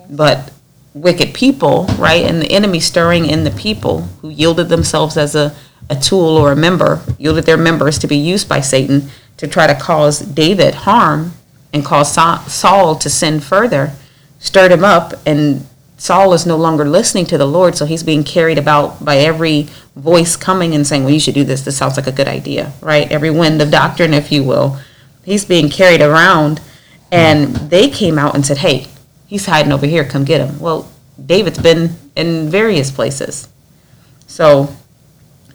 But 0.09 0.51
wicked 0.93 1.33
people, 1.33 1.85
right, 1.97 2.25
and 2.25 2.41
the 2.41 2.51
enemy 2.51 2.79
stirring 2.79 3.25
in 3.25 3.43
the 3.43 3.51
people 3.51 4.01
who 4.21 4.29
yielded 4.29 4.69
themselves 4.69 5.17
as 5.17 5.35
a, 5.35 5.55
a 5.89 5.95
tool 5.95 6.35
or 6.35 6.51
a 6.51 6.55
member, 6.55 7.01
yielded 7.17 7.45
their 7.45 7.57
members 7.57 7.99
to 7.99 8.07
be 8.07 8.17
used 8.17 8.49
by 8.49 8.59
Satan 8.59 9.09
to 9.37 9.47
try 9.47 9.67
to 9.67 9.75
cause 9.75 10.19
David 10.19 10.73
harm 10.73 11.33
and 11.71 11.85
cause 11.85 12.11
Saul 12.11 12.95
to 12.95 13.09
sin 13.09 13.39
further, 13.39 13.93
stirred 14.39 14.71
him 14.71 14.83
up, 14.83 15.13
and 15.25 15.65
Saul 15.97 16.33
is 16.33 16.47
no 16.47 16.57
longer 16.57 16.89
listening 16.89 17.27
to 17.27 17.37
the 17.37 17.45
Lord, 17.45 17.77
so 17.77 17.85
he's 17.85 18.01
being 18.01 18.23
carried 18.23 18.57
about 18.57 19.05
by 19.05 19.17
every 19.17 19.69
voice 19.95 20.35
coming 20.35 20.73
and 20.73 20.85
saying, 20.85 21.03
Well, 21.03 21.13
you 21.13 21.19
should 21.19 21.35
do 21.35 21.43
this. 21.43 21.61
This 21.61 21.77
sounds 21.77 21.95
like 21.95 22.07
a 22.07 22.11
good 22.11 22.27
idea, 22.27 22.73
right? 22.81 23.09
Every 23.11 23.29
wind 23.29 23.61
of 23.61 23.69
doctrine, 23.69 24.15
if 24.15 24.31
you 24.31 24.43
will. 24.43 24.79
He's 25.23 25.45
being 25.45 25.69
carried 25.69 26.01
around, 26.01 26.61
and 27.11 27.55
they 27.55 27.89
came 27.89 28.17
out 28.17 28.35
and 28.35 28.45
said, 28.45 28.57
Hey, 28.57 28.87
he's 29.27 29.45
hiding 29.45 29.71
over 29.71 29.85
here. 29.85 30.03
Come 30.05 30.25
get 30.25 30.41
him. 30.41 30.59
Well, 30.59 30.89
David's 31.23 31.59
been 31.59 31.95
in 32.15 32.49
various 32.49 32.91
places. 32.91 33.47
So 34.27 34.75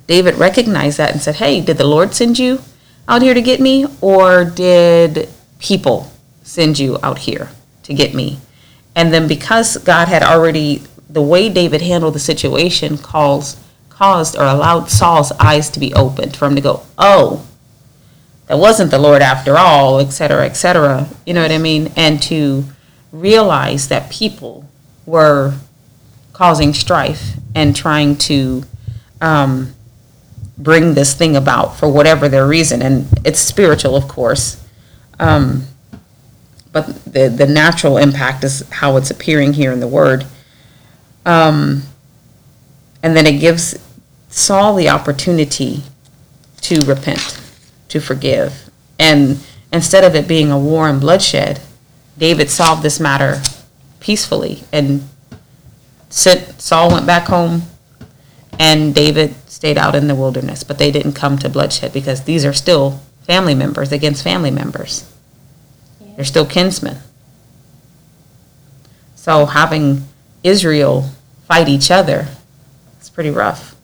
David 0.07 0.37
recognized 0.37 0.99
that 0.99 1.12
and 1.12 1.21
said, 1.21 1.37
Hey, 1.37 1.61
did 1.61 1.79
the 1.79 1.87
Lord 1.87 2.14
send 2.14 2.39
you 2.39 2.61
out 3.09 3.23
here 3.23 3.35
to 3.35 3.43
get 3.43 3.61
me, 3.61 3.87
or 4.01 4.45
did 4.45 5.29
people 5.59 6.12
send 6.43 6.79
you 6.79 6.99
out 7.03 7.19
here 7.19 7.51
to 7.85 7.95
get 7.95 8.14
me? 8.14 8.39
And 8.95 9.12
then 9.12 9.29
because 9.29 9.77
God 9.79 10.09
had 10.09 10.23
already, 10.23 10.83
the 11.09 11.23
way 11.23 11.49
David 11.49 11.83
handled 11.83 12.14
the 12.14 12.19
situation 12.19 12.99
caused, 12.99 13.59
caused 13.91 14.37
or 14.37 14.45
allowed 14.45 14.91
Saul's 14.91 15.33
eyes 15.33 15.69
to 15.71 15.81
be 15.81 15.93
opened 15.95 16.37
for 16.37 16.47
him 16.47 16.55
to 16.55 16.61
go, 16.61 16.83
oh, 16.99 17.47
that 18.47 18.59
wasn't 18.59 18.90
the 18.90 18.99
Lord 18.99 19.22
after 19.22 19.57
all, 19.57 19.99
et 19.99 20.11
cetera, 20.11 20.47
et 20.47 20.55
cetera. 20.55 21.09
You 21.24 21.34
know 21.34 21.42
what 21.42 21.51
I 21.51 21.59
mean? 21.59 21.92
And 21.97 22.22
to 22.24 22.64
realize 23.12 23.88
that 23.88 24.11
people 24.11 24.64
were 25.05 25.55
causing 26.32 26.74
strife 26.74 27.32
and 27.55 27.74
trying 27.74 28.16
to 28.16 28.62
um, 29.20 29.74
bring 30.59 30.94
this 30.94 31.14
thing 31.14 31.34
about 31.34 31.76
for 31.78 31.88
whatever 31.88 32.28
their 32.28 32.47
reason. 32.47 32.82
And 32.82 33.07
it's 33.24 33.38
spiritual, 33.38 33.97
of 33.97 34.07
course. 34.07 34.62
Um, 35.18 35.64
but 36.72 37.05
the, 37.05 37.28
the 37.28 37.47
natural 37.47 37.97
impact 37.97 38.44
is 38.44 38.68
how 38.70 38.97
it's 38.97 39.11
appearing 39.11 39.55
here 39.55 39.72
in 39.72 39.80
the 39.80 39.88
word. 39.88 40.26
Um, 41.24 41.82
and 43.03 43.16
then 43.16 43.26
it 43.26 43.40
gives 43.40 43.78
Saul 44.28 44.74
the 44.74 44.90
opportunity 44.90 45.82
to 46.62 46.80
repent, 46.84 47.40
to 47.89 48.01
forgive. 48.01 48.70
And 48.99 49.39
instead 49.72 50.05
of 50.05 50.14
it 50.14 50.28
being 50.28 50.51
a 50.51 50.59
war 50.59 50.89
and 50.89 51.01
bloodshed, 51.01 51.61
David 52.18 52.51
solved 52.51 52.82
this 52.82 52.99
matter 52.99 53.43
peacefully 54.01 54.62
and 54.72 55.09
sent, 56.09 56.61
Saul 56.61 56.91
went 56.91 57.07
back 57.07 57.24
home 57.24 57.62
and 58.59 58.95
David 58.95 59.34
stayed 59.51 59.76
out 59.76 59.95
in 59.95 60.07
the 60.07 60.14
wilderness. 60.14 60.64
But 60.64 60.78
they 60.78 60.91
didn't 60.91 61.12
come 61.12 61.39
to 61.39 61.49
bloodshed 61.49 61.93
because 61.93 62.24
these 62.24 62.45
are 62.45 62.53
still 62.53 63.01
family 63.22 63.55
members 63.55 63.93
against 63.93 64.22
family 64.22 64.51
members. 64.51 65.11
They're 66.14 66.24
still 66.24 66.47
kinsmen. 66.47 66.99
So 69.14 69.45
having 69.45 70.05
Israel 70.43 71.11
fight 71.47 71.68
each 71.68 71.91
other, 71.91 72.28
it's 72.99 73.11
pretty 73.11 73.30
rough. 73.30 73.74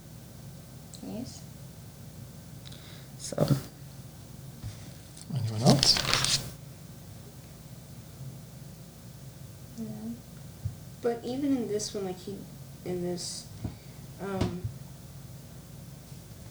Yes. 1.05 1.43
So 3.19 3.49
Anyone 5.63 5.77
else? 5.77 6.39
But 11.01 11.21
even 11.25 11.57
in 11.57 11.69
this 11.69 11.93
one, 11.95 12.05
like 12.05 12.19
he, 12.19 12.37
in 12.85 13.03
this, 13.03 13.47
um, 14.23 14.63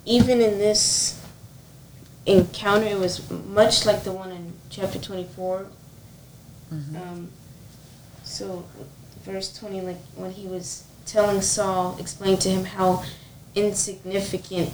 even 0.05 0.41
in 0.41 0.57
this 0.57 1.24
encounter, 2.26 2.88
it 2.88 2.99
was 2.99 3.30
much 3.32 3.86
like 3.86 4.03
the 4.03 4.12
one 4.12 4.32
in 4.32 4.53
chapter 4.70 4.99
24. 4.99 5.68
Um, 6.72 7.30
so, 8.24 8.66
verse 9.24 9.57
20, 9.57 9.82
like 9.82 10.01
when 10.16 10.32
he 10.32 10.47
was 10.47 10.84
telling 11.05 11.41
Saul, 11.41 11.97
explained 11.99 12.41
to 12.41 12.49
him 12.49 12.66
how 12.66 13.03
insignificant 13.55 14.74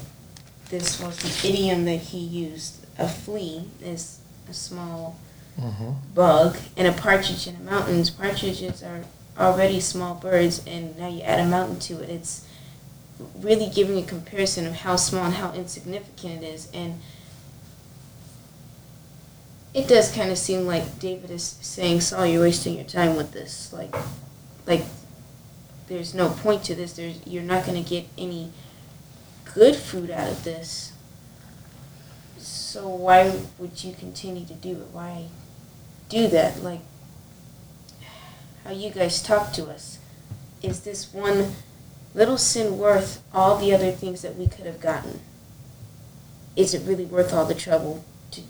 this 0.70 1.00
was, 1.00 1.18
the 1.20 1.48
idiom 1.48 1.86
that 1.86 1.98
he 1.98 2.20
used. 2.20 2.86
A 3.00 3.08
flea 3.08 3.66
is 3.82 4.20
a 4.50 4.54
small 4.54 5.18
Mm-hmm. 5.60 5.94
bug 6.14 6.56
and 6.78 6.88
a 6.88 6.92
partridge 6.92 7.48
in 7.48 7.58
the 7.58 7.72
mountains. 7.72 8.12
Partridges 8.12 8.84
are 8.84 9.02
already 9.40 9.80
small 9.80 10.14
birds, 10.14 10.62
and 10.68 10.96
now 11.00 11.08
you 11.08 11.22
add 11.22 11.40
a 11.40 11.48
mountain 11.48 11.80
to 11.80 12.00
it. 12.04 12.12
It's 12.12 12.48
really 13.40 13.68
giving 13.68 13.98
a 13.98 14.04
comparison 14.06 14.68
of 14.68 14.74
how 14.76 14.98
small 14.98 15.26
and 15.26 15.34
how 15.34 15.54
insignificant 15.54 16.44
it 16.44 16.46
is. 16.46 16.70
And 16.76 17.00
it 19.74 19.88
does 19.88 20.12
kind 20.12 20.32
of 20.32 20.38
seem 20.38 20.66
like 20.66 21.00
David 21.00 21.32
is 21.32 21.58
saying, 21.62 22.02
Saul, 22.02 22.28
you're 22.28 22.44
wasting 22.44 22.76
your 22.76 22.84
time 22.86 23.16
with 23.16 23.32
this. 23.32 23.74
Like, 23.74 23.96
like 24.66 24.84
there's 25.88 26.14
no 26.14 26.30
point 26.30 26.64
to 26.66 26.76
this. 26.76 26.94
There's 26.94 27.20
you're 27.26 27.44
not 27.44 27.66
going 27.66 27.84
to 27.84 27.90
get 27.90 28.06
any 28.18 28.52
good 29.54 29.76
food 29.76 30.12
out 30.12 30.30
of 30.30 30.44
this. 30.44 30.94
So 32.48 32.88
why 32.88 33.40
would 33.58 33.84
you 33.84 33.94
continue 33.94 34.46
to 34.46 34.54
do 34.54 34.72
it? 34.72 34.88
Why 34.92 35.28
do 36.10 36.28
that? 36.30 36.64
Like 36.64 36.82
how 38.64 38.72
you 38.72 38.90
guys 38.90 39.22
talk 39.22 39.52
to 39.54 39.66
us. 39.66 40.00
Is 40.62 40.82
this 40.82 41.14
one 41.14 41.54
little 42.14 42.38
sin 42.38 42.78
worth 42.78 43.22
all 43.34 43.58
the 43.58 43.74
other 43.74 43.92
things 43.92 44.22
that 44.22 44.36
we 44.36 44.48
could 44.48 44.66
have 44.66 44.80
gotten? 44.80 45.20
Is 46.56 46.74
it 46.74 46.88
really 46.88 47.06
worth 47.06 47.34
all 47.34 47.46
the 47.46 47.54
trouble 47.54 48.06
to 48.32 48.42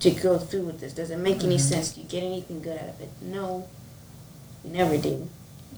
to 0.00 0.10
go 0.10 0.38
through 0.38 0.62
with 0.62 0.80
this? 0.80 0.92
Does 0.92 1.10
it 1.10 1.18
make 1.18 1.42
any 1.42 1.56
mm-hmm. 1.56 1.74
sense? 1.74 1.92
Do 1.92 2.02
you 2.02 2.08
get 2.08 2.22
anything 2.22 2.60
good 2.60 2.78
out 2.78 2.88
of 2.88 3.00
it? 3.00 3.10
No. 3.22 3.68
We 4.62 4.70
never 4.70 4.98
do. 4.98 5.28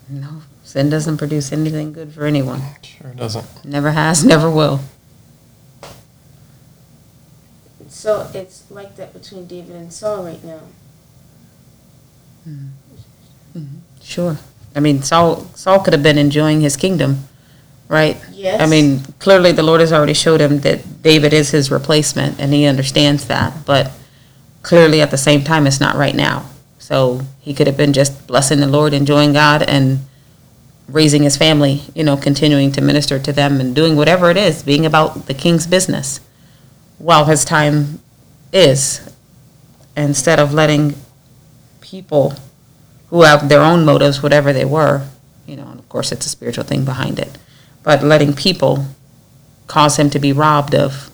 no, 0.08 0.42
sin 0.64 0.90
doesn't 0.90 1.16
produce 1.18 1.52
anything 1.52 1.92
good 1.92 2.12
for 2.12 2.24
anyone. 2.24 2.60
Sure 2.82 3.12
doesn't. 3.14 3.64
Never 3.64 3.92
has, 3.92 4.24
never 4.24 4.50
will. 4.50 4.80
So 8.03 8.28
it's 8.34 8.68
like 8.68 8.96
that 8.96 9.12
between 9.12 9.46
David 9.46 9.76
and 9.76 9.92
Saul 9.92 10.24
right 10.24 10.42
now. 10.42 10.59
Hmm. 12.42 12.70
Sure. 14.03 14.38
I 14.74 14.80
mean, 14.80 15.03
Saul 15.03 15.46
Saul 15.55 15.78
could 15.78 15.92
have 15.92 16.03
been 16.03 16.18
enjoying 16.18 16.62
his 16.62 16.76
kingdom, 16.76 17.28
right? 17.86 18.16
Yes. 18.32 18.61
I 18.61 18.66
mean, 18.66 19.03
clearly 19.20 19.53
the 19.53 19.62
Lord 19.62 19.80
has 19.80 19.92
already 19.92 20.14
showed 20.14 20.40
him 20.40 20.62
that 20.62 21.00
David 21.05 21.32
is 21.32 21.53
his 21.53 21.70
replacement, 21.70 22.40
and 22.40 22.53
he 22.53 22.64
understands 22.64 23.28
that. 23.28 23.64
But 23.64 23.92
clearly, 24.62 25.00
at 25.00 25.12
the 25.12 25.16
same 25.16 25.44
time, 25.44 25.64
it's 25.68 25.78
not 25.78 25.94
right 25.94 26.16
now. 26.16 26.46
So 26.80 27.20
he 27.38 27.55
could 27.55 27.68
have 27.68 27.76
been 27.76 27.92
just 27.92 28.26
blessing 28.26 28.59
the 28.59 28.66
Lord, 28.66 28.94
enjoying 28.94 29.32
God, 29.32 29.62
and 29.62 30.00
raising 30.88 31.22
his 31.22 31.36
family. 31.36 31.82
You 31.94 32.03
know, 32.03 32.16
continuing 32.16 32.72
to 32.72 32.80
minister 32.80 33.20
to 33.20 33.32
them 33.32 33.61
and 33.61 33.76
doing 33.76 33.94
whatever 33.94 34.28
it 34.28 34.36
is, 34.36 34.64
being 34.64 34.84
about 34.84 35.26
the 35.26 35.34
king's 35.34 35.68
business, 35.68 36.18
while 37.03 37.24
his 37.24 37.44
time 37.44 37.98
is, 38.53 39.12
instead 39.96 40.38
of 40.38 40.55
letting 40.55 40.94
people 41.80 42.34
who 43.09 43.22
have 43.22 43.48
their 43.48 43.61
own 43.61 43.84
motives, 43.84 44.22
whatever 44.22 44.53
they 44.53 44.64
were, 44.64 45.05
you 45.44 45.57
know, 45.57 45.66
and 45.66 45.80
of 45.80 45.88
course 45.88 46.12
it's 46.12 46.24
a 46.24 46.28
spiritual 46.28 46.62
thing 46.62 46.84
behind 46.84 47.18
it, 47.18 47.38
but 47.82 48.05
letting 48.05 48.32
people 48.32 48.86
cause 49.66 49.98
him 49.98 50.11
to 50.11 50.20
be 50.20 50.32
robbed 50.32 50.76
of 50.76 51.11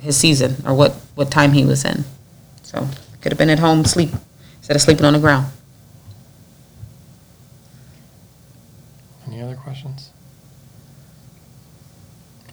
his 0.00 0.16
season 0.16 0.54
or 0.64 0.72
what, 0.72 0.92
what 1.16 1.32
time 1.32 1.52
he 1.52 1.64
was 1.64 1.84
in. 1.84 2.04
So 2.62 2.86
could 3.20 3.32
have 3.32 3.38
been 3.38 3.50
at 3.50 3.58
home 3.58 3.84
sleep 3.84 4.10
instead 4.58 4.76
of 4.76 4.82
sleeping 4.82 5.04
on 5.04 5.14
the 5.14 5.18
ground. 5.18 5.46
Any 9.26 9.42
other 9.42 9.56
questions? 9.56 10.10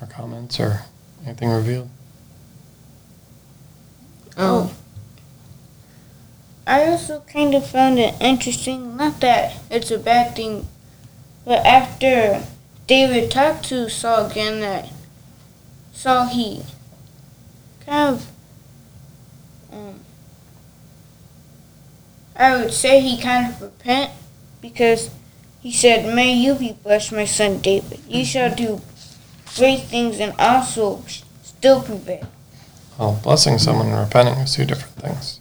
Or 0.01 0.07
comments 0.07 0.59
or 0.59 0.85
anything 1.25 1.49
revealed? 1.49 1.89
Oh. 4.37 4.73
I 6.65 6.85
also 6.85 7.21
kind 7.21 7.53
of 7.53 7.67
found 7.67 7.99
it 7.99 8.15
interesting, 8.21 8.95
not 8.95 9.19
that 9.21 9.57
it's 9.69 9.91
a 9.91 9.97
bad 9.97 10.35
thing, 10.35 10.67
but 11.43 11.65
after 11.65 12.43
David 12.87 13.31
talked 13.31 13.65
to 13.65 13.89
Saul 13.89 14.29
again, 14.29 14.61
that 14.61 14.89
Saul, 15.91 16.27
he 16.27 16.63
kind 17.85 18.15
of, 18.15 18.31
um, 19.71 19.99
I 22.35 22.55
would 22.55 22.73
say 22.73 23.01
he 23.01 23.21
kind 23.21 23.51
of 23.51 23.61
repent 23.61 24.11
because 24.61 25.09
he 25.61 25.71
said, 25.71 26.15
May 26.15 26.33
you 26.33 26.55
be 26.55 26.73
blessed, 26.73 27.11
my 27.11 27.25
son 27.25 27.59
David. 27.59 27.99
You 28.07 28.23
shall 28.23 28.53
do 28.53 28.81
great 29.55 29.81
things 29.81 30.19
and 30.19 30.33
also 30.39 31.03
still 31.43 31.81
prevail. 31.81 32.27
Well, 32.97 33.19
blessing 33.23 33.57
someone 33.57 33.87
and 33.87 33.97
repenting 33.99 34.35
is 34.35 34.53
two 34.55 34.65
different 34.65 34.95
things. 34.95 35.39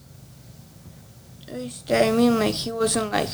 At 1.48 1.54
least 1.54 1.90
I 1.92 2.11
mean, 2.12 2.38
like 2.38 2.54
he 2.54 2.72
wasn't 2.72 3.11
like 3.12 3.28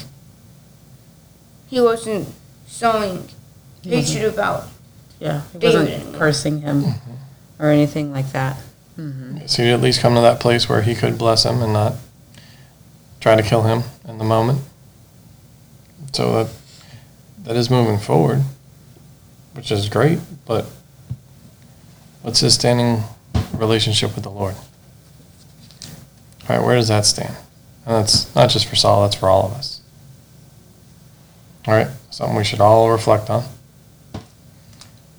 he 1.68 1.80
wasn't 1.80 2.28
sowing 2.66 3.28
He 3.82 3.90
wasn't- 3.94 4.08
hatred 4.16 4.34
about. 4.34 4.68
Yeah, 5.18 5.42
he 5.52 5.58
David. 5.58 5.90
wasn't 6.02 6.14
cursing 6.16 6.60
him 6.60 6.84
or 7.58 7.70
anything 7.70 8.12
like 8.12 8.32
that. 8.32 8.56
hmm 8.96 9.38
So 9.46 9.62
he'd 9.62 9.72
at 9.72 9.80
least 9.80 10.00
come 10.00 10.14
to 10.14 10.20
that 10.20 10.40
place 10.40 10.68
where 10.68 10.82
he 10.82 10.94
could 10.94 11.16
bless 11.18 11.44
him 11.44 11.62
and 11.62 11.72
not 11.72 11.94
try 13.20 13.34
to 13.34 13.42
kill 13.42 13.62
him 13.62 13.82
in 14.06 14.18
the 14.18 14.24
moment. 14.24 14.60
So 16.12 16.44
that 16.44 16.52
that 17.44 17.56
is 17.56 17.70
moving 17.70 17.98
forward, 17.98 18.42
which 19.54 19.70
is 19.70 19.88
great, 19.88 20.18
but 20.46 20.66
what's 22.22 22.40
his 22.40 22.54
standing 22.54 23.02
relationship 23.52 24.14
with 24.14 24.24
the 24.24 24.30
Lord? 24.30 24.54
All 26.48 26.56
right, 26.56 26.64
where 26.64 26.76
does 26.76 26.88
that 26.88 27.04
stand? 27.04 27.36
And 27.84 27.96
that's 27.96 28.34
not 28.34 28.50
just 28.50 28.66
for 28.66 28.76
Saul, 28.76 29.02
that's 29.02 29.16
for 29.16 29.28
all 29.28 29.46
of 29.46 29.52
us. 29.52 29.80
All 31.66 31.74
right, 31.74 31.88
something 32.10 32.36
we 32.36 32.44
should 32.44 32.60
all 32.60 32.90
reflect 32.90 33.28
on. 33.28 33.44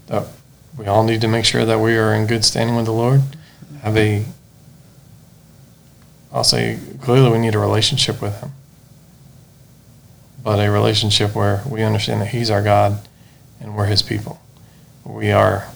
That 0.08 0.28
we 0.78 0.86
all 0.86 1.04
need 1.04 1.20
to 1.22 1.28
make 1.28 1.44
sure 1.44 1.66
that 1.66 1.80
we 1.80 1.98
are 1.98 2.14
in 2.14 2.28
good 2.28 2.46
standing 2.46 2.76
with 2.76 2.86
the 2.86 2.94
Lord. 2.94 3.22
Have 3.82 3.98
a, 3.98 4.24
I'll 6.32 6.46
say 6.46 6.80
clearly 7.02 7.32
we 7.32 7.40
need 7.40 7.56
a 7.56 7.60
relationship 7.60 8.22
with 8.22 8.40
Him. 8.40 8.52
But 10.42 10.60
a 10.60 10.72
relationship 10.72 11.36
where 11.36 11.64
we 11.70 11.84
understand 11.84 12.22
that 12.22 12.30
He's 12.30 12.50
our 12.50 12.64
God 12.64 13.00
and 13.60 13.76
we're 13.76 13.88
His 13.88 14.02
people. 14.02 14.40
We 15.08 15.32
are 15.32 15.70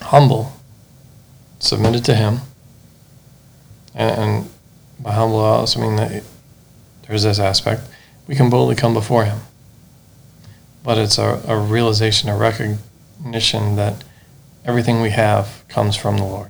humble, 0.00 0.52
submitted 1.58 2.06
to 2.06 2.14
Him, 2.14 2.38
and, 3.94 4.18
and 4.18 4.50
by 4.98 5.12
humble, 5.12 5.40
I 5.40 5.56
also 5.56 5.78
mean 5.78 5.96
that 5.96 6.22
there's 7.06 7.24
this 7.24 7.38
aspect. 7.38 7.82
We 8.26 8.34
can 8.34 8.48
boldly 8.48 8.76
come 8.76 8.94
before 8.94 9.26
Him. 9.26 9.40
But 10.82 10.96
it's 10.96 11.18
a, 11.18 11.42
a 11.46 11.58
realization, 11.58 12.30
a 12.30 12.36
recognition 12.36 13.76
that 13.76 14.04
everything 14.64 15.02
we 15.02 15.10
have 15.10 15.62
comes 15.68 15.94
from 15.94 16.16
the 16.16 16.24
Lord. 16.24 16.48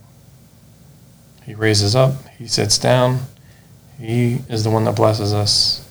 He 1.45 1.55
raises 1.55 1.97
up, 1.97 2.29
He 2.39 2.47
sits 2.47 2.79
down, 2.79 3.23
He 3.99 4.43
is 4.49 4.63
the 4.63 4.71
one 4.71 4.85
that 4.85 4.95
blesses 4.95 5.33
us 5.33 5.89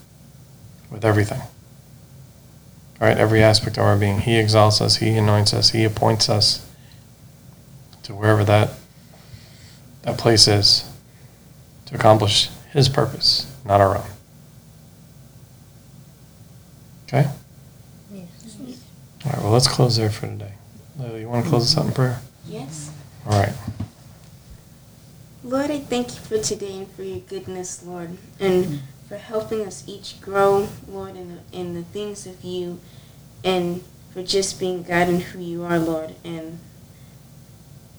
with 0.89 1.03
everything. 1.03 1.41
All 3.01 3.07
right, 3.07 3.17
every 3.17 3.41
aspect 3.41 3.77
of 3.77 3.83
our 3.83 3.95
being. 3.97 4.19
He 4.19 4.37
exalts 4.37 4.81
us, 4.81 4.97
He 4.97 5.15
anoints 5.15 5.53
us, 5.53 5.69
He 5.69 5.85
appoints 5.85 6.27
us 6.29 6.69
to 8.03 8.13
wherever 8.13 8.43
that 8.43 8.71
that 10.01 10.17
place 10.17 10.47
is 10.47 10.89
to 11.85 11.95
accomplish 11.95 12.49
His 12.71 12.89
purpose, 12.89 13.53
not 13.65 13.79
our 13.81 13.97
own. 13.97 14.09
Okay? 17.07 17.29
All 19.25 19.31
right, 19.31 19.41
well, 19.41 19.51
let's 19.51 19.67
close 19.67 19.97
there 19.97 20.09
for 20.09 20.27
today. 20.27 20.53
Lily, 20.97 21.21
you 21.21 21.29
want 21.29 21.43
to 21.43 21.49
close 21.49 21.63
us 21.63 21.77
out 21.77 21.87
in 21.87 21.93
prayer? 21.93 22.19
Yes. 22.47 22.91
All 23.25 23.39
right. 23.39 23.53
Lord, 25.43 25.71
I 25.71 25.79
thank 25.79 26.09
you 26.09 26.19
for 26.21 26.37
today 26.37 26.77
and 26.77 26.91
for 26.91 27.03
your 27.03 27.19
goodness, 27.19 27.83
Lord, 27.83 28.17
and 28.39 28.81
for 29.09 29.17
helping 29.17 29.65
us 29.65 29.83
each 29.87 30.21
grow, 30.21 30.69
Lord, 30.87 31.15
in 31.15 31.35
the, 31.35 31.57
in 31.59 31.73
the 31.73 31.81
things 31.81 32.27
of 32.27 32.43
you, 32.43 32.79
and 33.43 33.83
for 34.13 34.21
just 34.21 34.59
being 34.59 34.83
God 34.83 35.09
and 35.09 35.21
who 35.21 35.39
you 35.39 35.63
are, 35.63 35.79
Lord, 35.79 36.13
and 36.23 36.59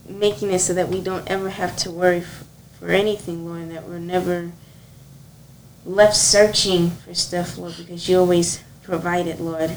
making 0.08 0.52
it 0.52 0.61
so 0.61 0.72
that 0.72 0.88
we 0.88 1.00
don't 1.00 1.28
ever 1.28 1.50
have 1.50 1.76
to 1.78 1.90
worry 1.90 2.18
f- 2.18 2.44
for 2.78 2.90
anything, 2.90 3.44
Lord, 3.44 3.62
and 3.62 3.72
that 3.72 3.88
we're 3.88 3.98
never 3.98 4.52
left 5.84 6.16
searching 6.16 6.90
for 6.90 7.12
stuff, 7.12 7.58
Lord, 7.58 7.74
because 7.76 8.08
you 8.08 8.18
always 8.18 8.62
provide 8.84 9.26
it, 9.26 9.40
Lord. 9.40 9.76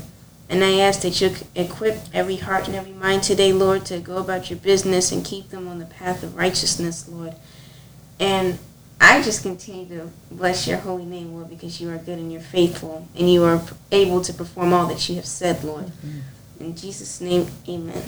And 0.50 0.64
I 0.64 0.80
ask 0.80 1.02
that 1.02 1.20
you 1.20 1.32
equip 1.56 1.98
every 2.14 2.36
heart 2.36 2.68
and 2.68 2.76
every 2.76 2.92
mind 2.92 3.24
today, 3.24 3.52
Lord, 3.54 3.86
to 3.86 4.00
go 4.00 4.18
about 4.18 4.52
your 4.52 4.60
business 4.60 5.12
and 5.12 5.26
keep 5.26 5.50
them 5.50 5.68
on 5.68 5.80
the 5.80 5.86
path 5.86 6.22
of 6.22 6.36
righteousness, 6.36 7.10
Lord. 7.10 7.34
And 8.20 8.60
I 9.02 9.22
just 9.22 9.44
continue 9.44 9.86
to 9.98 10.10
bless 10.32 10.68
your 10.68 10.78
holy 10.78 11.06
name, 11.06 11.34
Lord, 11.34 11.50
because 11.50 11.80
you 11.80 11.90
are 11.90 11.98
good 11.98 12.18
and 12.18 12.32
you're 12.32 12.42
faithful 12.42 13.08
and 13.18 13.32
you 13.32 13.44
are 13.44 13.62
able 13.92 14.22
to 14.22 14.34
perform 14.34 14.74
all 14.74 14.88
that 14.88 15.08
you 15.10 15.16
have 15.16 15.26
said, 15.26 15.64
Lord. 15.64 15.92
In 16.60 16.76
Jesus' 16.76 17.20
name, 17.20 17.48
amen. 17.68 18.04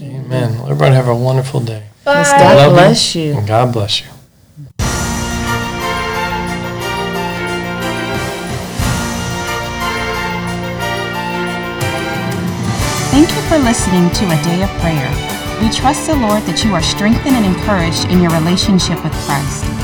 Amen. 0.00 0.58
Well, 0.58 0.64
everybody 0.66 0.94
have 0.94 1.08
a 1.08 1.14
wonderful 1.14 1.60
day. 1.60 1.86
Yes, 2.06 2.32
God 2.32 2.56
love 2.56 2.72
you, 2.72 2.76
bless 2.76 3.14
you. 3.14 3.32
And 3.32 3.46
God 3.48 3.72
bless 3.72 4.00
you. 4.00 4.06
Thank 13.10 13.30
you 13.30 13.42
for 13.42 13.58
listening 13.58 14.10
to 14.10 14.24
A 14.26 14.42
Day 14.42 14.62
of 14.62 14.70
Prayer. 14.80 15.34
We 15.62 15.70
trust 15.70 16.08
the 16.08 16.16
Lord 16.16 16.42
that 16.42 16.64
you 16.64 16.74
are 16.74 16.82
strengthened 16.82 17.36
and 17.36 17.46
encouraged 17.46 18.10
in 18.10 18.20
your 18.20 18.32
relationship 18.32 19.02
with 19.04 19.12
Christ. 19.24 19.83